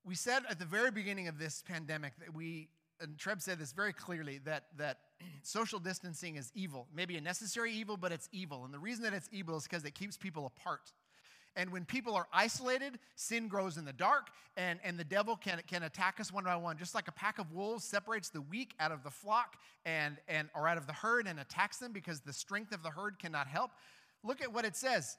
We 0.05 0.15
said 0.15 0.43
at 0.49 0.59
the 0.59 0.65
very 0.65 0.91
beginning 0.91 1.27
of 1.27 1.39
this 1.39 1.63
pandemic 1.67 2.13
that 2.19 2.33
we, 2.33 2.69
and 3.01 3.17
Treb 3.17 3.41
said 3.41 3.59
this 3.59 3.73
very 3.73 3.93
clearly, 3.93 4.39
that, 4.45 4.65
that 4.77 4.99
social 5.41 5.79
distancing 5.79 6.35
is 6.35 6.51
evil. 6.53 6.87
Maybe 6.93 7.17
a 7.17 7.21
necessary 7.21 7.73
evil, 7.73 7.97
but 7.97 8.11
it's 8.11 8.29
evil. 8.31 8.63
And 8.63 8.73
the 8.73 8.79
reason 8.79 9.03
that 9.03 9.13
it's 9.13 9.29
evil 9.31 9.57
is 9.57 9.63
because 9.63 9.83
it 9.83 9.95
keeps 9.95 10.15
people 10.15 10.45
apart. 10.45 10.93
And 11.57 11.71
when 11.71 11.85
people 11.85 12.15
are 12.15 12.27
isolated, 12.31 12.99
sin 13.15 13.47
grows 13.47 13.77
in 13.77 13.83
the 13.83 13.91
dark, 13.91 14.27
and, 14.55 14.79
and 14.83 14.97
the 14.97 15.03
devil 15.03 15.35
can, 15.35 15.59
can 15.67 15.83
attack 15.83 16.19
us 16.19 16.31
one 16.31 16.43
by 16.43 16.55
one. 16.55 16.77
Just 16.77 16.93
like 16.93 17.07
a 17.07 17.11
pack 17.11 17.39
of 17.39 17.51
wolves 17.51 17.83
separates 17.83 18.29
the 18.29 18.41
weak 18.41 18.75
out 18.79 18.91
of 18.91 19.03
the 19.03 19.09
flock 19.09 19.57
and, 19.83 20.17
and, 20.27 20.49
or 20.55 20.67
out 20.67 20.77
of 20.77 20.85
the 20.85 20.93
herd 20.93 21.25
and 21.25 21.39
attacks 21.39 21.77
them 21.77 21.91
because 21.91 22.21
the 22.21 22.31
strength 22.31 22.71
of 22.71 22.83
the 22.83 22.91
herd 22.91 23.17
cannot 23.17 23.47
help. 23.47 23.71
Look 24.23 24.39
at 24.41 24.53
what 24.53 24.65
it 24.65 24.75
says. 24.75 25.17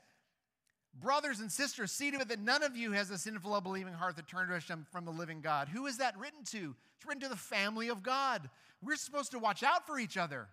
Brothers 1.00 1.40
and 1.40 1.50
sisters, 1.50 1.90
see 1.90 2.12
to 2.12 2.20
it 2.20 2.28
that 2.28 2.40
none 2.40 2.62
of 2.62 2.76
you 2.76 2.92
has 2.92 3.10
a 3.10 3.18
sinful, 3.18 3.52
unbelieving 3.52 3.92
heart 3.92 4.14
that 4.16 4.28
turned 4.28 4.52
us 4.52 4.70
from 4.92 5.04
the 5.04 5.10
living 5.10 5.40
God. 5.40 5.68
Who 5.68 5.86
is 5.86 5.98
that 5.98 6.16
written 6.16 6.44
to? 6.52 6.76
It's 6.96 7.06
written 7.06 7.22
to 7.22 7.28
the 7.28 7.36
family 7.36 7.88
of 7.88 8.04
God. 8.04 8.48
We're 8.80 8.96
supposed 8.96 9.32
to 9.32 9.40
watch 9.40 9.64
out 9.64 9.86
for 9.86 9.98
each 9.98 10.16
other. 10.16 10.46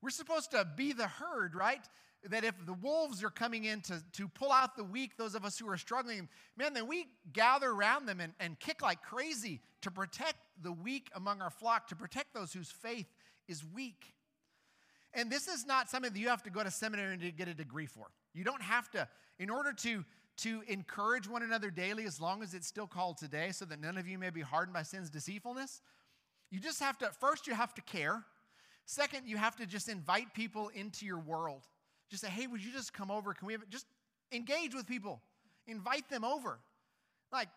We're 0.00 0.10
supposed 0.10 0.52
to 0.52 0.66
be 0.76 0.92
the 0.92 1.08
herd, 1.08 1.54
right? 1.54 1.84
That 2.30 2.44
if 2.44 2.54
the 2.64 2.72
wolves 2.72 3.22
are 3.22 3.30
coming 3.30 3.64
in 3.64 3.80
to, 3.82 4.02
to 4.12 4.28
pull 4.28 4.50
out 4.50 4.76
the 4.76 4.84
weak, 4.84 5.16
those 5.16 5.34
of 5.34 5.44
us 5.44 5.58
who 5.58 5.68
are 5.68 5.76
struggling, 5.76 6.28
man, 6.56 6.72
then 6.72 6.86
we 6.86 7.06
gather 7.32 7.70
around 7.70 8.06
them 8.06 8.20
and, 8.20 8.32
and 8.40 8.58
kick 8.58 8.82
like 8.82 9.02
crazy 9.02 9.60
to 9.82 9.90
protect 9.90 10.38
the 10.62 10.72
weak 10.72 11.10
among 11.14 11.42
our 11.42 11.50
flock, 11.50 11.88
to 11.88 11.96
protect 11.96 12.32
those 12.32 12.52
whose 12.52 12.70
faith 12.70 13.06
is 13.46 13.62
weak. 13.74 14.14
And 15.12 15.30
this 15.30 15.46
is 15.48 15.66
not 15.66 15.90
something 15.90 16.12
that 16.12 16.18
you 16.18 16.28
have 16.28 16.42
to 16.44 16.50
go 16.50 16.64
to 16.64 16.70
seminary 16.70 17.18
to 17.18 17.30
get 17.30 17.48
a 17.48 17.54
degree 17.54 17.86
for. 17.86 18.06
You 18.32 18.44
don't 18.44 18.62
have 18.62 18.90
to, 18.92 19.06
in 19.38 19.50
order 19.50 19.72
to, 19.72 20.04
to 20.38 20.62
encourage 20.66 21.28
one 21.28 21.42
another 21.42 21.70
daily, 21.70 22.04
as 22.04 22.20
long 22.20 22.42
as 22.42 22.54
it's 22.54 22.66
still 22.66 22.86
called 22.86 23.18
today, 23.18 23.50
so 23.52 23.64
that 23.66 23.80
none 23.80 23.98
of 23.98 24.08
you 24.08 24.18
may 24.18 24.30
be 24.30 24.40
hardened 24.40 24.74
by 24.74 24.82
sin's 24.82 25.10
deceitfulness, 25.10 25.82
you 26.50 26.58
just 26.58 26.80
have 26.80 26.98
to, 26.98 27.10
first, 27.20 27.46
you 27.46 27.54
have 27.54 27.74
to 27.74 27.82
care. 27.82 28.24
Second, 28.86 29.26
you 29.26 29.36
have 29.36 29.56
to 29.56 29.66
just 29.66 29.88
invite 29.88 30.34
people 30.34 30.70
into 30.74 31.06
your 31.06 31.18
world. 31.18 31.62
Just 32.10 32.22
say, 32.22 32.28
hey, 32.28 32.46
would 32.46 32.64
you 32.64 32.72
just 32.72 32.92
come 32.92 33.10
over? 33.10 33.34
Can 33.34 33.46
we 33.46 33.54
have, 33.54 33.68
just 33.70 33.86
engage 34.32 34.74
with 34.74 34.86
people, 34.86 35.20
invite 35.66 36.08
them 36.08 36.24
over. 36.24 36.58
Like, 37.32 37.48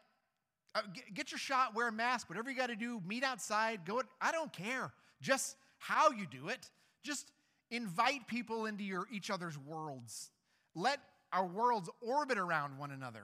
uh, 0.76 0.82
get, 1.14 1.32
your 1.32 1.40
shot, 1.40 1.76
wear 1.76 1.88
a 1.88 1.92
mask, 1.92 2.30
whatever 2.30 2.50
you 2.50 2.56
got 2.56 2.68
to 2.68 2.76
do, 2.76 3.02
meet 3.06 3.24
outside, 3.24 3.82
go. 3.86 4.02
I 4.22 4.32
don't 4.32 4.54
care. 4.54 4.92
Just 5.22 5.56
how 5.80 6.12
you 6.12 6.26
do 6.30 6.50
it. 6.50 6.70
Just 7.04 7.32
invite 7.72 8.28
people 8.28 8.66
into 8.66 8.84
your 8.84 9.08
each 9.12 9.30
other's 9.30 9.58
worlds. 9.58 10.32
Let 10.76 11.00
our 11.34 11.46
worlds 11.46 11.90
orbit 12.02 12.38
around 12.38 12.78
one 12.78 12.92
another. 12.92 13.24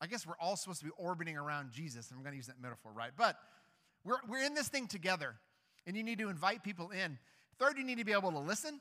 I 0.00 0.06
guess 0.06 0.26
we're 0.26 0.38
all 0.40 0.56
supposed 0.56 0.80
to 0.80 0.86
be 0.86 0.92
orbiting 0.96 1.36
around 1.36 1.70
Jesus. 1.70 2.10
I'm 2.10 2.22
going 2.22 2.32
to 2.32 2.36
use 2.36 2.46
that 2.46 2.60
metaphor, 2.60 2.92
right? 2.94 3.10
But 3.16 3.36
we're, 4.04 4.16
we're 4.28 4.44
in 4.44 4.54
this 4.54 4.68
thing 4.68 4.86
together, 4.86 5.34
and 5.86 5.96
you 5.96 6.02
need 6.02 6.18
to 6.18 6.28
invite 6.28 6.62
people 6.62 6.90
in. 6.90 7.18
Third, 7.58 7.76
you 7.76 7.84
need 7.84 7.98
to 7.98 8.04
be 8.04 8.12
able 8.12 8.32
to 8.32 8.38
listen. 8.38 8.80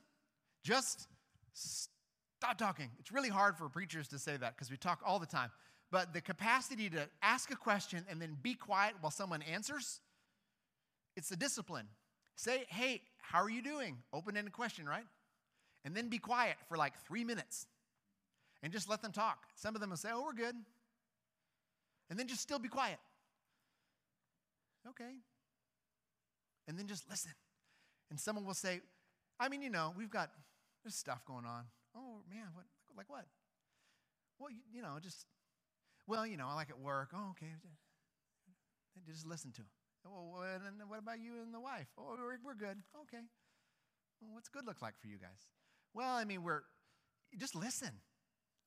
Just 0.63 1.07
stop 1.53 2.57
talking. 2.57 2.89
It's 2.99 3.11
really 3.11 3.29
hard 3.29 3.57
for 3.57 3.69
preachers 3.69 4.07
to 4.09 4.19
say 4.19 4.37
that 4.37 4.55
because 4.55 4.71
we 4.71 4.77
talk 4.77 5.01
all 5.05 5.19
the 5.19 5.25
time. 5.25 5.51
But 5.91 6.13
the 6.13 6.21
capacity 6.21 6.89
to 6.91 7.09
ask 7.21 7.51
a 7.51 7.55
question 7.55 8.05
and 8.09 8.21
then 8.21 8.37
be 8.41 8.53
quiet 8.53 8.95
while 9.01 9.11
someone 9.11 9.41
answers, 9.41 10.01
it's 11.15 11.31
a 11.31 11.35
discipline. 11.35 11.87
Say, 12.35 12.65
hey, 12.69 13.01
how 13.17 13.41
are 13.41 13.49
you 13.49 13.61
doing? 13.61 13.97
Open 14.13 14.37
ended 14.37 14.53
question, 14.53 14.87
right? 14.87 15.05
And 15.83 15.95
then 15.95 16.07
be 16.07 16.19
quiet 16.19 16.57
for 16.67 16.77
like 16.77 16.93
three 17.05 17.23
minutes 17.23 17.65
and 18.61 18.71
just 18.71 18.89
let 18.89 19.01
them 19.01 19.11
talk. 19.11 19.39
Some 19.55 19.75
of 19.75 19.81
them 19.81 19.89
will 19.89 19.97
say, 19.97 20.09
oh, 20.13 20.23
we're 20.23 20.33
good. 20.33 20.55
And 22.09 22.19
then 22.19 22.27
just 22.27 22.41
still 22.41 22.59
be 22.59 22.69
quiet. 22.69 22.99
Okay. 24.87 25.11
And 26.67 26.77
then 26.77 26.87
just 26.87 27.09
listen. 27.09 27.31
And 28.09 28.19
someone 28.19 28.45
will 28.45 28.53
say, 28.53 28.81
I 29.39 29.49
mean, 29.49 29.61
you 29.61 29.69
know, 29.69 29.93
we've 29.97 30.09
got 30.09 30.31
there's 30.83 30.95
stuff 30.95 31.25
going 31.25 31.45
on. 31.45 31.65
Oh 31.95 32.21
man, 32.29 32.47
what 32.53 32.65
like 32.95 33.09
what? 33.09 33.25
Well, 34.39 34.49
you, 34.49 34.61
you 34.73 34.81
know, 34.81 34.97
just 35.01 35.25
well, 36.07 36.25
you 36.25 36.37
know, 36.37 36.47
I 36.49 36.55
like 36.55 36.69
at 36.69 36.79
work. 36.79 37.09
Oh, 37.13 37.31
okay. 37.31 37.53
Just 39.07 39.25
listen 39.25 39.51
to 39.53 39.61
him. 39.61 39.67
Well, 40.05 40.43
and 40.43 40.89
what 40.89 40.99
about 40.99 41.19
you 41.19 41.33
and 41.41 41.53
the 41.53 41.59
wife? 41.59 41.87
Oh, 41.97 42.15
we're, 42.17 42.37
we're 42.43 42.55
good. 42.55 42.77
Okay. 43.01 43.23
Well, 44.21 44.31
what's 44.33 44.49
good 44.49 44.65
look 44.65 44.81
like 44.81 44.97
for 44.99 45.07
you 45.07 45.17
guys? 45.17 45.47
Well, 45.93 46.15
I 46.15 46.25
mean, 46.25 46.43
we're 46.43 46.61
just 47.37 47.55
listen. 47.55 47.91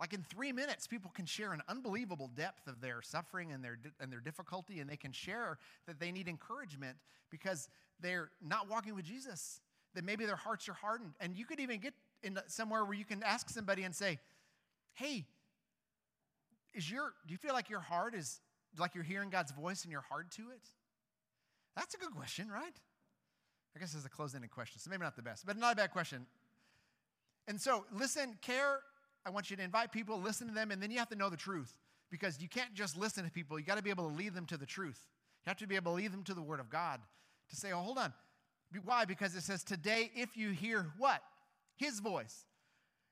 Like 0.01 0.12
in 0.12 0.25
three 0.25 0.53
minutes, 0.53 0.87
people 0.87 1.12
can 1.14 1.27
share 1.27 1.53
an 1.53 1.62
unbelievable 1.68 2.31
depth 2.35 2.66
of 2.66 2.81
their 2.81 3.03
suffering 3.03 3.53
and 3.53 3.62
their, 3.62 3.79
and 4.01 4.11
their 4.11 4.20
difficulty, 4.20 4.81
and 4.81 4.90
they 4.90 4.96
can 4.96 5.12
share 5.12 5.59
that 5.87 6.01
they 6.01 6.11
need 6.11 6.29
encouragement 6.29 6.96
because 7.31 7.68
they're 8.01 8.31
not 8.44 8.68
walking 8.68 8.94
with 8.94 9.05
Jesus, 9.05 9.61
that 9.94 10.05
maybe 10.05 10.25
their 10.27 10.37
hearts 10.37 10.68
are 10.68 10.75
hardened. 10.75 11.12
And 11.20 11.37
you 11.37 11.44
could 11.44 11.61
even 11.61 11.79
get 11.79 11.94
in 12.22 12.38
somewhere 12.46 12.85
where 12.85 12.94
you 12.94 13.04
can 13.04 13.22
ask 13.22 13.48
somebody 13.50 13.82
and 13.82 13.94
say, 13.94 14.18
Hey, 14.94 15.26
is 16.74 16.90
your, 16.90 17.12
do 17.26 17.32
you 17.32 17.38
feel 17.38 17.52
like 17.52 17.70
your 17.70 17.80
heart 17.80 18.14
is 18.14 18.40
like 18.78 18.94
you're 18.94 19.04
hearing 19.04 19.30
God's 19.30 19.52
voice 19.52 19.82
and 19.82 19.92
you're 19.92 20.04
hard 20.08 20.30
to 20.32 20.42
it? 20.50 20.68
That's 21.76 21.94
a 21.94 21.98
good 21.98 22.12
question, 22.12 22.48
right? 22.48 22.74
I 23.74 23.78
guess 23.78 23.94
it's 23.94 24.04
a 24.04 24.11
closed 24.11 24.35
ended 24.35 24.50
question, 24.50 24.80
so 24.80 24.90
maybe 24.90 25.02
not 25.02 25.16
the 25.16 25.22
best, 25.22 25.46
but 25.46 25.56
not 25.56 25.72
a 25.72 25.76
bad 25.76 25.90
question. 25.90 26.26
And 27.48 27.61
so, 27.61 27.87
listen, 27.92 28.37
care. 28.42 28.80
I 29.24 29.30
want 29.30 29.50
you 29.50 29.56
to 29.56 29.62
invite 29.62 29.92
people, 29.92 30.20
listen 30.20 30.48
to 30.48 30.54
them, 30.54 30.70
and 30.70 30.82
then 30.82 30.90
you 30.90 30.98
have 30.98 31.08
to 31.08 31.16
know 31.16 31.30
the 31.30 31.37
truth 31.37 31.74
because 32.11 32.40
you 32.40 32.48
can't 32.48 32.74
just 32.74 32.96
listen 32.96 33.24
to 33.24 33.30
people. 33.30 33.58
You 33.58 33.64
got 33.64 33.78
to 33.78 33.82
be 33.82 33.90
able 33.90 34.08
to 34.08 34.14
lead 34.14 34.35
them 34.35 34.46
to 34.46 34.56
the 34.56 34.66
truth. 34.66 35.00
You 35.44 35.50
have 35.50 35.56
to 35.58 35.66
be 35.66 35.76
able 35.76 35.92
to 35.92 35.96
lead 35.96 36.12
them 36.12 36.24
to 36.24 36.35
the 36.35 36.42
Word 36.42 36.61
of 36.61 36.70
God 36.70 37.00
to 37.50 37.56
say, 37.56 37.72
oh, 37.72 37.78
hold 37.78 37.98
on. 37.98 38.12
Why? 38.85 39.04
Because 39.04 39.35
it 39.35 39.42
says, 39.42 39.64
today, 39.64 40.11
if 40.14 40.37
you 40.37 40.50
hear 40.50 40.87
what? 40.98 41.22
His 41.76 42.00
voice. 42.00 42.46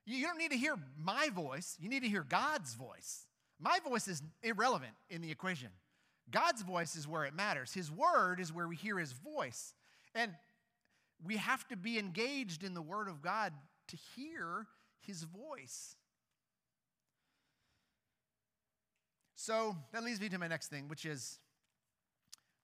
You 0.05 0.25
don't 0.25 0.37
need 0.37 0.51
to 0.51 0.57
hear 0.57 0.75
my 0.97 1.29
voice, 1.29 1.77
you 1.79 1.89
need 1.89 2.03
to 2.03 2.09
hear 2.09 2.23
God's 2.23 2.73
voice. 2.73 3.25
My 3.59 3.79
voice 3.87 4.07
is 4.07 4.23
irrelevant 4.41 4.93
in 5.09 5.21
the 5.21 5.29
equation. 5.29 5.69
God's 6.31 6.63
voice 6.63 6.95
is 6.95 7.07
where 7.07 7.25
it 7.25 7.35
matters. 7.35 7.73
His 7.73 7.91
word 7.91 8.39
is 8.39 8.51
where 8.51 8.67
we 8.67 8.75
hear 8.75 8.97
his 8.97 9.11
voice. 9.11 9.73
And 10.15 10.33
we 11.23 11.37
have 11.37 11.67
to 11.67 11.77
be 11.77 11.99
engaged 11.99 12.63
in 12.63 12.73
the 12.73 12.81
word 12.81 13.07
of 13.07 13.21
God 13.21 13.53
to 13.89 13.97
hear 14.15 14.65
his 15.05 15.23
voice. 15.23 15.95
So 19.35 19.75
that 19.91 20.03
leads 20.03 20.21
me 20.21 20.29
to 20.29 20.37
my 20.37 20.47
next 20.47 20.67
thing, 20.67 20.87
which 20.87 21.05
is 21.05 21.39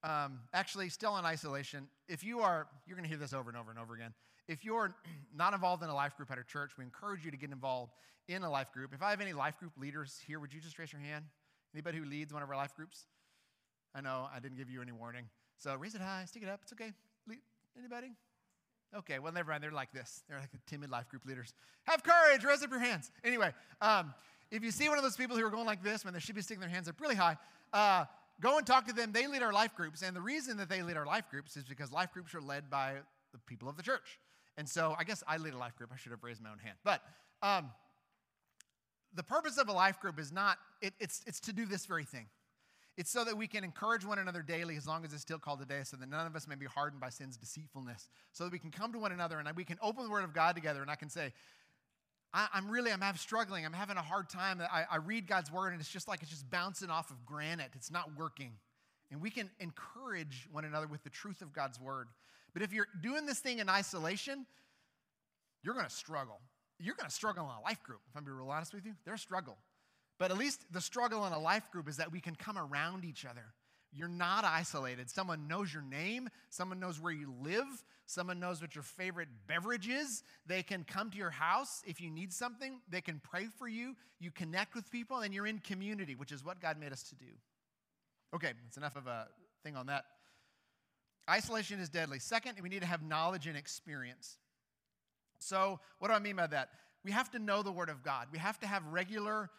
um, 0.04 0.40
actually 0.54 0.90
still 0.90 1.18
in 1.18 1.26
isolation. 1.26 1.88
If 2.08 2.24
you 2.24 2.40
are, 2.40 2.68
you're 2.86 2.96
going 2.96 3.04
to 3.04 3.10
hear 3.10 3.18
this 3.18 3.34
over 3.34 3.50
and 3.50 3.58
over 3.58 3.72
and 3.72 3.80
over 3.80 3.94
again. 3.94 4.14
If 4.48 4.64
you're 4.64 4.96
not 5.36 5.54
involved 5.54 5.84
in 5.84 5.90
a 5.90 5.96
life 5.96 6.16
group 6.16 6.32
at 6.32 6.38
our 6.38 6.44
church, 6.44 6.72
we 6.78 6.84
encourage 6.84 7.26
you 7.26 7.32
to 7.32 7.38
get 7.38 7.52
involved 7.52 7.94
in 8.28 8.44
a 8.44 8.50
life 8.50 8.72
group. 8.72 8.94
If 8.94 9.02
I 9.02 9.10
have 9.10 9.22
any 9.22 9.34
life 9.34 9.58
group 9.60 9.74
leaders 9.78 10.22
here, 10.26 10.40
would 10.40 10.54
you 10.54 10.60
just 10.60 10.78
raise 10.80 10.92
your 10.92 11.02
hand? 11.02 11.26
Anybody 11.74 11.98
who 11.98 12.06
leads 12.06 12.34
one 12.34 12.44
of 12.44 12.50
our 12.50 12.56
life 12.56 12.76
groups? 12.76 13.06
I 13.96 14.02
know 14.02 14.28
I 14.34 14.40
didn't 14.40 14.58
give 14.58 14.70
you 14.70 14.82
any 14.82 14.92
warning. 14.92 15.26
So 15.58 15.76
raise 15.76 15.96
it 15.96 16.02
high, 16.02 16.26
stick 16.26 16.44
it 16.44 16.50
up. 16.50 16.60
It's 16.64 16.74
okay. 16.74 16.92
Anybody? 17.78 18.12
Okay, 18.96 19.20
well, 19.20 19.32
never 19.32 19.52
mind. 19.52 19.64
They're 19.64 19.72
like 19.72 19.92
this. 19.92 20.24
They're 20.28 20.40
like 20.40 20.52
the 20.52 20.60
timid 20.66 20.90
life 20.90 21.10
group 21.10 21.26
leaders. 21.26 21.54
Have 21.84 22.04
courage. 22.04 22.44
Raise 22.44 22.64
up 22.64 22.72
your 22.72 22.80
hands. 22.80 23.12
Anyway, 23.24 23.54
um, 23.82 24.14
if 24.50 24.64
you 24.64 24.72
see 24.72 24.88
one 24.90 24.98
of 24.98 25.04
those 25.04 25.18
people 25.18 25.38
who 25.38 25.46
are 25.46 25.50
going 25.50 25.66
like 25.66 25.84
this 25.84 26.06
when 26.06 26.14
they 26.14 26.20
should 26.20 26.36
be 26.36 26.42
sticking 26.42 26.62
their 26.62 26.70
hands 26.70 26.88
up 26.88 27.00
really 27.00 27.16
high, 27.16 27.38
uh, 27.74 28.06
go 28.40 28.58
and 28.58 28.66
talk 28.66 28.88
to 28.88 28.94
them. 28.94 29.12
They 29.12 29.28
lead 29.28 29.44
our 29.44 29.54
life 29.54 29.76
groups. 29.76 30.02
And 30.02 30.16
the 30.16 30.22
reason 30.22 30.58
that 30.58 30.70
they 30.70 30.82
lead 30.82 30.98
our 30.98 31.06
life 31.06 31.26
groups 31.30 31.58
is 31.58 31.66
because 31.66 31.92
life 31.92 32.14
groups 32.14 32.34
are 32.34 32.42
led 32.42 32.70
by 32.70 32.94
the 33.34 33.40
people 33.40 33.68
of 33.68 33.76
the 33.76 33.84
church. 33.84 34.20
And 34.58 34.68
so 34.68 34.96
I 34.98 35.04
guess 35.04 35.24
I 35.28 35.38
lead 35.38 35.54
a 35.54 35.58
life 35.58 35.76
group. 35.76 35.92
I 35.94 35.98
should 35.98 36.12
have 36.12 36.24
raised 36.24 36.42
my 36.42 36.50
own 36.50 36.60
hand. 36.60 36.78
But 36.84 37.02
um, 37.44 37.72
the 39.14 39.24
purpose 39.24 39.58
of 39.58 39.70
a 39.70 39.74
life 39.74 40.00
group 40.00 40.20
is 40.20 40.32
not, 40.32 40.58
it, 40.82 40.94
it's, 41.00 41.22
it's 41.28 41.40
to 41.42 41.54
do 41.54 41.66
this 41.66 41.86
very 41.86 42.06
thing. 42.06 42.28
It's 42.98 43.12
so 43.12 43.24
that 43.24 43.38
we 43.38 43.46
can 43.46 43.64
encourage 43.64 44.04
one 44.04 44.18
another 44.18 44.42
daily, 44.42 44.76
as 44.76 44.88
long 44.88 45.06
as 45.06 45.14
it's 45.14 45.22
still 45.22 45.38
called 45.38 45.60
today, 45.60 45.82
so 45.84 45.98
that 45.98 46.10
none 46.10 46.26
of 46.26 46.36
us 46.36 46.48
may 46.48 46.56
be 46.56 46.66
hardened 46.66 47.00
by 47.00 47.10
sin's 47.10 47.38
deceitfulness. 47.38 48.10
So 48.32 48.46
that 48.46 48.52
we 48.52 48.58
can 48.58 48.72
come 48.72 48.92
to 48.94 48.98
one 48.98 49.12
another 49.12 49.38
and 49.38 49.48
we 49.56 49.64
can 49.64 49.78
open 49.84 50.04
the 50.04 50.10
Word 50.10 50.24
of 50.24 50.34
God 50.34 50.56
together, 50.56 50.82
and 50.82 50.90
I 50.90 50.96
can 50.96 51.10
say, 51.10 51.32
I, 52.34 52.48
am 52.56 52.70
really, 52.70 52.92
I'm 52.92 53.02
having 53.02 53.20
struggling. 53.20 53.66
I'm 53.66 53.74
having 53.74 53.98
a 53.98 54.02
hard 54.02 54.30
time. 54.30 54.62
I, 54.62 54.86
I 54.92 54.98
read 54.98 55.28
God's 55.28 55.52
Word, 55.52 55.74
and 55.74 55.80
it's 55.80 55.92
just 55.92 56.08
like 56.08 56.24
it's 56.24 56.32
just 56.32 56.50
bouncing 56.50 56.90
off 56.90 57.12
of 57.12 57.24
granite. 57.24 57.70
It's 57.76 57.92
not 57.92 58.18
working. 58.18 58.54
And 59.12 59.22
we 59.22 59.30
can 59.30 59.50
encourage 59.60 60.48
one 60.52 60.66
another 60.66 60.88
with 60.88 61.04
the 61.04 61.10
truth 61.10 61.42
of 61.42 61.54
God's 61.54 61.80
Word. 61.80 62.08
But 62.58 62.64
if 62.64 62.74
you're 62.74 62.88
doing 63.04 63.28
this 63.28 63.38
thing 63.38 63.60
in 63.60 63.70
isolation, 63.70 64.48
you're 65.62 65.76
going 65.76 65.86
to 65.86 65.92
struggle. 65.92 66.40
You're 66.80 66.96
going 66.96 67.08
to 67.08 67.14
struggle 67.14 67.44
in 67.44 67.52
a 67.52 67.62
life 67.62 67.84
group. 67.84 68.00
If 68.10 68.18
I'm 68.18 68.24
being 68.24 68.36
real 68.36 68.50
honest 68.50 68.74
with 68.74 68.84
you, 68.84 68.94
there's 69.06 69.22
struggle. 69.22 69.60
But 70.18 70.32
at 70.32 70.40
least 70.40 70.66
the 70.72 70.82
struggle 70.82 71.28
in 71.28 71.34
a 71.34 71.40
life 71.40 71.70
group 71.72 71.88
is 71.88 71.98
that 71.98 72.12
we 72.12 72.20
can 72.20 72.36
come 72.36 72.58
around 72.58 73.06
each 73.06 73.26
other. 73.26 73.44
You're 73.94 74.08
not 74.08 74.44
isolated. 74.44 75.08
Someone 75.08 75.48
knows 75.48 75.72
your 75.72 75.84
name, 75.84 76.30
someone 76.50 76.80
knows 76.80 77.00
where 77.00 77.14
you 77.14 77.32
live, 77.44 77.68
someone 78.08 78.40
knows 78.40 78.60
what 78.60 78.74
your 78.74 78.84
favorite 78.84 79.30
beverage 79.46 79.88
is. 79.88 80.24
They 80.48 80.64
can 80.64 80.84
come 80.84 81.12
to 81.12 81.18
your 81.18 81.30
house 81.30 81.84
if 81.86 82.02
you 82.02 82.10
need 82.10 82.34
something, 82.34 82.80
they 82.90 83.02
can 83.02 83.22
pray 83.24 83.50
for 83.60 83.68
you. 83.68 83.96
You 84.20 84.32
connect 84.32 84.74
with 84.74 84.90
people, 84.90 85.20
and 85.20 85.32
you're 85.32 85.46
in 85.46 85.60
community, 85.60 86.16
which 86.16 86.32
is 86.32 86.44
what 86.44 86.60
God 86.60 86.80
made 86.80 86.92
us 86.92 87.04
to 87.04 87.16
do. 87.16 87.28
Okay, 88.36 88.54
that's 88.64 88.78
enough 88.78 88.96
of 88.96 89.06
a 89.06 89.28
thing 89.64 89.76
on 89.76 89.86
that. 89.86 90.06
Isolation 91.30 91.80
is 91.80 91.90
deadly. 91.90 92.20
Second, 92.20 92.58
we 92.62 92.70
need 92.70 92.82
to 92.82 92.88
have 92.88 93.02
knowledge 93.02 93.48
and 93.48 93.58
experience. 93.58 94.38
So, 95.40 95.80
what 96.00 96.08
do 96.08 96.14
I 96.14 96.20
mean 96.20 96.36
by 96.36 96.48
that? 96.48 96.70
We 97.04 97.12
have 97.12 97.30
to 97.32 97.40
know 97.40 97.62
the 97.62 97.72
Word 97.72 97.90
of 97.90 98.04
God. 98.04 98.28
We 98.32 98.40
have 98.40 98.60
to 98.60 98.68
have 98.68 98.86
regular 98.88 99.50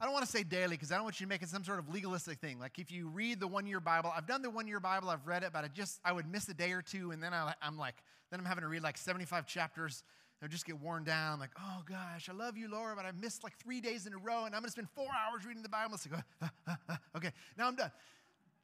I 0.00 0.04
don't 0.06 0.12
want 0.12 0.26
to 0.26 0.30
say 0.30 0.42
daily 0.42 0.76
because 0.76 0.90
I 0.90 0.96
don't 0.96 1.04
want 1.04 1.20
you 1.20 1.26
to 1.26 1.28
make 1.28 1.42
it 1.42 1.48
some 1.48 1.64
sort 1.64 1.78
of 1.78 1.88
legalistic 1.88 2.38
thing. 2.38 2.58
Like 2.58 2.78
if 2.78 2.90
you 2.90 3.08
read 3.08 3.38
the 3.38 3.46
one 3.46 3.66
year 3.66 3.80
Bible, 3.80 4.12
I've 4.14 4.26
done 4.26 4.42
the 4.42 4.50
one 4.50 4.66
year 4.66 4.80
Bible, 4.80 5.08
I've 5.08 5.26
read 5.26 5.44
it, 5.44 5.50
but 5.52 5.64
I 5.64 5.68
just, 5.68 6.00
I 6.04 6.12
would 6.12 6.30
miss 6.30 6.48
a 6.48 6.54
day 6.54 6.72
or 6.72 6.82
two, 6.82 7.12
and 7.12 7.22
then 7.22 7.32
I, 7.32 7.54
am 7.62 7.78
like, 7.78 7.94
then 8.30 8.40
I'm 8.40 8.46
having 8.46 8.62
to 8.62 8.68
read 8.68 8.82
like 8.82 8.98
75 8.98 9.46
chapters. 9.46 10.02
I 10.42 10.46
just 10.46 10.66
get 10.66 10.78
worn 10.78 11.04
down. 11.04 11.34
I'm 11.34 11.40
like, 11.40 11.52
oh 11.58 11.82
gosh, 11.88 12.28
I 12.28 12.34
love 12.34 12.58
you, 12.58 12.68
Lord, 12.68 12.96
but 12.96 13.06
I 13.06 13.12
missed 13.12 13.44
like 13.44 13.56
three 13.56 13.80
days 13.80 14.06
in 14.06 14.12
a 14.12 14.18
row, 14.18 14.44
and 14.44 14.54
I'm 14.54 14.60
going 14.60 14.64
to 14.64 14.72
spend 14.72 14.90
four 14.90 15.06
hours 15.06 15.46
reading 15.46 15.62
the 15.62 15.70
Bible. 15.70 15.94
It's 15.94 16.06
like, 16.10 16.20
uh, 16.42 16.48
uh, 16.68 16.74
uh, 16.88 16.96
okay, 17.16 17.30
now 17.56 17.66
I'm 17.66 17.76
done. 17.76 17.90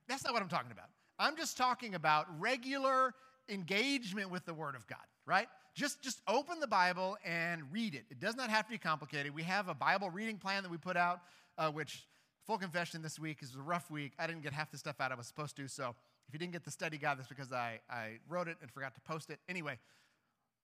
That's 0.08 0.24
not 0.24 0.34
what 0.34 0.42
I'm 0.42 0.48
talking 0.48 0.72
about. 0.72 0.88
I'm 1.20 1.36
just 1.36 1.58
talking 1.58 1.94
about 1.94 2.26
regular 2.40 3.14
engagement 3.50 4.30
with 4.30 4.46
the 4.46 4.54
Word 4.54 4.74
of 4.74 4.86
God, 4.86 4.98
right? 5.26 5.46
Just, 5.74 6.02
just 6.02 6.22
open 6.26 6.60
the 6.60 6.66
Bible 6.66 7.18
and 7.24 7.62
read 7.70 7.94
it. 7.94 8.04
It 8.10 8.20
does 8.20 8.36
not 8.36 8.48
have 8.48 8.64
to 8.64 8.70
be 8.70 8.78
complicated. 8.78 9.34
We 9.34 9.42
have 9.42 9.68
a 9.68 9.74
Bible 9.74 10.08
reading 10.08 10.38
plan 10.38 10.62
that 10.62 10.70
we 10.70 10.78
put 10.78 10.96
out, 10.96 11.20
uh, 11.58 11.70
which, 11.70 12.06
full 12.46 12.56
confession, 12.56 13.02
this 13.02 13.18
week 13.18 13.42
is 13.42 13.54
a 13.54 13.60
rough 13.60 13.90
week. 13.90 14.14
I 14.18 14.26
didn't 14.26 14.42
get 14.42 14.54
half 14.54 14.70
the 14.70 14.78
stuff 14.78 14.98
out 14.98 15.12
I 15.12 15.14
was 15.14 15.26
supposed 15.26 15.56
to. 15.56 15.68
So 15.68 15.94
if 16.26 16.32
you 16.32 16.38
didn't 16.38 16.52
get 16.52 16.64
the 16.64 16.70
study 16.70 16.96
guide, 16.96 17.18
that's 17.18 17.28
because 17.28 17.52
I, 17.52 17.80
I 17.90 18.18
wrote 18.26 18.48
it 18.48 18.56
and 18.62 18.70
forgot 18.70 18.94
to 18.94 19.00
post 19.02 19.28
it. 19.28 19.40
Anyway, 19.46 19.78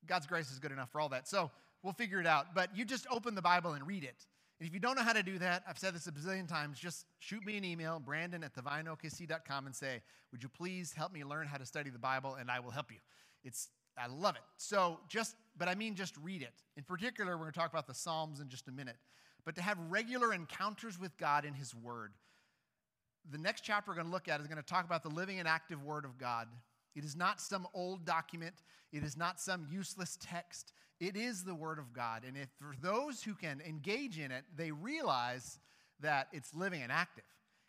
God's 0.07 0.27
grace 0.27 0.51
is 0.51 0.59
good 0.59 0.73
enough 0.73 0.91
for 0.91 1.03
all 1.03 1.11
that. 1.11 1.29
So 1.29 1.51
we'll 1.83 1.93
figure 1.93 2.19
it 2.19 2.27
out. 2.27 2.55
But 2.55 2.75
you 2.75 2.87
just 2.87 3.07
open 3.11 3.35
the 3.35 3.43
Bible 3.43 3.75
and 3.75 3.87
read 3.87 4.05
it. 4.05 4.25
And 4.59 4.67
if 4.67 4.73
you 4.73 4.81
don't 4.81 4.97
know 4.97 5.03
how 5.03 5.13
to 5.13 5.23
do 5.23 5.39
that, 5.39 5.65
I've 5.69 5.79
said 5.79 5.95
this 5.95 6.07
a 6.07 6.13
bazillion 6.13 6.49
times, 6.49 6.79
just 6.79 7.05
shoot 7.19 7.45
me 7.45 7.59
an 7.59 7.65
email, 7.65 8.01
brandon 8.01 8.43
at 8.43 8.55
thevineokc.com, 8.55 9.67
and 9.67 9.75
say, 9.75 10.01
Would 10.33 10.43
you 10.43 10.49
please 10.49 10.93
help 10.95 11.13
me 11.13 11.25
learn 11.25 11.47
how 11.47 11.59
to 11.59 11.67
study 11.67 11.91
the 11.91 11.99
Bible? 11.99 12.37
And 12.41 12.51
I 12.51 12.61
will 12.61 12.71
help 12.71 12.91
you. 12.91 12.99
It's 13.45 13.69
I 13.99 14.09
love 14.09 14.37
it. 14.37 14.43
So 14.59 14.99
just, 15.09 15.37
but 15.57 15.69
I 15.69 15.75
mean 15.75 15.95
just 15.95 16.17
read 16.19 16.43
it. 16.43 16.53
In 16.77 16.85
particular, 16.85 17.33
we're 17.33 17.45
going 17.45 17.53
to 17.53 17.59
talk 17.59 17.71
about 17.71 17.87
the 17.87 17.95
Psalms 17.95 18.41
in 18.41 18.49
just 18.49 18.69
a 18.69 18.73
minute. 18.73 18.97
But 19.45 19.55
to 19.57 19.63
have 19.63 19.79
regular 19.89 20.33
encounters 20.33 20.99
with 20.99 21.17
God 21.17 21.45
in 21.45 21.55
His 21.55 21.75
Word. 21.75 22.13
The 23.31 23.39
next 23.39 23.63
chapter 23.63 23.91
we're 23.91 23.97
going 23.97 24.07
to 24.07 24.13
look 24.13 24.29
at 24.29 24.41
is 24.41 24.47
going 24.47 24.63
to 24.63 24.63
talk 24.63 24.85
about 24.85 25.03
the 25.03 25.09
living 25.09 25.39
and 25.39 25.49
active 25.49 25.83
Word 25.83 26.05
of 26.05 26.19
God. 26.19 26.49
It 26.97 27.05
is 27.05 27.15
not 27.15 27.41
some 27.41 27.69
old 27.75 28.05
document. 28.07 28.55
It 28.91 29.05
is 29.05 29.17
not 29.17 29.39
some 29.39 29.67
useless 29.71 30.19
text. 30.21 30.73
It 30.99 31.15
is 31.15 31.45
the 31.45 31.55
Word 31.55 31.79
of 31.79 31.93
God. 31.93 32.25
And 32.27 32.37
if 32.37 32.49
for 32.59 32.75
those 32.81 33.23
who 33.23 33.35
can 33.35 33.61
engage 33.61 34.19
in 34.19 34.31
it, 34.31 34.45
they 34.57 34.71
realize 34.71 35.59
that 36.01 36.29
it's 36.33 36.55
living 36.55 36.83
and 36.83 36.91
active. 36.91 37.25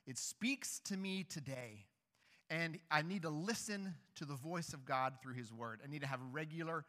It 0.07 0.17
speaks 0.17 0.79
to 0.85 0.95
me 0.95 1.23
today. 1.23 1.85
And 2.49 2.79
I 2.89 3.01
need 3.01 3.23
to 3.23 3.29
listen 3.29 3.93
to 4.15 4.25
the 4.25 4.35
voice 4.35 4.71
of 4.73 4.85
God 4.85 5.15
through 5.21 5.33
His 5.33 5.51
Word. 5.51 5.81
I 5.83 5.91
need 5.91 6.01
to 6.01 6.07
have 6.07 6.21
regular 6.31 6.85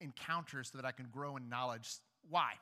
encounters 0.00 0.70
so 0.70 0.78
that 0.78 0.84
I 0.84 0.92
can 0.92 1.06
grow 1.10 1.36
in 1.36 1.48
knowledge. 1.48 1.88
Why? 2.30 2.52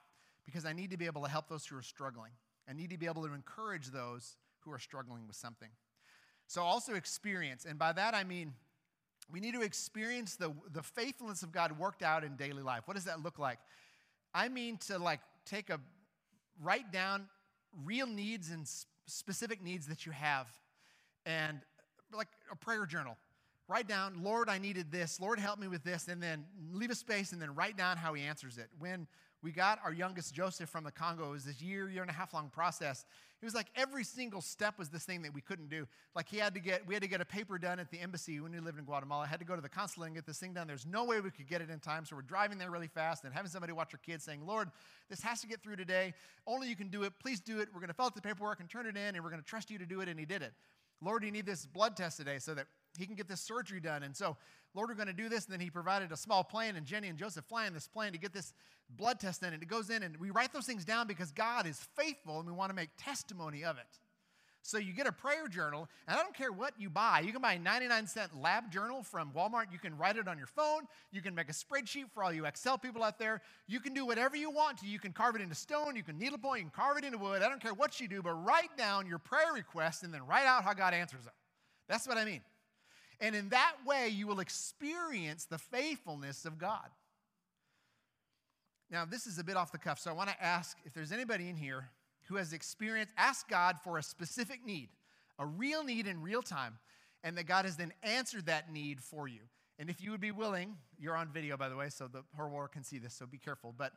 Because 0.47 0.64
I 0.64 0.72
need 0.72 0.90
to 0.92 0.97
be 0.97 1.05
able 1.05 1.22
to 1.22 1.28
help 1.28 1.49
those 1.51 1.66
who 1.66 1.76
are 1.76 1.82
struggling. 1.82 2.32
I 2.66 2.72
need 2.72 2.88
to 2.90 2.97
be 2.97 3.05
able 3.05 3.26
to 3.26 3.34
encourage 3.34 3.88
those 3.88 4.36
who 4.61 4.72
are 4.72 4.78
struggling 4.78 5.26
with 5.26 5.36
something. 5.36 5.68
So, 6.47 6.62
also 6.62 6.94
experience. 6.94 7.66
And 7.68 7.78
by 7.78 7.92
that, 7.92 8.14
I 8.14 8.24
mean 8.24 8.55
we 9.30 9.40
need 9.40 9.54
to 9.54 9.62
experience 9.62 10.36
the, 10.36 10.52
the 10.72 10.82
faithfulness 10.82 11.42
of 11.42 11.52
God 11.52 11.78
worked 11.78 12.02
out 12.02 12.24
in 12.24 12.36
daily 12.36 12.62
life. 12.62 12.82
What 12.86 12.94
does 12.94 13.04
that 13.04 13.22
look 13.22 13.38
like? 13.38 13.58
I 14.34 14.48
mean 14.48 14.78
to 14.88 14.98
like 14.98 15.20
take 15.44 15.70
a 15.70 15.80
write 16.62 16.92
down 16.92 17.26
real 17.84 18.06
needs 18.06 18.50
and 18.50 18.68
specific 19.06 19.62
needs 19.62 19.86
that 19.86 20.06
you 20.06 20.12
have 20.12 20.48
and 21.24 21.60
like 22.12 22.28
a 22.50 22.56
prayer 22.56 22.86
journal. 22.86 23.16
Write 23.68 23.88
down, 23.88 24.22
Lord, 24.22 24.48
I 24.48 24.58
needed 24.58 24.92
this. 24.92 25.20
Lord, 25.20 25.40
help 25.40 25.58
me 25.58 25.66
with 25.66 25.82
this. 25.82 26.06
And 26.06 26.22
then 26.22 26.44
leave 26.72 26.90
a 26.90 26.94
space 26.94 27.32
and 27.32 27.42
then 27.42 27.54
write 27.54 27.76
down 27.76 27.96
how 27.96 28.14
he 28.14 28.22
answers 28.22 28.58
it. 28.58 28.68
When 28.78 29.08
we 29.43 29.53
got 29.53 29.78
our 29.84 29.93
youngest 29.93 30.34
Joseph 30.34 30.68
from 30.68 30.84
the 30.84 30.91
Congo, 30.91 31.28
it 31.28 31.32
was 31.32 31.45
this 31.45 31.61
year, 31.61 31.89
year 31.89 32.03
and 32.03 32.11
a 32.11 32.14
half 32.14 32.34
long 32.34 32.49
process. 32.49 33.05
It 33.43 33.45
was 33.45 33.55
like 33.55 33.66
every 33.76 34.03
single 34.03 34.41
step 34.41 34.78
was 34.78 34.89
this 34.89 35.05
thing 35.05 35.22
that 35.22 35.34
we 35.34 35.43
couldn't 35.43 35.68
do. 35.68 35.87
Like 36.14 36.26
he 36.26 36.39
had 36.39 36.55
to 36.55 36.61
get, 36.61 36.87
we 36.87 36.95
had 36.95 37.03
to 37.03 37.09
get 37.09 37.20
a 37.20 37.24
paper 37.24 37.59
done 37.59 37.78
at 37.78 37.91
the 37.91 38.01
embassy 38.01 38.41
when 38.41 38.53
we 38.53 38.61
lived 38.61 38.78
in 38.78 38.84
Guatemala. 38.84 39.24
I 39.24 39.26
had 39.26 39.41
to 39.41 39.45
go 39.45 39.55
to 39.55 39.61
the 39.61 39.68
consulate 39.68 40.09
and 40.09 40.16
get 40.16 40.26
this 40.26 40.39
thing 40.39 40.55
done. 40.55 40.66
There's 40.66 40.87
no 40.87 41.05
way 41.05 41.20
we 41.20 41.30
could 41.30 41.47
get 41.47 41.61
it 41.61 41.68
in 41.68 41.78
time. 41.78 42.07
So 42.07 42.16
we're 42.16 42.22
driving 42.22 42.57
there 42.57 42.70
really 42.70 42.89
fast 42.89 43.24
and 43.24 43.34
having 43.34 43.51
somebody 43.51 43.74
watch 43.74 43.93
our 43.93 44.01
kids 44.05 44.24
saying, 44.24 44.47
Lord, 44.47 44.70
this 45.11 45.20
has 45.20 45.43
to 45.43 45.47
get 45.47 45.62
through 45.62 45.76
today. 45.76 46.14
Only 46.47 46.68
you 46.68 46.76
can 46.76 46.89
do 46.89 47.03
it. 47.03 47.12
Please 47.20 47.41
do 47.41 47.61
it. 47.61 47.68
We're 47.74 47.80
going 47.80 47.89
to 47.89 47.95
fill 47.95 48.07
out 48.07 48.14
the 48.14 48.22
paperwork 48.22 48.61
and 48.61 48.70
turn 48.70 48.87
it 48.87 48.97
in 48.97 49.14
and 49.14 49.22
we're 49.22 49.30
going 49.30 49.43
to 49.43 49.49
trust 49.49 49.70
you 49.70 49.78
to 49.78 49.87
do 49.87 50.01
it. 50.01 50.09
And 50.09 50.18
he 50.18 50.24
did 50.24 50.41
it. 50.41 50.55
Lord, 51.03 51.22
you 51.22 51.30
need 51.30 51.45
this 51.45 51.66
blood 51.66 51.95
test 51.95 52.16
today 52.16 52.39
so 52.39 52.55
that 52.55 52.66
he 52.97 53.05
can 53.07 53.16
get 53.16 53.28
this 53.28 53.43
surgery 53.43 53.80
done. 53.80 54.03
And 54.03 54.16
so, 54.16 54.37
Lord, 54.76 54.90
we're 54.90 54.94
going 54.94 55.06
to 55.08 55.14
do 55.14 55.28
this. 55.28 55.46
And 55.46 55.52
then 55.54 55.60
he 55.60 55.70
provided 55.70 56.12
a 56.12 56.16
small 56.16 56.44
plane, 56.44 56.76
and 56.76 56.84
Jenny 56.84 57.08
and 57.08 57.18
Joseph 57.18 57.46
fly 57.46 57.66
in 57.66 57.72
this 57.72 57.88
plane 57.88 58.12
to 58.12 58.18
get 58.18 58.32
this 58.32 58.52
blood 58.90 59.18
test 59.18 59.42
in. 59.42 59.54
And 59.54 59.62
it 59.62 59.68
goes 59.68 59.88
in, 59.88 60.02
and 60.02 60.16
we 60.18 60.30
write 60.30 60.52
those 60.52 60.66
things 60.66 60.84
down 60.84 61.06
because 61.06 61.32
God 61.32 61.66
is 61.66 61.80
faithful 61.96 62.38
and 62.38 62.46
we 62.46 62.52
want 62.52 62.70
to 62.70 62.76
make 62.76 62.90
testimony 62.98 63.64
of 63.64 63.78
it. 63.78 63.98
So 64.66 64.78
you 64.78 64.92
get 64.92 65.06
a 65.06 65.12
prayer 65.12 65.46
journal, 65.46 65.88
and 66.08 66.18
I 66.18 66.22
don't 66.22 66.34
care 66.34 66.50
what 66.50 66.74
you 66.76 66.90
buy. 66.90 67.20
You 67.20 67.32
can 67.32 67.40
buy 67.40 67.52
a 67.52 67.58
99 67.58 68.06
cent 68.08 68.36
lab 68.36 68.70
journal 68.70 69.04
from 69.04 69.30
Walmart. 69.30 69.66
You 69.70 69.78
can 69.78 69.96
write 69.96 70.16
it 70.16 70.26
on 70.26 70.38
your 70.38 70.48
phone. 70.48 70.82
You 71.12 71.22
can 71.22 71.36
make 71.36 71.48
a 71.48 71.52
spreadsheet 71.52 72.10
for 72.12 72.24
all 72.24 72.32
you 72.32 72.46
Excel 72.46 72.76
people 72.76 73.04
out 73.04 73.16
there. 73.16 73.42
You 73.68 73.78
can 73.78 73.94
do 73.94 74.04
whatever 74.04 74.36
you 74.36 74.50
want 74.50 74.78
to. 74.78 74.86
You 74.86 74.98
can 74.98 75.12
carve 75.12 75.36
it 75.36 75.40
into 75.40 75.54
stone. 75.54 75.94
You 75.94 76.02
can 76.02 76.18
needlepoint. 76.18 76.58
You 76.58 76.64
can 76.64 76.84
carve 76.84 76.98
it 76.98 77.04
into 77.04 77.16
wood. 77.16 77.42
I 77.42 77.48
don't 77.48 77.62
care 77.62 77.74
what 77.74 78.00
you 78.00 78.08
do, 78.08 78.22
but 78.22 78.32
write 78.32 78.76
down 78.76 79.06
your 79.06 79.20
prayer 79.20 79.52
requests 79.54 80.02
and 80.02 80.12
then 80.12 80.26
write 80.26 80.46
out 80.46 80.64
how 80.64 80.74
God 80.74 80.94
answers 80.94 81.22
them. 81.22 81.34
That's 81.88 82.08
what 82.08 82.18
I 82.18 82.24
mean. 82.24 82.40
And 83.20 83.34
in 83.34 83.48
that 83.50 83.74
way, 83.86 84.08
you 84.08 84.26
will 84.26 84.40
experience 84.40 85.44
the 85.44 85.58
faithfulness 85.58 86.44
of 86.44 86.58
God. 86.58 86.88
Now, 88.90 89.04
this 89.04 89.26
is 89.26 89.38
a 89.38 89.44
bit 89.44 89.56
off 89.56 89.72
the 89.72 89.78
cuff, 89.78 89.98
so 89.98 90.10
I 90.10 90.14
want 90.14 90.28
to 90.30 90.42
ask 90.42 90.76
if 90.84 90.92
there's 90.92 91.12
anybody 91.12 91.48
in 91.48 91.56
here 91.56 91.88
who 92.28 92.36
has 92.36 92.52
experienced, 92.52 93.12
ask 93.16 93.48
God 93.48 93.76
for 93.82 93.98
a 93.98 94.02
specific 94.02 94.64
need, 94.64 94.88
a 95.38 95.46
real 95.46 95.82
need 95.82 96.06
in 96.06 96.22
real 96.22 96.42
time, 96.42 96.78
and 97.24 97.36
that 97.36 97.46
God 97.46 97.64
has 97.64 97.76
then 97.76 97.92
answered 98.02 98.46
that 98.46 98.72
need 98.72 99.00
for 99.00 99.26
you. 99.26 99.40
And 99.78 99.90
if 99.90 100.00
you 100.00 100.10
would 100.10 100.20
be 100.20 100.30
willing, 100.30 100.76
you're 100.98 101.16
on 101.16 101.28
video, 101.32 101.56
by 101.56 101.68
the 101.68 101.76
way, 101.76 101.88
so 101.88 102.08
the 102.08 102.22
world 102.38 102.72
can 102.72 102.84
see 102.84 102.98
this, 102.98 103.14
so 103.14 103.26
be 103.26 103.38
careful. 103.38 103.74
But 103.76 103.92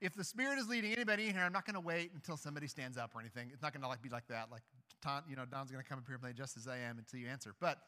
if 0.00 0.14
the 0.14 0.24
Spirit 0.24 0.58
is 0.58 0.68
leading 0.68 0.92
anybody 0.92 1.28
in 1.28 1.34
here, 1.34 1.42
I'm 1.42 1.52
not 1.52 1.64
going 1.64 1.74
to 1.74 1.80
wait 1.80 2.10
until 2.14 2.36
somebody 2.36 2.66
stands 2.66 2.98
up 2.98 3.12
or 3.14 3.20
anything. 3.20 3.50
It's 3.52 3.62
not 3.62 3.72
going 3.72 3.82
to 3.82 3.88
like 3.88 4.02
be 4.02 4.08
like 4.08 4.26
that. 4.26 4.48
Like, 4.50 4.62
Don, 5.02 5.22
you 5.28 5.36
know, 5.36 5.44
Don's 5.44 5.70
going 5.70 5.82
to 5.82 5.88
come 5.88 5.98
up 5.98 6.04
here 6.06 6.16
and 6.16 6.22
play 6.22 6.32
just 6.32 6.56
as 6.56 6.66
I 6.66 6.78
am 6.78 6.98
until 6.98 7.20
you 7.20 7.28
answer. 7.28 7.54
But 7.60 7.78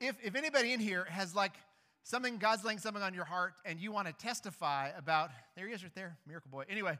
if, 0.00 0.16
if 0.22 0.34
anybody 0.34 0.72
in 0.72 0.80
here 0.80 1.04
has 1.08 1.34
like 1.34 1.52
something, 2.02 2.38
God's 2.38 2.64
laying 2.64 2.78
something 2.78 3.02
on 3.02 3.14
your 3.14 3.24
heart, 3.24 3.54
and 3.64 3.78
you 3.78 3.92
want 3.92 4.06
to 4.06 4.12
testify 4.14 4.90
about, 4.96 5.30
there 5.56 5.66
he 5.66 5.74
is 5.74 5.82
right 5.82 5.94
there, 5.94 6.16
miracle 6.26 6.50
boy. 6.50 6.64
Anyway, 6.68 6.98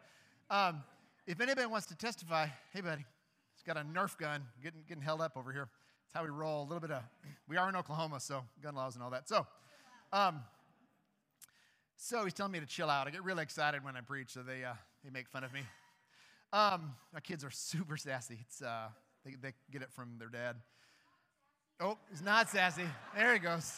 um, 0.51 0.83
if 1.27 1.41
anybody 1.41 1.67
wants 1.67 1.87
to 1.87 1.97
testify, 1.97 2.47
hey, 2.73 2.81
buddy, 2.81 3.05
he's 3.55 3.63
got 3.65 3.77
a 3.77 3.87
Nerf 3.87 4.17
gun 4.19 4.43
getting, 4.63 4.83
getting 4.89 5.03
held 5.03 5.21
up 5.21 5.37
over 5.37 5.53
here. 5.53 5.69
That's 6.05 6.15
how 6.15 6.25
we 6.25 6.31
roll. 6.31 6.63
A 6.63 6.65
little 6.65 6.81
bit 6.81 6.91
of, 6.91 7.03
we 7.49 7.57
are 7.57 7.69
in 7.69 7.77
Oklahoma, 7.77 8.21
so 8.21 8.43
gun 8.63 8.75
laws 8.75 8.95
and 8.95 9.03
all 9.03 9.11
that. 9.11 9.29
So, 9.29 9.47
um, 10.13 10.41
so 11.97 12.25
he's 12.25 12.35
telling 12.35 12.53
me 12.53 12.61
to 12.61 12.67
chill 12.67 12.89
out. 12.89 13.07
I 13.07 13.11
get 13.11 13.25
really 13.25 13.43
excited 13.43 13.85
when 13.85 13.97
I 13.97 14.01
preach, 14.01 14.31
so 14.31 14.43
they, 14.43 14.65
uh, 14.65 14.75
they 15.05 15.11
make 15.11 15.29
fun 15.29 15.45
of 15.45 15.53
me. 15.53 15.61
Um, 16.53 16.95
my 17.13 17.21
kids 17.21 17.45
are 17.45 17.51
super 17.51 17.97
sassy. 17.97 18.39
It's, 18.41 18.63
uh, 18.63 18.89
they, 19.25 19.35
they 19.41 19.53
get 19.71 19.83
it 19.83 19.93
from 19.93 20.17
their 20.19 20.29
dad. 20.29 20.57
Oh, 21.81 21.97
he's 22.11 22.23
not 22.23 22.49
sassy. 22.49 22.83
There 23.17 23.33
he 23.33 23.39
goes. 23.39 23.73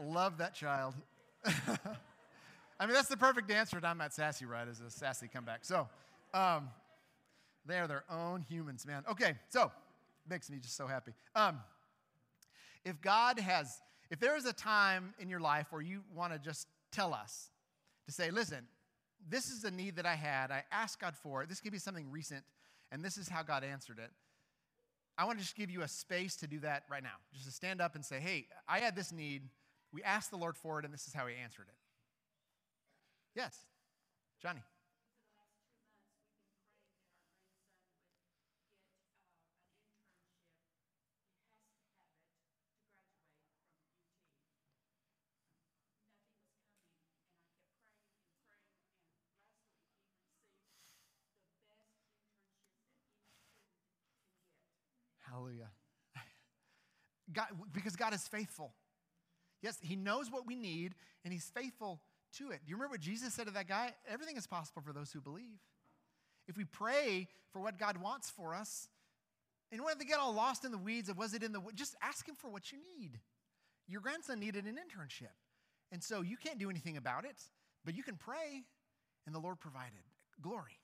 Love 0.00 0.38
that 0.38 0.54
child. 0.54 0.94
I 1.44 2.86
mean, 2.86 2.94
that's 2.94 3.08
the 3.08 3.16
perfect 3.16 3.50
answer 3.50 3.80
to 3.80 3.86
I'm 3.86 3.98
not 3.98 4.14
sassy, 4.14 4.46
right? 4.46 4.66
Is 4.66 4.80
a 4.80 4.90
sassy 4.90 5.28
comeback. 5.28 5.64
So, 5.64 5.88
um, 6.32 6.70
they 7.66 7.78
are 7.78 7.86
their 7.86 8.04
own 8.10 8.40
humans, 8.40 8.86
man. 8.86 9.04
Okay, 9.10 9.34
so 9.50 9.70
makes 10.28 10.50
me 10.50 10.58
just 10.58 10.76
so 10.76 10.86
happy. 10.86 11.12
Um, 11.34 11.60
if 12.84 13.00
God 13.00 13.38
has, 13.38 13.80
if 14.10 14.18
there 14.18 14.36
is 14.36 14.46
a 14.46 14.52
time 14.52 15.14
in 15.18 15.28
your 15.28 15.40
life 15.40 15.66
where 15.70 15.82
you 15.82 16.02
want 16.14 16.32
to 16.32 16.38
just 16.38 16.66
tell 16.90 17.12
us 17.12 17.50
to 18.06 18.12
say, 18.12 18.30
listen, 18.30 18.66
this 19.28 19.50
is 19.50 19.64
a 19.64 19.70
need 19.70 19.96
that 19.96 20.06
I 20.06 20.14
had. 20.14 20.50
I 20.50 20.64
asked 20.72 21.00
God 21.00 21.14
for 21.14 21.42
it. 21.42 21.48
This 21.48 21.60
could 21.60 21.72
be 21.72 21.78
something 21.78 22.10
recent, 22.10 22.42
and 22.90 23.04
this 23.04 23.16
is 23.16 23.28
how 23.28 23.42
God 23.42 23.64
answered 23.64 23.98
it. 23.98 24.10
I 25.22 25.24
want 25.24 25.38
to 25.38 25.44
just 25.44 25.54
give 25.54 25.70
you 25.70 25.82
a 25.82 25.88
space 25.88 26.34
to 26.38 26.48
do 26.48 26.58
that 26.60 26.82
right 26.90 27.02
now. 27.02 27.14
Just 27.32 27.46
to 27.46 27.52
stand 27.52 27.80
up 27.80 27.94
and 27.94 28.04
say, 28.04 28.18
hey, 28.18 28.48
I 28.68 28.80
had 28.80 28.96
this 28.96 29.12
need. 29.12 29.42
We 29.92 30.02
asked 30.02 30.32
the 30.32 30.36
Lord 30.36 30.56
for 30.56 30.80
it, 30.80 30.84
and 30.84 30.92
this 30.92 31.06
is 31.06 31.14
how 31.14 31.28
He 31.28 31.36
answered 31.36 31.66
it. 31.68 31.76
Yes, 33.36 33.56
Johnny. 34.42 34.62
Hallelujah. 55.42 55.70
God, 57.32 57.46
because 57.72 57.96
God 57.96 58.14
is 58.14 58.26
faithful. 58.28 58.72
Yes, 59.62 59.78
He 59.80 59.96
knows 59.96 60.30
what 60.30 60.46
we 60.46 60.54
need, 60.54 60.94
and 61.24 61.32
He's 61.32 61.50
faithful 61.54 62.00
to 62.38 62.50
it. 62.50 62.60
Do 62.64 62.70
you 62.70 62.76
remember 62.76 62.92
what 62.92 63.00
Jesus 63.00 63.34
said 63.34 63.46
to 63.46 63.52
that 63.52 63.68
guy? 63.68 63.92
Everything 64.08 64.36
is 64.36 64.46
possible 64.46 64.82
for 64.82 64.92
those 64.92 65.12
who 65.12 65.20
believe. 65.20 65.60
If 66.48 66.56
we 66.56 66.64
pray 66.64 67.28
for 67.52 67.60
what 67.60 67.78
God 67.78 67.98
wants 67.98 68.30
for 68.30 68.54
us, 68.54 68.88
and 69.70 69.80
we 69.80 69.86
don't 69.86 70.06
get 70.06 70.18
all 70.18 70.34
lost 70.34 70.64
in 70.64 70.72
the 70.72 70.78
weeds 70.78 71.08
of 71.08 71.16
was 71.16 71.32
it 71.32 71.42
in 71.42 71.52
the 71.52 71.60
just 71.74 71.96
ask 72.02 72.28
Him 72.28 72.34
for 72.34 72.50
what 72.50 72.72
you 72.72 72.78
need. 72.98 73.20
Your 73.88 74.00
grandson 74.00 74.40
needed 74.40 74.64
an 74.66 74.76
internship, 74.76 75.34
and 75.90 76.02
so 76.02 76.20
you 76.20 76.36
can't 76.36 76.58
do 76.58 76.70
anything 76.70 76.96
about 76.96 77.24
it, 77.24 77.40
but 77.84 77.96
you 77.96 78.02
can 78.02 78.16
pray, 78.16 78.64
and 79.26 79.34
the 79.34 79.40
Lord 79.40 79.60
provided. 79.60 80.02
Glory. 80.40 80.78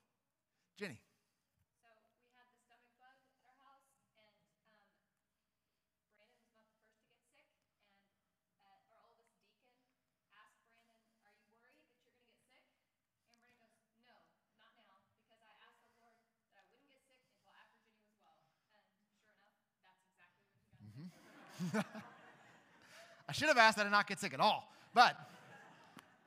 Jenny. 0.79 1.01
I 23.29 23.33
should 23.33 23.49
have 23.49 23.59
asked 23.59 23.77
that 23.77 23.87
I 23.87 23.91
not 23.91 24.07
get 24.07 24.21
sick 24.21 24.35
at 24.35 24.41
all. 24.41 24.73
But 24.95 25.17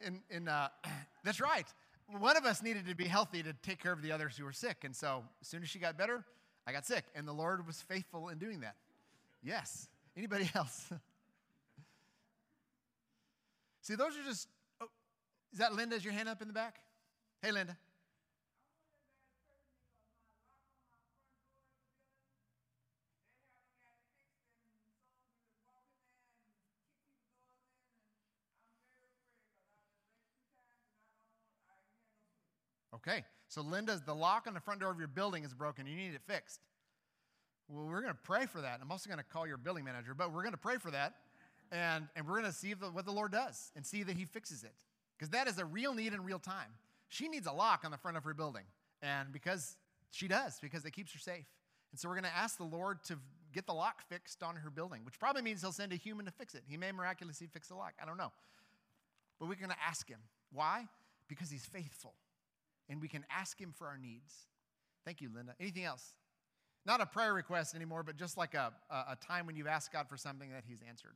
in, 0.02 0.20
in, 0.30 0.48
uh, 0.48 0.70
that's 1.24 1.40
right. 1.40 1.66
One 2.08 2.36
of 2.36 2.46
us 2.46 2.62
needed 2.62 2.88
to 2.88 2.96
be 2.96 3.06
healthy 3.06 3.42
to 3.44 3.54
take 3.64 3.82
care 3.82 3.94
of 3.94 4.02
the 4.02 4.12
others 4.12 4.38
who 4.38 4.44
were 4.44 4.54
sick. 4.54 4.84
And 4.84 4.96
so 4.96 5.24
as 5.42 5.48
soon 5.48 5.64
as 5.64 5.70
she 5.70 5.80
got 5.80 5.98
better, 5.98 6.24
I 6.68 6.72
got 6.72 6.86
sick. 6.86 7.06
And 7.16 7.28
the 7.28 7.34
Lord 7.34 7.66
was 7.66 7.82
faithful 7.82 8.30
in 8.30 8.38
doing 8.38 8.62
that. 8.62 8.76
Yes. 9.42 9.88
Anybody 10.16 10.50
else? 10.56 10.92
See, 13.82 13.96
those 13.96 14.18
are 14.18 14.24
just. 14.24 14.48
Oh, 14.80 14.88
is 15.52 15.60
that 15.60 15.74
Linda? 15.74 15.96
Is 15.96 16.04
your 16.04 16.14
hand 16.14 16.30
up 16.30 16.42
in 16.42 16.48
the 16.48 16.54
back? 16.54 16.76
Hey, 17.42 17.52
Linda. 17.52 17.76
Okay, 33.08 33.24
so 33.47 33.62
Linda's 33.62 34.02
the 34.02 34.14
lock 34.14 34.45
on 34.47 34.54
the 34.54 34.60
front 34.60 34.80
door 34.80 34.91
of 34.91 34.99
your 34.99 35.08
building 35.08 35.43
is 35.43 35.54
broken. 35.54 35.88
You 35.88 35.95
need 35.95 36.14
it 36.14 36.22
fixed. 36.28 36.60
Well, 37.68 37.86
we're 37.86 38.02
going 38.02 38.14
to 38.14 38.20
pray 38.24 38.45
for 38.45 38.62
that. 38.62 38.80
I'm 38.82 38.91
also 38.91 39.10
going 39.10 39.18
to 39.18 39.24
call 39.24 39.47
your 39.47 39.58
building 39.58 39.86
manager, 39.86 40.14
but 40.14 40.34
we're 40.34 40.43
going 40.43 40.54
to 40.54 40.58
pray 40.58 40.78
for 40.78 40.91
that. 40.91 41.16
And, 41.72 42.08
and 42.16 42.28
we're 42.28 42.39
going 42.39 42.52
to 42.52 42.58
see 42.58 42.74
the, 42.74 42.88
what 42.88 43.06
the 43.06 43.12
Lord 43.12 43.32
does 43.32 43.72
and 43.76 43.86
see 43.86 44.04
that 44.04 44.18
He 44.18 44.26
fixes 44.26 44.64
it. 44.64 44.74
Because 45.18 45.30
that 45.30 45.47
is 45.47 45.58
a 45.58 45.66
real 45.66 45.93
need 45.93 46.14
in 46.14 46.24
real 46.24 46.39
time. 46.39 46.70
She 47.08 47.30
needs 47.30 47.47
a 47.47 47.52
lock 47.52 47.82
on 47.86 47.91
the 47.91 47.97
front 47.97 48.18
of 48.18 48.24
her 48.24 48.34
building. 48.34 48.64
And 49.02 49.32
because 49.32 49.78
she 50.12 50.28
does, 50.28 50.60
because 50.62 50.86
it 50.86 50.91
keeps 50.91 51.14
her 51.14 51.20
safe. 51.20 51.45
And 51.91 51.99
so 51.99 52.10
we're 52.10 52.16
going 52.16 52.26
to 52.26 52.36
ask 52.36 52.58
the 52.58 52.64
Lord 52.64 53.04
to 53.06 53.18
get 53.54 53.66
the 53.66 53.74
lock 53.74 54.02
fixed 54.10 54.43
on 54.43 54.58
her 54.58 54.70
building, 54.70 55.02
which 55.06 55.18
probably 55.20 55.41
means 55.41 55.62
He'll 55.62 55.72
send 55.72 55.93
a 55.93 55.97
human 55.97 56.26
to 56.26 56.32
fix 56.32 56.56
it. 56.56 56.64
He 56.68 56.78
may 56.78 56.91
miraculously 56.91 57.47
fix 57.47 57.70
the 57.70 57.76
lock. 57.76 57.93
I 58.02 58.06
don't 58.06 58.18
know. 58.18 58.32
But 59.39 59.47
we're 59.47 59.56
going 59.56 59.70
to 59.70 59.84
ask 59.86 60.08
Him. 60.10 60.20
Why? 60.52 60.88
Because 61.28 61.49
He's 61.49 61.66
faithful. 61.66 62.14
And 62.92 63.02
we 63.02 63.08
can 63.08 63.26
ask 63.32 63.60
Him 63.60 63.74
for 63.76 63.88
our 63.88 63.98
needs. 63.98 64.34
Thank 65.06 65.22
you, 65.22 65.30
Linda. 65.34 65.56
Anything 65.60 65.86
else? 65.86 66.14
Not 66.86 67.00
a 67.00 67.06
prayer 67.06 67.34
request 67.34 67.74
anymore, 67.74 68.04
but 68.04 68.18
just 68.18 68.38
like 68.38 68.54
a, 68.54 68.74
a, 68.89 68.96
a 69.12 69.18
time 69.26 69.46
when 69.46 69.56
you've 69.56 69.68
asked 69.68 69.94
God 69.94 70.10
for 70.10 70.18
something 70.18 70.52
that 70.52 70.64
He's 70.68 70.82
answered. 70.88 71.16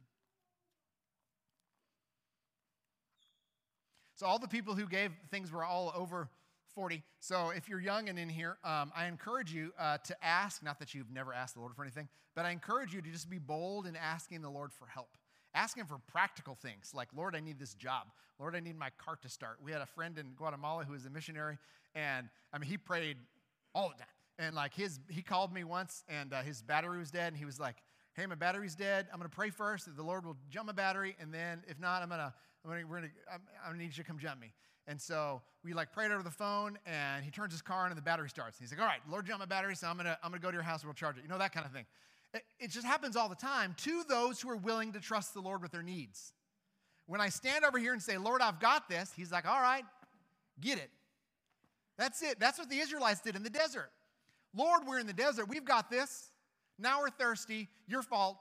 So, 4.15 4.25
all 4.25 4.39
the 4.39 4.47
people 4.47 4.73
who 4.75 4.87
gave 4.87 5.11
things 5.29 5.51
were 5.51 5.65
all 5.65 5.91
over 5.93 6.29
40. 6.75 7.03
So, 7.19 7.49
if 7.49 7.67
you're 7.67 7.81
young 7.81 8.07
and 8.07 8.17
in 8.17 8.29
here, 8.29 8.57
um, 8.63 8.93
I 8.95 9.07
encourage 9.07 9.53
you 9.53 9.73
uh, 9.77 9.97
to 9.97 10.25
ask, 10.25 10.63
not 10.63 10.79
that 10.79 10.93
you've 10.93 11.11
never 11.11 11.33
asked 11.33 11.55
the 11.55 11.59
Lord 11.59 11.75
for 11.75 11.81
anything, 11.81 12.07
but 12.35 12.45
I 12.45 12.51
encourage 12.51 12.93
you 12.93 13.01
to 13.01 13.09
just 13.09 13.29
be 13.29 13.39
bold 13.39 13.85
in 13.85 13.97
asking 13.97 14.41
the 14.41 14.49
Lord 14.49 14.71
for 14.71 14.87
help. 14.87 15.17
Ask 15.55 15.77
Him 15.77 15.87
for 15.87 15.97
practical 16.07 16.55
things 16.55 16.91
like, 16.93 17.07
Lord, 17.15 17.35
I 17.35 17.39
need 17.39 17.57
this 17.57 17.73
job. 17.73 18.07
Lord, 18.39 18.55
I 18.55 18.59
need 18.59 18.77
my 18.77 18.89
cart 18.97 19.21
to 19.21 19.29
start. 19.29 19.57
We 19.63 19.71
had 19.71 19.81
a 19.81 19.85
friend 19.85 20.17
in 20.17 20.33
Guatemala 20.35 20.83
who 20.83 20.91
was 20.91 21.05
a 21.05 21.09
missionary, 21.09 21.57
and 21.95 22.27
I 22.53 22.57
mean, 22.57 22.69
he 22.69 22.77
prayed 22.77 23.17
all 23.73 23.89
the 23.89 23.95
time. 23.95 24.07
And 24.37 24.53
like 24.53 24.73
his, 24.73 24.99
he 25.07 25.21
called 25.21 25.53
me 25.53 25.63
once, 25.63 26.03
and 26.09 26.33
uh, 26.33 26.41
his 26.41 26.61
battery 26.61 26.99
was 26.99 27.09
dead, 27.09 27.29
and 27.29 27.37
he 27.37 27.45
was 27.45 27.57
like, 27.57 27.77
"Hey, 28.15 28.25
my 28.25 28.35
battery's 28.35 28.75
dead. 28.75 29.07
I'm 29.13 29.19
gonna 29.19 29.29
pray 29.29 29.49
first 29.49 29.85
that 29.85 29.95
the 29.95 30.03
Lord 30.03 30.25
will 30.25 30.35
jump 30.49 30.67
my 30.67 30.73
battery, 30.73 31.15
and 31.21 31.33
then 31.33 31.63
if 31.69 31.79
not, 31.79 32.03
I'm 32.03 32.09
gonna, 32.09 32.33
I'm 32.65 32.71
gonna, 32.71 32.85
we're 32.85 32.97
gonna, 32.97 33.11
I'm, 33.33 33.39
gonna 33.65 33.77
need 33.77 33.95
you 33.95 34.03
to 34.03 34.03
come 34.03 34.19
jump 34.19 34.41
me." 34.41 34.51
And 34.87 34.99
so 35.01 35.41
we 35.63 35.73
like 35.73 35.93
prayed 35.93 36.11
over 36.11 36.21
the 36.21 36.29
phone, 36.29 36.77
and 36.85 37.23
he 37.23 37.31
turns 37.31 37.53
his 37.53 37.61
car 37.61 37.85
on, 37.85 37.91
and 37.91 37.97
the 37.97 38.01
battery 38.01 38.29
starts. 38.29 38.59
And 38.59 38.67
he's 38.67 38.77
like, 38.77 38.81
"All 38.81 38.91
right, 38.91 38.99
Lord, 39.09 39.25
jump 39.25 39.39
my 39.39 39.45
battery, 39.45 39.75
so 39.75 39.87
I'm 39.87 39.95
gonna, 39.95 40.17
I'm 40.21 40.31
gonna 40.31 40.41
go 40.41 40.51
to 40.51 40.55
your 40.55 40.63
house, 40.63 40.81
and 40.81 40.89
we'll 40.89 40.95
charge 40.95 41.17
it." 41.17 41.23
You 41.23 41.29
know 41.29 41.37
that 41.37 41.53
kind 41.53 41.65
of 41.65 41.71
thing. 41.71 41.85
It, 42.59 42.69
just 42.69 42.85
happens 42.85 43.15
all 43.15 43.29
the 43.29 43.35
time 43.35 43.75
to 43.79 44.03
those 44.03 44.41
who 44.41 44.49
are 44.49 44.57
willing 44.57 44.91
to 44.93 44.99
trust 44.99 45.33
the 45.33 45.39
Lord 45.39 45.61
with 45.61 45.71
their 45.71 45.83
needs. 45.83 46.33
When 47.05 47.21
I 47.21 47.29
stand 47.29 47.63
over 47.63 47.77
here 47.77 47.93
and 47.93 48.01
say, 48.01 48.17
"Lord, 48.17 48.41
I've 48.41 48.59
got 48.59 48.89
this," 48.89 49.11
He's 49.15 49.31
like, 49.31 49.45
"All 49.47 49.61
right, 49.61 49.85
get 50.59 50.77
it." 50.77 50.89
That's 51.97 52.21
it. 52.21 52.39
That's 52.39 52.59
what 52.59 52.69
the 52.69 52.79
Israelites 52.79 53.21
did 53.21 53.35
in 53.35 53.43
the 53.43 53.49
desert. 53.49 53.91
Lord, 54.53 54.85
we're 54.85 54.99
in 54.99 55.07
the 55.07 55.13
desert. 55.13 55.47
We've 55.47 55.65
got 55.65 55.89
this. 55.89 56.31
Now 56.77 57.01
we're 57.01 57.09
thirsty. 57.09 57.69
Your 57.87 58.01
fault. 58.01 58.37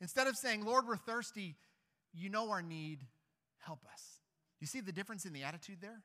Instead 0.00 0.26
of 0.26 0.36
saying, 0.36 0.64
Lord, 0.64 0.86
we're 0.86 0.96
thirsty, 0.96 1.56
you 2.14 2.30
know 2.30 2.50
our 2.50 2.62
need. 2.62 3.04
Help 3.58 3.80
us. 3.92 4.20
You 4.60 4.66
see 4.66 4.80
the 4.80 4.92
difference 4.92 5.24
in 5.24 5.32
the 5.32 5.42
attitude 5.42 5.78
there? 5.80 6.02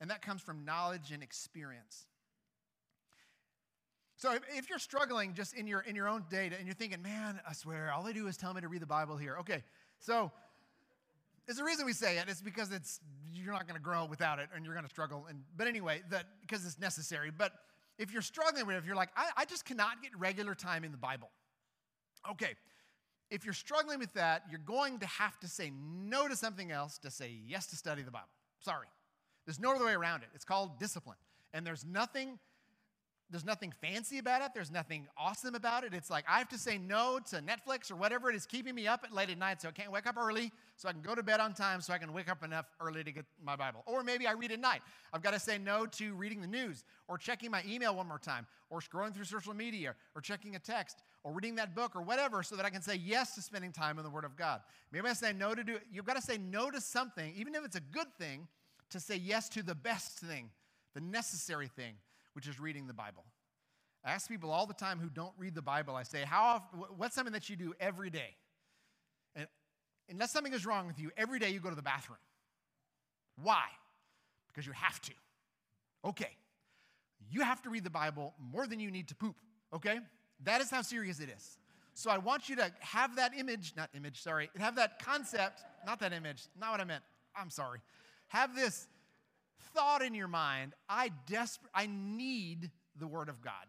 And 0.00 0.10
that 0.10 0.22
comes 0.22 0.42
from 0.42 0.64
knowledge 0.64 1.12
and 1.12 1.22
experience. 1.22 2.06
So 4.22 4.30
if 4.56 4.70
you're 4.70 4.78
struggling 4.78 5.34
just 5.34 5.52
in 5.52 5.66
your 5.66 5.80
in 5.80 5.96
your 5.96 6.06
own 6.06 6.24
data 6.30 6.54
and 6.56 6.64
you're 6.64 6.76
thinking, 6.76 7.02
man, 7.02 7.40
I 7.44 7.54
swear, 7.54 7.90
all 7.92 8.04
they 8.04 8.12
do 8.12 8.28
is 8.28 8.36
tell 8.36 8.54
me 8.54 8.60
to 8.60 8.68
read 8.68 8.80
the 8.80 8.86
Bible 8.86 9.16
here. 9.16 9.36
Okay, 9.40 9.64
so 9.98 10.30
there's 11.44 11.58
a 11.58 11.64
reason 11.64 11.86
we 11.86 11.92
say 11.92 12.18
it. 12.18 12.26
It's 12.28 12.40
because 12.40 12.70
it's 12.70 13.00
you're 13.34 13.52
not 13.52 13.66
going 13.66 13.76
to 13.76 13.82
grow 13.82 14.04
without 14.04 14.38
it, 14.38 14.48
and 14.54 14.64
you're 14.64 14.74
going 14.74 14.84
to 14.84 14.90
struggle. 14.90 15.26
And 15.28 15.42
but 15.56 15.66
anyway, 15.66 16.02
that 16.10 16.26
because 16.40 16.64
it's 16.64 16.78
necessary. 16.78 17.32
But 17.36 17.50
if 17.98 18.12
you're 18.12 18.22
struggling 18.22 18.64
with 18.64 18.76
it, 18.76 18.78
if 18.78 18.86
you're 18.86 18.94
like, 18.94 19.08
I, 19.16 19.30
I 19.38 19.44
just 19.44 19.64
cannot 19.64 20.00
get 20.00 20.16
regular 20.16 20.54
time 20.54 20.84
in 20.84 20.92
the 20.92 20.98
Bible. 20.98 21.30
Okay, 22.30 22.54
if 23.28 23.44
you're 23.44 23.54
struggling 23.54 23.98
with 23.98 24.12
that, 24.14 24.44
you're 24.48 24.60
going 24.60 25.00
to 25.00 25.06
have 25.06 25.36
to 25.40 25.48
say 25.48 25.72
no 25.74 26.28
to 26.28 26.36
something 26.36 26.70
else 26.70 26.96
to 26.98 27.10
say 27.10 27.34
yes 27.44 27.66
to 27.66 27.76
study 27.76 28.02
the 28.02 28.12
Bible. 28.12 28.28
Sorry, 28.60 28.86
there's 29.46 29.58
no 29.58 29.74
other 29.74 29.86
way 29.86 29.94
around 29.94 30.22
it. 30.22 30.28
It's 30.32 30.44
called 30.44 30.78
discipline, 30.78 31.18
and 31.52 31.66
there's 31.66 31.84
nothing 31.84 32.38
there's 33.32 33.46
nothing 33.46 33.72
fancy 33.80 34.18
about 34.18 34.42
it. 34.42 34.50
There's 34.54 34.70
nothing 34.70 35.08
awesome 35.16 35.54
about 35.54 35.84
it. 35.84 35.94
It's 35.94 36.10
like 36.10 36.24
I 36.28 36.36
have 36.36 36.50
to 36.50 36.58
say 36.58 36.76
no 36.76 37.18
to 37.30 37.36
Netflix 37.36 37.90
or 37.90 37.96
whatever 37.96 38.28
it 38.28 38.36
is 38.36 38.44
keeping 38.44 38.74
me 38.74 38.86
up 38.86 39.04
at 39.04 39.12
late 39.12 39.30
at 39.30 39.38
night 39.38 39.62
so 39.62 39.68
I 39.68 39.72
can't 39.72 39.90
wake 39.90 40.06
up 40.06 40.18
early 40.18 40.52
so 40.76 40.86
I 40.86 40.92
can 40.92 41.00
go 41.00 41.14
to 41.14 41.22
bed 41.22 41.40
on 41.40 41.54
time 41.54 41.80
so 41.80 41.94
I 41.94 41.98
can 41.98 42.12
wake 42.12 42.30
up 42.30 42.44
enough 42.44 42.66
early 42.78 43.02
to 43.02 43.10
get 43.10 43.24
my 43.42 43.56
Bible. 43.56 43.84
Or 43.86 44.04
maybe 44.04 44.26
I 44.26 44.32
read 44.32 44.52
at 44.52 44.60
night. 44.60 44.82
I've 45.14 45.22
got 45.22 45.32
to 45.32 45.40
say 45.40 45.56
no 45.56 45.86
to 45.86 46.14
reading 46.14 46.42
the 46.42 46.46
news 46.46 46.84
or 47.08 47.16
checking 47.16 47.50
my 47.50 47.62
email 47.66 47.96
one 47.96 48.06
more 48.06 48.18
time 48.18 48.46
or 48.68 48.80
scrolling 48.80 49.14
through 49.14 49.24
social 49.24 49.54
media 49.54 49.94
or 50.14 50.20
checking 50.20 50.54
a 50.54 50.58
text 50.58 50.98
or 51.24 51.32
reading 51.32 51.54
that 51.54 51.74
book 51.74 51.96
or 51.96 52.02
whatever 52.02 52.42
so 52.42 52.54
that 52.56 52.66
I 52.66 52.70
can 52.70 52.82
say 52.82 52.96
yes 52.96 53.34
to 53.36 53.40
spending 53.40 53.72
time 53.72 53.96
in 53.96 54.04
the 54.04 54.10
Word 54.10 54.26
of 54.26 54.36
God. 54.36 54.60
Maybe 54.92 55.08
I 55.08 55.14
say 55.14 55.32
no 55.32 55.54
to 55.54 55.64
do 55.64 55.78
You've 55.90 56.04
got 56.04 56.16
to 56.16 56.22
say 56.22 56.36
no 56.36 56.70
to 56.70 56.82
something, 56.82 57.32
even 57.34 57.54
if 57.54 57.64
it's 57.64 57.76
a 57.76 57.80
good 57.80 58.12
thing, 58.18 58.46
to 58.90 59.00
say 59.00 59.16
yes 59.16 59.48
to 59.50 59.62
the 59.62 59.74
best 59.74 60.18
thing, 60.18 60.50
the 60.94 61.00
necessary 61.00 61.68
thing, 61.68 61.94
which 62.34 62.46
is 62.46 62.58
reading 62.60 62.86
the 62.86 62.94
Bible. 62.94 63.24
I 64.04 64.12
ask 64.12 64.28
people 64.28 64.50
all 64.50 64.66
the 64.66 64.74
time 64.74 64.98
who 64.98 65.08
don't 65.08 65.32
read 65.38 65.54
the 65.54 65.62
Bible, 65.62 65.94
I 65.94 66.02
say, 66.02 66.22
How 66.24 66.42
often, 66.42 66.80
what's 66.96 67.14
something 67.14 67.32
that 67.32 67.48
you 67.48 67.56
do 67.56 67.72
every 67.78 68.10
day? 68.10 68.34
And 69.36 69.46
unless 70.10 70.32
something 70.32 70.52
is 70.52 70.66
wrong 70.66 70.86
with 70.86 70.98
you, 70.98 71.10
every 71.16 71.38
day 71.38 71.50
you 71.50 71.60
go 71.60 71.70
to 71.70 71.76
the 71.76 71.82
bathroom. 71.82 72.18
Why? 73.40 73.64
Because 74.48 74.66
you 74.66 74.72
have 74.72 75.00
to. 75.02 75.12
Okay. 76.04 76.36
You 77.30 77.42
have 77.42 77.62
to 77.62 77.70
read 77.70 77.84
the 77.84 77.90
Bible 77.90 78.34
more 78.38 78.66
than 78.66 78.80
you 78.80 78.90
need 78.90 79.08
to 79.08 79.14
poop, 79.14 79.36
okay? 79.72 80.00
That 80.44 80.60
is 80.60 80.70
how 80.70 80.82
serious 80.82 81.20
it 81.20 81.28
is. 81.34 81.56
So 81.94 82.10
I 82.10 82.18
want 82.18 82.48
you 82.48 82.56
to 82.56 82.72
have 82.80 83.16
that 83.16 83.32
image, 83.38 83.74
not 83.76 83.90
image, 83.94 84.20
sorry, 84.20 84.50
have 84.58 84.76
that 84.76 85.02
concept, 85.02 85.62
not 85.86 86.00
that 86.00 86.12
image, 86.12 86.44
not 86.58 86.72
what 86.72 86.80
I 86.80 86.84
meant. 86.84 87.04
I'm 87.36 87.50
sorry. 87.50 87.80
Have 88.28 88.56
this 88.56 88.88
thought 89.74 90.02
in 90.02 90.14
your 90.14 90.28
mind, 90.28 90.74
I 90.88 91.10
desperate 91.26 91.70
I 91.74 91.86
need 91.86 92.70
the 92.98 93.06
word 93.06 93.28
of 93.28 93.40
God. 93.40 93.66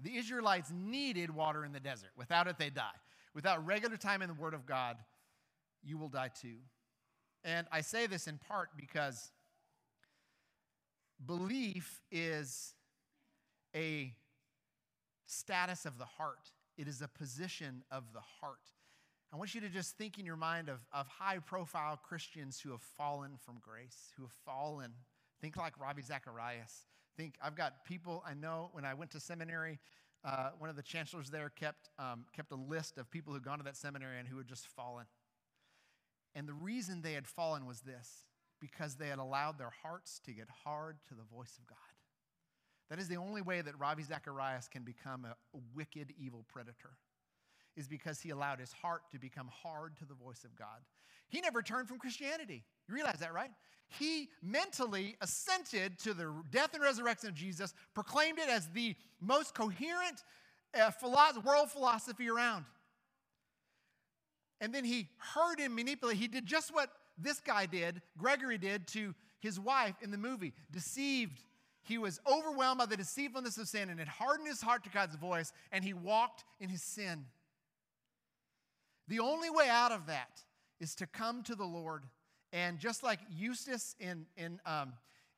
The 0.00 0.16
Israelites 0.16 0.70
needed 0.74 1.34
water 1.34 1.64
in 1.64 1.72
the 1.72 1.80
desert. 1.80 2.10
Without 2.16 2.46
it, 2.46 2.58
they 2.58 2.70
die. 2.70 2.90
Without 3.34 3.64
regular 3.66 3.96
time 3.96 4.22
in 4.22 4.28
the 4.28 4.34
Word 4.34 4.54
of 4.54 4.66
God, 4.66 4.96
you 5.82 5.98
will 5.98 6.08
die 6.08 6.30
too. 6.40 6.56
And 7.44 7.66
I 7.70 7.80
say 7.80 8.06
this 8.06 8.26
in 8.26 8.38
part 8.38 8.70
because 8.76 9.30
belief 11.24 12.00
is 12.10 12.74
a 13.74 14.14
status 15.26 15.84
of 15.84 15.98
the 15.98 16.04
heart, 16.04 16.50
it 16.76 16.88
is 16.88 17.02
a 17.02 17.08
position 17.08 17.82
of 17.90 18.04
the 18.12 18.22
heart. 18.40 18.58
I 19.32 19.36
want 19.36 19.54
you 19.54 19.60
to 19.60 19.68
just 19.68 19.98
think 19.98 20.18
in 20.18 20.24
your 20.24 20.36
mind 20.36 20.68
of, 20.68 20.78
of 20.92 21.06
high 21.08 21.38
profile 21.38 22.00
Christians 22.02 22.60
who 22.60 22.70
have 22.70 22.80
fallen 22.80 23.32
from 23.44 23.56
grace, 23.60 24.12
who 24.16 24.22
have 24.22 24.32
fallen. 24.44 24.92
Think 25.40 25.56
like 25.56 25.78
Ravi 25.78 26.02
Zacharias 26.02 26.86
think 27.16 27.34
I've 27.42 27.56
got 27.56 27.84
people 27.84 28.22
I 28.26 28.34
know 28.34 28.68
when 28.72 28.84
I 28.84 28.94
went 28.94 29.10
to 29.12 29.20
seminary. 29.20 29.78
Uh, 30.24 30.50
one 30.58 30.68
of 30.68 30.76
the 30.76 30.82
chancellors 30.82 31.30
there 31.30 31.50
kept, 31.50 31.88
um, 31.98 32.24
kept 32.34 32.52
a 32.52 32.56
list 32.56 32.98
of 32.98 33.10
people 33.10 33.32
who'd 33.32 33.44
gone 33.44 33.58
to 33.58 33.64
that 33.64 33.76
seminary 33.76 34.18
and 34.18 34.28
who 34.28 34.38
had 34.38 34.46
just 34.46 34.66
fallen. 34.66 35.06
And 36.34 36.48
the 36.48 36.54
reason 36.54 37.00
they 37.00 37.12
had 37.12 37.26
fallen 37.26 37.64
was 37.64 37.80
this 37.80 38.24
because 38.60 38.96
they 38.96 39.08
had 39.08 39.18
allowed 39.18 39.58
their 39.58 39.72
hearts 39.82 40.20
to 40.26 40.32
get 40.32 40.48
hard 40.64 40.96
to 41.08 41.14
the 41.14 41.22
voice 41.22 41.56
of 41.58 41.66
God. 41.66 41.76
That 42.90 42.98
is 42.98 43.08
the 43.08 43.16
only 43.16 43.42
way 43.42 43.60
that 43.60 43.78
Ravi 43.78 44.02
Zacharias 44.02 44.68
can 44.68 44.82
become 44.82 45.24
a 45.24 45.34
wicked, 45.74 46.12
evil 46.18 46.44
predator, 46.48 46.98
is 47.76 47.88
because 47.88 48.20
he 48.20 48.30
allowed 48.30 48.60
his 48.60 48.72
heart 48.72 49.02
to 49.12 49.18
become 49.18 49.48
hard 49.62 49.96
to 49.98 50.04
the 50.04 50.14
voice 50.14 50.44
of 50.44 50.56
God. 50.56 50.80
He 51.28 51.40
never 51.40 51.62
turned 51.62 51.88
from 51.88 51.98
Christianity. 51.98 52.64
You 52.88 52.94
realize 52.94 53.18
that, 53.20 53.34
right? 53.34 53.50
He 53.88 54.28
mentally 54.42 55.16
assented 55.20 55.98
to 56.00 56.14
the 56.14 56.32
death 56.50 56.74
and 56.74 56.82
resurrection 56.82 57.28
of 57.28 57.34
Jesus, 57.34 57.74
proclaimed 57.94 58.38
it 58.38 58.48
as 58.48 58.68
the 58.68 58.94
most 59.20 59.54
coherent 59.54 60.22
uh, 60.74 60.90
world 61.44 61.70
philosophy 61.70 62.28
around. 62.28 62.64
And 64.60 64.74
then 64.74 64.84
he 64.84 65.08
heard 65.18 65.60
him 65.60 65.74
manipulate. 65.74 66.16
He 66.16 66.28
did 66.28 66.46
just 66.46 66.74
what 66.74 66.90
this 67.18 67.40
guy 67.40 67.66
did, 67.66 68.02
Gregory 68.18 68.58
did 68.58 68.86
to 68.88 69.14
his 69.40 69.60
wife 69.60 69.94
in 70.02 70.10
the 70.10 70.18
movie, 70.18 70.52
deceived. 70.70 71.40
He 71.82 71.98
was 71.98 72.20
overwhelmed 72.30 72.78
by 72.78 72.86
the 72.86 72.96
deceitfulness 72.96 73.58
of 73.58 73.68
sin 73.68 73.90
and 73.90 74.00
it 74.00 74.08
hardened 74.08 74.48
his 74.48 74.60
heart 74.60 74.82
to 74.84 74.90
God's 74.90 75.16
voice, 75.16 75.52
and 75.70 75.84
he 75.84 75.94
walked 75.94 76.44
in 76.60 76.68
his 76.68 76.82
sin. 76.82 77.26
The 79.08 79.20
only 79.20 79.50
way 79.50 79.68
out 79.68 79.92
of 79.92 80.06
that 80.06 80.42
is 80.80 80.94
to 80.96 81.06
come 81.06 81.42
to 81.44 81.54
the 81.54 81.64
Lord. 81.64 82.04
And 82.52 82.78
just 82.78 83.02
like 83.02 83.20
Eustace 83.30 83.94
in, 83.98 84.26
in, 84.36 84.60
um, 84.66 84.92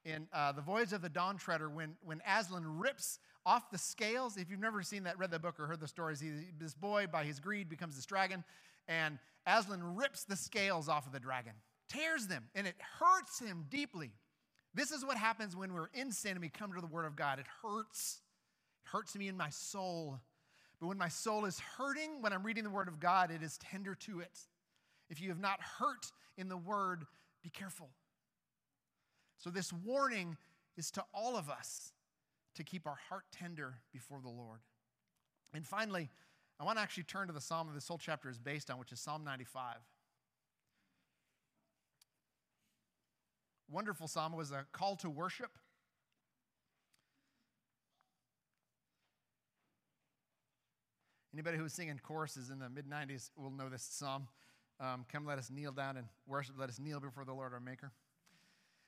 in 0.04 0.28
uh, 0.32 0.52
The 0.52 0.62
Voyage 0.62 0.92
of 0.92 1.02
the 1.02 1.08
Dawn 1.08 1.36
Treader, 1.36 1.68
when, 1.68 1.96
when 2.04 2.20
Aslan 2.26 2.78
rips 2.78 3.18
off 3.44 3.70
the 3.70 3.78
scales, 3.78 4.36
if 4.36 4.50
you've 4.50 4.60
never 4.60 4.82
seen 4.82 5.04
that, 5.04 5.18
read 5.18 5.30
the 5.30 5.38
book, 5.38 5.58
or 5.58 5.66
heard 5.66 5.80
the 5.80 5.88
stories, 5.88 6.20
he, 6.20 6.30
this 6.58 6.74
boy, 6.74 7.06
by 7.10 7.24
his 7.24 7.40
greed, 7.40 7.68
becomes 7.68 7.96
this 7.96 8.06
dragon, 8.06 8.44
and 8.86 9.18
Aslan 9.46 9.96
rips 9.96 10.24
the 10.24 10.36
scales 10.36 10.88
off 10.88 11.06
of 11.06 11.12
the 11.12 11.20
dragon, 11.20 11.52
tears 11.88 12.26
them, 12.26 12.44
and 12.54 12.66
it 12.66 12.76
hurts 12.98 13.38
him 13.40 13.64
deeply. 13.70 14.12
This 14.74 14.90
is 14.90 15.04
what 15.04 15.16
happens 15.16 15.56
when 15.56 15.72
we're 15.72 15.88
in 15.94 16.12
sin 16.12 16.32
and 16.32 16.40
we 16.40 16.50
come 16.50 16.72
to 16.72 16.80
the 16.80 16.86
Word 16.86 17.06
of 17.06 17.16
God. 17.16 17.38
It 17.38 17.46
hurts. 17.62 18.20
It 18.84 18.90
hurts 18.90 19.16
me 19.16 19.28
in 19.28 19.36
my 19.36 19.50
soul. 19.50 20.20
But 20.80 20.86
when 20.86 20.98
my 20.98 21.08
soul 21.08 21.44
is 21.44 21.58
hurting, 21.58 22.20
when 22.22 22.32
I'm 22.32 22.44
reading 22.44 22.64
the 22.64 22.70
Word 22.70 22.88
of 22.88 23.00
God, 23.00 23.30
it 23.30 23.42
is 23.42 23.58
tender 23.58 23.94
to 23.96 24.20
it. 24.20 24.38
If 25.10 25.20
you 25.20 25.30
have 25.30 25.40
not 25.40 25.60
hurt 25.60 26.12
in 26.36 26.48
the 26.48 26.56
Word, 26.56 27.04
be 27.42 27.50
careful. 27.50 27.88
So, 29.38 29.50
this 29.50 29.72
warning 29.72 30.36
is 30.76 30.90
to 30.92 31.04
all 31.12 31.36
of 31.36 31.48
us 31.48 31.92
to 32.54 32.64
keep 32.64 32.86
our 32.86 32.98
heart 33.08 33.24
tender 33.32 33.74
before 33.92 34.20
the 34.20 34.28
Lord. 34.28 34.60
And 35.54 35.66
finally, 35.66 36.10
I 36.60 36.64
want 36.64 36.78
to 36.78 36.82
actually 36.82 37.04
turn 37.04 37.28
to 37.28 37.32
the 37.32 37.40
psalm 37.40 37.68
that 37.68 37.74
this 37.74 37.86
whole 37.88 37.98
chapter 37.98 38.28
is 38.28 38.38
based 38.38 38.70
on, 38.70 38.78
which 38.78 38.92
is 38.92 39.00
Psalm 39.00 39.24
95. 39.24 39.76
Wonderful 43.70 44.08
psalm 44.08 44.32
was 44.32 44.50
a 44.50 44.66
call 44.72 44.96
to 44.96 45.10
worship. 45.10 45.50
Anybody 51.32 51.56
who 51.56 51.62
was 51.62 51.72
singing 51.72 52.00
choruses 52.02 52.50
in 52.50 52.58
the 52.58 52.68
mid 52.70 52.88
90s 52.88 53.30
will 53.36 53.50
know 53.50 53.68
this 53.68 53.82
psalm. 53.82 54.28
Um, 54.80 55.04
Come, 55.12 55.26
let 55.26 55.38
us 55.38 55.50
kneel 55.50 55.72
down 55.72 55.96
and 55.96 56.06
worship. 56.26 56.54
Let 56.58 56.68
us 56.68 56.78
kneel 56.78 57.00
before 57.00 57.24
the 57.24 57.34
Lord 57.34 57.52
our 57.52 57.60
Maker. 57.60 57.92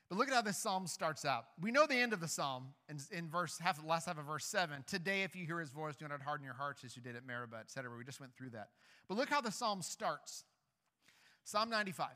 But 0.09 0.17
look 0.17 0.27
at 0.27 0.33
how 0.33 0.41
this 0.41 0.57
psalm 0.57 0.87
starts 0.87 1.23
out. 1.23 1.45
We 1.61 1.71
know 1.71 1.87
the 1.87 1.95
end 1.95 2.11
of 2.11 2.19
the 2.19 2.27
psalm 2.27 2.73
in, 2.89 2.97
in 3.17 3.29
verse 3.29 3.57
half, 3.59 3.79
the 3.79 3.87
last 3.87 4.07
half 4.07 4.17
of 4.17 4.25
verse 4.25 4.45
seven. 4.45 4.83
Today, 4.85 5.23
if 5.23 5.35
you 5.35 5.45
hear 5.45 5.59
his 5.59 5.69
voice, 5.69 5.95
do 5.95 6.07
not 6.07 6.21
harden 6.21 6.43
your 6.43 6.53
hearts 6.53 6.83
as 6.83 6.95
you 6.97 7.01
did 7.01 7.15
at 7.15 7.25
Meribah, 7.25 7.57
etc. 7.61 7.89
We 7.97 8.03
just 8.03 8.19
went 8.19 8.35
through 8.35 8.49
that. 8.49 8.69
But 9.07 9.17
look 9.17 9.29
how 9.29 9.39
the 9.39 9.51
psalm 9.51 9.81
starts. 9.81 10.43
Psalm 11.43 11.69
95. 11.69 12.07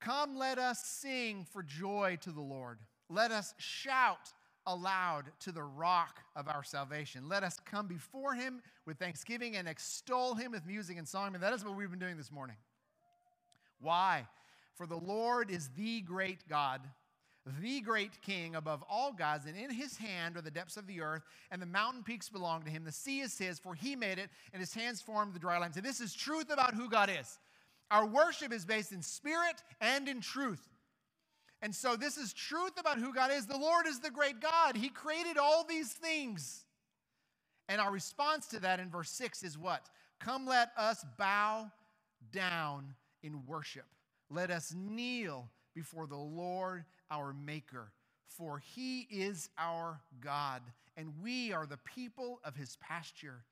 Come, 0.00 0.36
let 0.36 0.58
us 0.58 0.84
sing 0.84 1.46
for 1.50 1.62
joy 1.62 2.18
to 2.20 2.30
the 2.30 2.42
Lord. 2.42 2.78
Let 3.08 3.30
us 3.30 3.54
shout 3.58 4.32
aloud 4.66 5.24
to 5.40 5.52
the 5.52 5.62
rock 5.62 6.20
of 6.34 6.48
our 6.48 6.62
salvation. 6.62 7.28
Let 7.28 7.42
us 7.42 7.58
come 7.64 7.86
before 7.86 8.34
him 8.34 8.62
with 8.86 8.98
thanksgiving 8.98 9.56
and 9.56 9.68
extol 9.68 10.34
him 10.34 10.52
with 10.52 10.66
music 10.66 10.98
and 10.98 11.06
song. 11.06 11.34
And 11.34 11.42
that 11.42 11.52
is 11.52 11.64
what 11.64 11.76
we've 11.76 11.90
been 11.90 11.98
doing 11.98 12.16
this 12.16 12.32
morning. 12.32 12.56
Why? 13.80 14.26
For 14.74 14.86
the 14.86 14.96
Lord 14.96 15.50
is 15.50 15.68
the 15.76 16.00
great 16.00 16.48
God, 16.48 16.80
the 17.60 17.80
great 17.80 18.22
King 18.22 18.54
above 18.54 18.82
all 18.88 19.12
gods, 19.12 19.46
and 19.46 19.56
in 19.56 19.70
his 19.70 19.96
hand 19.98 20.36
are 20.36 20.40
the 20.40 20.50
depths 20.50 20.76
of 20.76 20.86
the 20.86 21.00
earth, 21.00 21.22
and 21.50 21.60
the 21.60 21.66
mountain 21.66 22.02
peaks 22.02 22.28
belong 22.28 22.62
to 22.62 22.70
him. 22.70 22.84
The 22.84 22.92
sea 22.92 23.20
is 23.20 23.38
his, 23.38 23.58
for 23.58 23.74
he 23.74 23.94
made 23.94 24.18
it, 24.18 24.30
and 24.52 24.60
his 24.60 24.72
hands 24.74 25.02
formed 25.02 25.34
the 25.34 25.38
dry 25.38 25.58
land. 25.58 25.74
So 25.74 25.80
this 25.80 26.00
is 26.00 26.14
truth 26.14 26.50
about 26.50 26.74
who 26.74 26.88
God 26.88 27.10
is. 27.10 27.38
Our 27.90 28.06
worship 28.06 28.52
is 28.52 28.64
based 28.64 28.92
in 28.92 29.02
spirit 29.02 29.62
and 29.80 30.08
in 30.08 30.20
truth. 30.20 30.66
And 31.64 31.74
so 31.74 31.96
this 31.96 32.18
is 32.18 32.34
truth 32.34 32.78
about 32.78 32.98
who 32.98 33.14
God 33.14 33.30
is. 33.32 33.46
The 33.46 33.56
Lord 33.56 33.86
is 33.86 33.98
the 33.98 34.10
great 34.10 34.38
God. 34.38 34.76
He 34.76 34.90
created 34.90 35.38
all 35.38 35.64
these 35.64 35.90
things. 35.94 36.66
And 37.70 37.80
our 37.80 37.90
response 37.90 38.46
to 38.48 38.60
that 38.60 38.80
in 38.80 38.90
verse 38.90 39.08
6 39.08 39.42
is 39.42 39.56
what? 39.56 39.88
Come, 40.20 40.46
let 40.46 40.72
us 40.76 41.06
bow 41.16 41.72
down 42.30 42.94
in 43.22 43.46
worship. 43.46 43.86
Let 44.28 44.50
us 44.50 44.74
kneel 44.76 45.48
before 45.74 46.06
the 46.06 46.16
Lord 46.16 46.84
our 47.10 47.32
Maker, 47.32 47.92
for 48.26 48.58
he 48.58 49.08
is 49.10 49.48
our 49.56 50.02
God, 50.20 50.60
and 50.98 51.14
we 51.22 51.54
are 51.54 51.64
the 51.64 51.78
people 51.78 52.40
of 52.44 52.56
his 52.56 52.76
pasture 52.76 53.42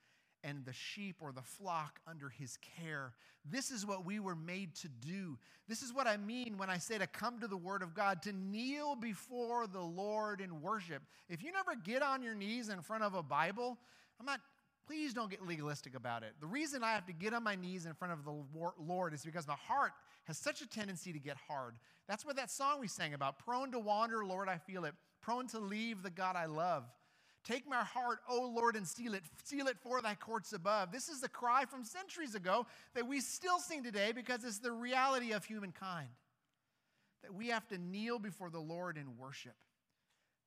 and 0.45 0.65
the 0.65 0.73
sheep 0.73 1.17
or 1.21 1.33
the 1.33 1.43
flock 1.43 2.01
under 2.07 2.29
his 2.29 2.59
care. 2.79 3.13
This 3.45 3.71
is 3.71 3.87
what 3.87 4.05
we 4.05 4.21
were 4.21 4.37
made 4.37 4.75
to 4.77 4.89
do. 4.89 5.39
This 5.69 5.83
is 5.83 5.93
what 5.93 6.07
I 6.07 6.17
mean 6.17 6.59
when 6.59 6.71
I 6.71 6.79
say 6.79 6.99
to 6.99 7.07
come 7.07 7.41
to 7.41 7.49
the 7.49 7.57
Word 7.57 7.83
of 7.83 7.95
God, 7.95 8.23
to 8.23 8.33
kneel 8.33 8.95
before 8.95 9.67
the 9.67 9.81
Lord 9.81 10.41
in 10.41 10.61
worship. 10.61 11.03
If 11.29 11.43
you 11.43 11.53
never 11.53 11.75
get 11.75 12.03
on 12.03 12.23
your 12.23 12.35
knees 12.35 12.69
in 12.69 12.81
front 12.83 13.03
of 13.05 13.15
a 13.15 13.23
Bible, 13.23 13.79
I'm 14.21 14.27
not, 14.27 14.41
please 14.87 15.15
don't 15.15 15.31
get 15.31 15.47
legalistic 15.47 15.95
about 15.95 16.23
it. 16.23 16.35
The 16.41 16.47
reason 16.47 16.85
I 16.85 16.93
have 16.93 17.07
to 17.07 17.13
get 17.13 17.35
on 17.35 17.43
my 17.43 17.57
knees 17.57 17.87
in 17.87 17.95
front 17.95 18.13
of 18.13 18.25
the 18.25 18.35
Lord 18.79 19.15
is 19.15 19.25
because 19.25 19.47
my 19.47 19.55
heart 19.55 19.93
has 20.25 20.39
such 20.39 20.61
a 20.61 20.69
tendency 20.69 21.13
to 21.13 21.19
get 21.19 21.37
hard. 21.49 21.75
That's 22.09 22.25
what 22.25 22.37
that 22.37 22.51
song 22.51 22.81
we 22.81 22.89
sang 22.89 23.15
about 23.15 23.39
prone 23.39 23.73
to 23.73 23.79
wander, 23.79 24.25
Lord, 24.25 24.49
I 24.49 24.59
feel 24.59 24.85
it, 24.85 24.95
prone 25.21 25.47
to 25.49 25.59
leave 25.59 26.03
the 26.03 26.11
God 26.11 26.37
I 26.37 26.47
love. 26.47 26.85
Take 27.45 27.69
my 27.69 27.83
heart, 27.83 28.21
O 28.29 28.53
Lord, 28.55 28.77
and 28.77 28.87
seal 28.87 29.15
it. 29.15 29.23
Seal 29.43 29.67
it 29.67 29.77
for 29.83 30.01
thy 30.01 30.15
courts 30.15 30.53
above. 30.53 30.93
This 30.93 31.09
is 31.09 31.21
the 31.21 31.29
cry 31.29 31.65
from 31.65 31.85
centuries 31.85 32.35
ago 32.35 32.67
that 32.95 33.07
we 33.07 33.21
still 33.21 33.59
sing 33.59 33.83
today 33.83 34.13
because 34.13 34.45
it's 34.45 34.59
the 34.59 34.71
reality 34.71 35.33
of 35.33 35.45
humankind. 35.45 36.09
That 37.23 37.35
we 37.35 37.49
have 37.49 37.67
to 37.69 37.79
kneel 37.79 38.19
before 38.19 38.51
the 38.51 38.61
Lord 38.61 38.97
in 38.97 39.17
worship. 39.19 39.57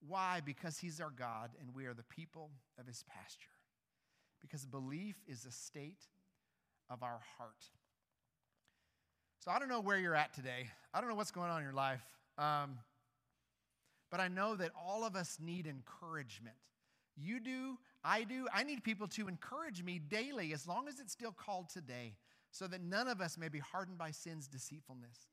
Why? 0.08 0.42
Because 0.46 0.78
he's 0.78 1.02
our 1.02 1.10
God 1.10 1.52
and 1.60 1.76
we 1.76 1.86
are 1.86 1.94
the 1.94 2.04
people 2.04 2.52
of 2.80 2.88
his 2.88 3.04
pasture. 3.08 3.50
Because 4.42 4.66
belief 4.66 5.18
is 5.28 5.46
a 5.46 5.52
state 5.52 6.04
of 6.90 7.04
our 7.04 7.20
heart. 7.38 7.66
So 9.44 9.52
I 9.52 9.60
don't 9.60 9.70
know 9.70 9.82
where 9.82 9.98
you're 9.98 10.16
at 10.16 10.34
today. 10.34 10.70
I 10.94 11.02
don't 11.02 11.10
know 11.10 11.16
what's 11.16 11.32
going 11.32 11.50
on 11.50 11.58
in 11.58 11.64
your 11.64 11.74
life. 11.74 12.02
Um, 12.38 12.78
but 14.12 14.20
I 14.20 14.28
know 14.28 14.56
that 14.56 14.72
all 14.80 15.04
of 15.04 15.16
us 15.16 15.38
need 15.42 15.68
encouragement. 15.68 16.56
You 17.18 17.40
do, 17.40 17.78
I 18.04 18.24
do. 18.24 18.48
I 18.54 18.64
need 18.64 18.84
people 18.84 19.08
to 19.10 19.28
encourage 19.28 19.84
me 19.84 20.00
daily, 20.00 20.54
as 20.54 20.68
long 20.68 20.88
as 20.88 21.00
it's 21.00 21.14
still 21.14 21.32
called 21.32 21.70
today, 21.70 22.16
so 22.52 22.68
that 22.68 22.82
none 22.82 23.08
of 23.08 23.22
us 23.22 23.38
may 23.38 23.50
be 23.50 23.60
hardened 23.60 23.98
by 23.98 24.12
sin's 24.12 24.48
deceitfulness. 24.48 25.28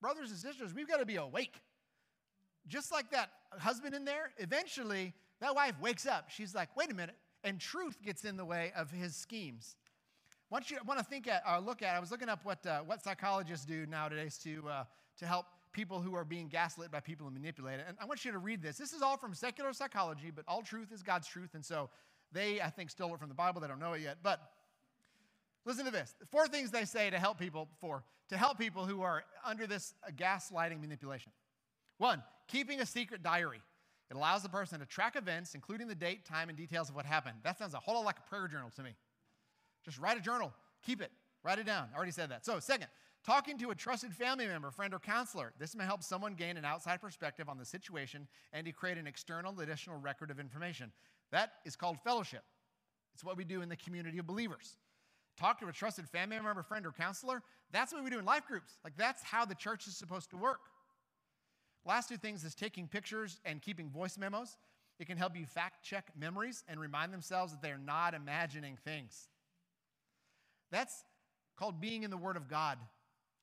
Brothers 0.00 0.30
and 0.30 0.38
sisters, 0.38 0.74
we've 0.74 0.88
got 0.88 0.98
to 0.98 1.06
be 1.06 1.16
awake. 1.16 1.60
Just 2.66 2.92
like 2.92 3.10
that 3.10 3.30
husband 3.58 3.94
in 3.94 4.04
there, 4.04 4.32
eventually 4.38 5.12
that 5.40 5.54
wife 5.54 5.74
wakes 5.80 6.06
up. 6.06 6.30
She's 6.30 6.54
like, 6.54 6.74
wait 6.76 6.90
a 6.90 6.94
minute. 6.94 7.16
And 7.42 7.60
truth 7.60 7.98
gets 8.02 8.24
in 8.24 8.36
the 8.36 8.44
way 8.44 8.72
of 8.76 8.90
his 8.90 9.14
schemes. 9.14 9.76
Once 10.50 10.70
you 10.70 10.78
want 10.86 10.98
to 10.98 11.04
think 11.04 11.26
at, 11.26 11.42
or 11.46 11.56
uh, 11.56 11.60
look 11.60 11.82
at, 11.82 11.94
I 11.94 12.00
was 12.00 12.10
looking 12.10 12.28
up 12.28 12.44
what, 12.44 12.64
uh, 12.66 12.80
what 12.80 13.02
psychologists 13.02 13.66
do 13.66 13.86
nowadays 13.86 14.38
to, 14.44 14.62
uh, 14.68 14.84
to 15.18 15.26
help 15.26 15.46
people 15.74 16.00
who 16.00 16.14
are 16.14 16.24
being 16.24 16.48
gaslit 16.48 16.90
by 16.90 17.00
people 17.00 17.26
and 17.26 17.34
manipulated. 17.34 17.84
And 17.86 17.98
I 18.00 18.06
want 18.06 18.24
you 18.24 18.32
to 18.32 18.38
read 18.38 18.62
this. 18.62 18.78
This 18.78 18.94
is 18.94 19.02
all 19.02 19.18
from 19.18 19.34
secular 19.34 19.72
psychology, 19.74 20.30
but 20.34 20.44
all 20.48 20.62
truth 20.62 20.92
is 20.92 21.02
God's 21.02 21.28
truth. 21.28 21.50
And 21.52 21.64
so 21.64 21.90
they, 22.32 22.62
I 22.62 22.70
think, 22.70 22.88
stole 22.88 23.12
it 23.14 23.20
from 23.20 23.28
the 23.28 23.34
Bible. 23.34 23.60
They 23.60 23.68
don't 23.68 23.80
know 23.80 23.92
it 23.92 24.00
yet. 24.00 24.18
But 24.22 24.40
listen 25.66 25.84
to 25.84 25.90
this 25.90 26.14
four 26.30 26.48
things 26.48 26.70
they 26.70 26.86
say 26.86 27.10
to 27.10 27.18
help 27.18 27.38
people 27.38 27.68
for 27.80 28.04
to 28.30 28.38
help 28.38 28.58
people 28.58 28.86
who 28.86 29.02
are 29.02 29.24
under 29.44 29.66
this 29.66 29.92
gaslighting 30.16 30.80
manipulation. 30.80 31.32
One, 31.98 32.22
keeping 32.48 32.80
a 32.80 32.86
secret 32.86 33.22
diary. 33.22 33.60
It 34.10 34.16
allows 34.16 34.42
the 34.42 34.48
person 34.48 34.80
to 34.80 34.86
track 34.86 35.16
events, 35.16 35.54
including 35.54 35.88
the 35.88 35.94
date, 35.94 36.24
time, 36.24 36.48
and 36.48 36.56
details 36.56 36.88
of 36.88 36.94
what 36.94 37.06
happened. 37.06 37.36
That 37.42 37.58
sounds 37.58 37.74
a 37.74 37.78
whole 37.78 37.94
lot 37.96 38.04
like 38.04 38.18
a 38.18 38.28
prayer 38.28 38.48
journal 38.48 38.70
to 38.76 38.82
me. 38.82 38.90
Just 39.84 39.98
write 39.98 40.16
a 40.16 40.20
journal, 40.20 40.52
keep 40.84 41.02
it, 41.02 41.10
write 41.42 41.58
it 41.58 41.66
down. 41.66 41.88
I 41.92 41.96
already 41.96 42.12
said 42.12 42.30
that. 42.30 42.44
So, 42.44 42.60
second, 42.60 42.88
Talking 43.24 43.56
to 43.58 43.70
a 43.70 43.74
trusted 43.74 44.14
family 44.14 44.46
member, 44.46 44.70
friend, 44.70 44.92
or 44.92 44.98
counselor. 44.98 45.54
This 45.58 45.74
may 45.74 45.84
help 45.84 46.02
someone 46.02 46.34
gain 46.34 46.58
an 46.58 46.64
outside 46.66 47.00
perspective 47.00 47.48
on 47.48 47.56
the 47.56 47.64
situation 47.64 48.28
and 48.52 48.66
to 48.66 48.72
create 48.72 48.98
an 48.98 49.06
external 49.06 49.58
additional 49.60 49.98
record 49.98 50.30
of 50.30 50.38
information. 50.38 50.92
That 51.32 51.52
is 51.64 51.74
called 51.74 51.96
fellowship. 52.04 52.42
It's 53.14 53.24
what 53.24 53.38
we 53.38 53.44
do 53.44 53.62
in 53.62 53.70
the 53.70 53.76
community 53.76 54.18
of 54.18 54.26
believers. 54.26 54.76
Talk 55.38 55.58
to 55.60 55.68
a 55.68 55.72
trusted 55.72 56.06
family 56.08 56.38
member, 56.38 56.62
friend, 56.62 56.84
or 56.84 56.92
counselor. 56.92 57.42
That's 57.72 57.94
what 57.94 58.04
we 58.04 58.10
do 58.10 58.18
in 58.18 58.26
life 58.26 58.46
groups. 58.46 58.74
Like, 58.84 58.96
that's 58.96 59.22
how 59.22 59.46
the 59.46 59.54
church 59.54 59.86
is 59.86 59.96
supposed 59.96 60.30
to 60.30 60.36
work. 60.36 60.60
Last 61.86 62.10
two 62.10 62.18
things 62.18 62.44
is 62.44 62.54
taking 62.54 62.88
pictures 62.88 63.40
and 63.44 63.62
keeping 63.62 63.88
voice 63.88 64.18
memos. 64.18 64.56
It 65.00 65.06
can 65.06 65.16
help 65.16 65.36
you 65.36 65.46
fact 65.46 65.82
check 65.82 66.10
memories 66.18 66.62
and 66.68 66.78
remind 66.78 67.12
themselves 67.12 67.52
that 67.52 67.62
they 67.62 67.70
are 67.70 67.78
not 67.78 68.14
imagining 68.14 68.76
things. 68.84 69.28
That's 70.70 71.04
called 71.56 71.80
being 71.80 72.02
in 72.02 72.10
the 72.10 72.16
Word 72.16 72.36
of 72.36 72.48
God. 72.48 72.78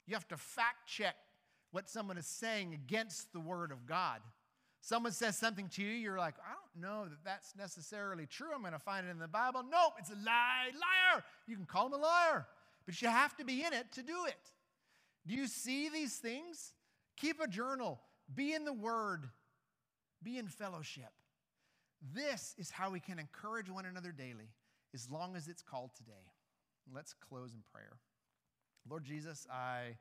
You 0.07 0.15
have 0.15 0.27
to 0.29 0.37
fact 0.37 0.87
check 0.87 1.15
what 1.71 1.89
someone 1.89 2.17
is 2.17 2.27
saying 2.27 2.73
against 2.73 3.31
the 3.33 3.39
Word 3.39 3.71
of 3.71 3.85
God. 3.85 4.21
Someone 4.81 5.11
says 5.11 5.37
something 5.37 5.69
to 5.69 5.83
you, 5.83 5.91
you're 5.91 6.17
like, 6.17 6.35
I 6.39 6.53
don't 6.53 6.81
know 6.83 7.05
that 7.07 7.23
that's 7.23 7.55
necessarily 7.55 8.25
true. 8.25 8.47
I'm 8.53 8.61
going 8.61 8.73
to 8.73 8.79
find 8.79 9.05
it 9.05 9.11
in 9.11 9.19
the 9.19 9.27
Bible. 9.27 9.63
Nope, 9.63 9.93
it's 9.99 10.09
a 10.09 10.15
lie, 10.15 10.71
liar. 10.73 11.23
You 11.47 11.55
can 11.55 11.65
call 11.65 11.85
him 11.85 11.93
a 11.93 11.97
liar, 11.97 12.47
but 12.85 12.99
you 12.99 13.07
have 13.07 13.37
to 13.37 13.45
be 13.45 13.63
in 13.63 13.73
it 13.73 13.91
to 13.93 14.01
do 14.01 14.25
it. 14.27 14.51
Do 15.27 15.35
you 15.35 15.45
see 15.45 15.89
these 15.89 16.17
things? 16.17 16.73
Keep 17.15 17.39
a 17.39 17.47
journal, 17.47 18.01
be 18.33 18.53
in 18.53 18.65
the 18.65 18.73
Word, 18.73 19.29
be 20.23 20.39
in 20.39 20.47
fellowship. 20.47 21.11
This 22.15 22.55
is 22.57 22.71
how 22.71 22.89
we 22.89 22.99
can 22.99 23.19
encourage 23.19 23.69
one 23.69 23.85
another 23.85 24.11
daily, 24.11 24.49
as 24.95 25.11
long 25.11 25.35
as 25.35 25.47
it's 25.47 25.61
called 25.61 25.91
today. 25.95 26.31
Let's 26.91 27.13
close 27.13 27.53
in 27.53 27.61
prayer. 27.71 27.99
Lord 28.89 29.05
Jesus, 29.05 29.47
I 29.51 29.95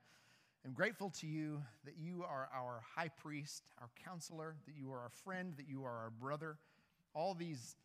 am 0.64 0.72
grateful 0.72 1.10
to 1.20 1.26
you 1.26 1.62
that 1.84 1.94
you 1.98 2.24
are 2.24 2.48
our 2.54 2.82
high 2.96 3.08
priest, 3.08 3.72
our 3.80 3.90
counselor, 4.04 4.56
that 4.66 4.74
you 4.76 4.92
are 4.92 4.98
our 4.98 5.12
friend, 5.24 5.54
that 5.56 5.68
you 5.68 5.84
are 5.84 5.96
our 5.96 6.10
brother. 6.10 6.56
All 7.14 7.34
these 7.34 7.76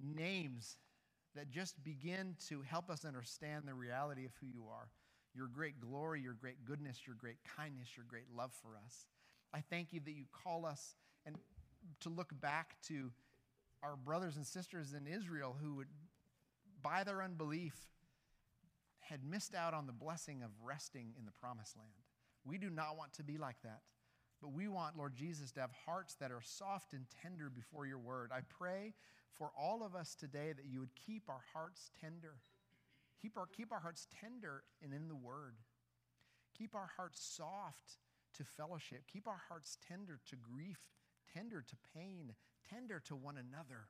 names 0.00 0.76
that 1.34 1.50
just 1.50 1.82
begin 1.84 2.36
to 2.48 2.62
help 2.62 2.90
us 2.90 3.04
understand 3.04 3.64
the 3.66 3.74
reality 3.74 4.24
of 4.24 4.32
who 4.40 4.46
you 4.46 4.64
are 4.70 4.88
your 5.34 5.46
great 5.46 5.80
glory, 5.80 6.20
your 6.20 6.34
great 6.34 6.64
goodness, 6.64 7.06
your 7.06 7.16
great 7.16 7.38
kindness, 7.56 7.88
your 7.96 8.04
great 8.06 8.26
love 8.36 8.52
for 8.52 8.76
us. 8.84 9.06
I 9.54 9.60
thank 9.60 9.92
you 9.92 10.00
that 10.04 10.12
you 10.12 10.24
call 10.44 10.66
us 10.66 10.94
and 11.24 11.36
to 12.00 12.08
look 12.08 12.38
back 12.40 12.76
to 12.88 13.10
our 13.82 13.96
brothers 13.96 14.36
and 14.36 14.46
sisters 14.46 14.92
in 14.92 15.06
Israel 15.06 15.56
who 15.60 15.74
would, 15.76 15.88
by 16.82 17.04
their 17.04 17.22
unbelief, 17.22 17.74
had 19.02 19.24
missed 19.24 19.54
out 19.54 19.74
on 19.74 19.86
the 19.86 19.92
blessing 19.92 20.42
of 20.42 20.50
resting 20.62 21.14
in 21.18 21.24
the 21.26 21.32
promised 21.32 21.76
land. 21.76 21.90
We 22.44 22.58
do 22.58 22.70
not 22.70 22.96
want 22.96 23.12
to 23.14 23.22
be 23.22 23.38
like 23.38 23.60
that. 23.62 23.80
But 24.40 24.52
we 24.52 24.66
want, 24.66 24.96
Lord 24.96 25.14
Jesus, 25.14 25.52
to 25.52 25.60
have 25.60 25.70
hearts 25.86 26.14
that 26.14 26.32
are 26.32 26.42
soft 26.42 26.92
and 26.92 27.06
tender 27.22 27.48
before 27.48 27.86
your 27.86 27.98
word. 27.98 28.30
I 28.34 28.40
pray 28.48 28.94
for 29.38 29.52
all 29.58 29.84
of 29.84 29.94
us 29.94 30.16
today 30.16 30.52
that 30.52 30.66
you 30.66 30.80
would 30.80 30.94
keep 30.94 31.28
our 31.28 31.42
hearts 31.52 31.90
tender. 32.00 32.34
Keep 33.20 33.36
our, 33.36 33.46
keep 33.46 33.72
our 33.72 33.78
hearts 33.78 34.08
tender 34.20 34.64
and 34.82 34.92
in 34.92 35.06
the 35.06 35.14
word. 35.14 35.54
Keep 36.58 36.74
our 36.74 36.90
hearts 36.96 37.22
soft 37.24 37.98
to 38.36 38.44
fellowship. 38.44 39.04
Keep 39.12 39.28
our 39.28 39.40
hearts 39.48 39.78
tender 39.88 40.18
to 40.28 40.36
grief, 40.36 40.80
tender 41.32 41.62
to 41.62 41.76
pain, 41.94 42.32
tender 42.68 43.00
to 43.06 43.14
one 43.14 43.36
another 43.36 43.86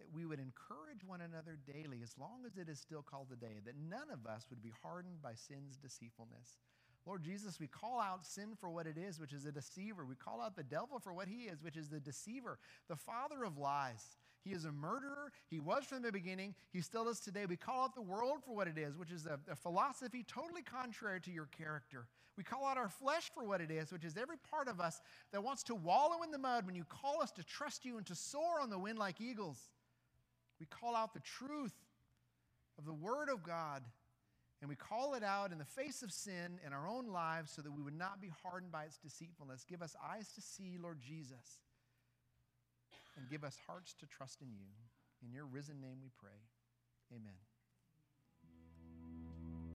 that 0.00 0.12
we 0.12 0.24
would 0.24 0.40
encourage 0.40 1.04
one 1.06 1.20
another 1.20 1.58
daily 1.66 2.00
as 2.02 2.16
long 2.18 2.42
as 2.46 2.56
it 2.56 2.68
is 2.68 2.80
still 2.80 3.02
called 3.02 3.28
the 3.30 3.36
day, 3.36 3.60
that 3.64 3.74
none 3.88 4.10
of 4.12 4.26
us 4.26 4.46
would 4.50 4.62
be 4.62 4.72
hardened 4.82 5.22
by 5.22 5.34
sin's 5.34 5.76
deceitfulness. 5.76 6.58
Lord 7.06 7.22
Jesus, 7.22 7.60
we 7.60 7.66
call 7.66 8.00
out 8.00 8.26
sin 8.26 8.56
for 8.58 8.70
what 8.70 8.86
it 8.86 8.96
is, 8.98 9.20
which 9.20 9.32
is 9.32 9.44
a 9.46 9.52
deceiver. 9.52 10.04
We 10.04 10.14
call 10.14 10.40
out 10.40 10.56
the 10.56 10.62
devil 10.62 10.98
for 10.98 11.12
what 11.12 11.28
he 11.28 11.44
is, 11.44 11.62
which 11.62 11.76
is 11.76 11.88
the 11.88 12.00
deceiver, 12.00 12.58
the 12.88 12.96
father 12.96 13.44
of 13.44 13.58
lies. 13.58 14.16
He 14.42 14.52
is 14.52 14.64
a 14.64 14.72
murderer. 14.72 15.32
He 15.48 15.60
was 15.60 15.84
from 15.84 16.02
the 16.02 16.12
beginning. 16.12 16.54
He 16.72 16.80
still 16.80 17.08
is 17.08 17.20
today. 17.20 17.46
We 17.46 17.56
call 17.56 17.84
out 17.84 17.94
the 17.94 18.02
world 18.02 18.38
for 18.44 18.54
what 18.54 18.68
it 18.68 18.78
is, 18.78 18.96
which 18.96 19.12
is 19.12 19.26
a, 19.26 19.38
a, 19.50 19.54
philosophy 19.56 20.24
totally 20.26 20.62
contrary 20.62 21.20
to 21.22 21.30
your 21.30 21.46
character. 21.46 22.06
We 22.38 22.44
call 22.44 22.64
out 22.64 22.78
our 22.78 22.88
flesh 22.88 23.30
for 23.34 23.44
what 23.44 23.60
it 23.60 23.70
is, 23.70 23.92
which 23.92 24.04
is 24.04 24.16
every 24.16 24.38
part 24.50 24.68
of 24.68 24.80
us 24.80 25.02
that 25.32 25.44
wants 25.44 25.62
to 25.64 25.74
wallow 25.74 26.22
in 26.22 26.30
the 26.30 26.38
mud 26.38 26.64
when 26.64 26.74
you 26.74 26.84
call 26.84 27.22
us 27.22 27.32
to 27.32 27.44
trust 27.44 27.84
you 27.84 27.98
and 27.98 28.06
to 28.06 28.14
soar 28.14 28.60
on 28.62 28.70
the 28.70 28.78
wind 28.78 28.98
like 28.98 29.20
eagles. 29.20 29.68
We 30.60 30.66
call 30.66 30.94
out 30.94 31.14
the 31.14 31.20
truth 31.20 31.74
of 32.78 32.84
the 32.84 32.92
Word 32.92 33.30
of 33.30 33.42
God 33.42 33.82
and 34.60 34.68
we 34.68 34.76
call 34.76 35.14
it 35.14 35.22
out 35.22 35.52
in 35.52 35.58
the 35.58 35.64
face 35.64 36.02
of 36.02 36.12
sin 36.12 36.60
in 36.64 36.74
our 36.74 36.86
own 36.86 37.08
lives 37.08 37.50
so 37.50 37.62
that 37.62 37.72
we 37.72 37.82
would 37.82 37.96
not 37.96 38.20
be 38.20 38.30
hardened 38.42 38.70
by 38.70 38.84
its 38.84 38.98
deceitfulness. 38.98 39.64
Give 39.64 39.80
us 39.80 39.96
eyes 40.06 40.28
to 40.34 40.42
see, 40.42 40.76
Lord 40.78 41.00
Jesus, 41.00 41.58
and 43.16 43.28
give 43.30 43.42
us 43.42 43.56
hearts 43.66 43.94
to 44.00 44.06
trust 44.06 44.42
in 44.42 44.48
you. 44.52 44.68
In 45.24 45.32
your 45.32 45.46
risen 45.46 45.80
name 45.80 45.98
we 46.02 46.10
pray. 46.18 46.36
Amen. 47.10 47.49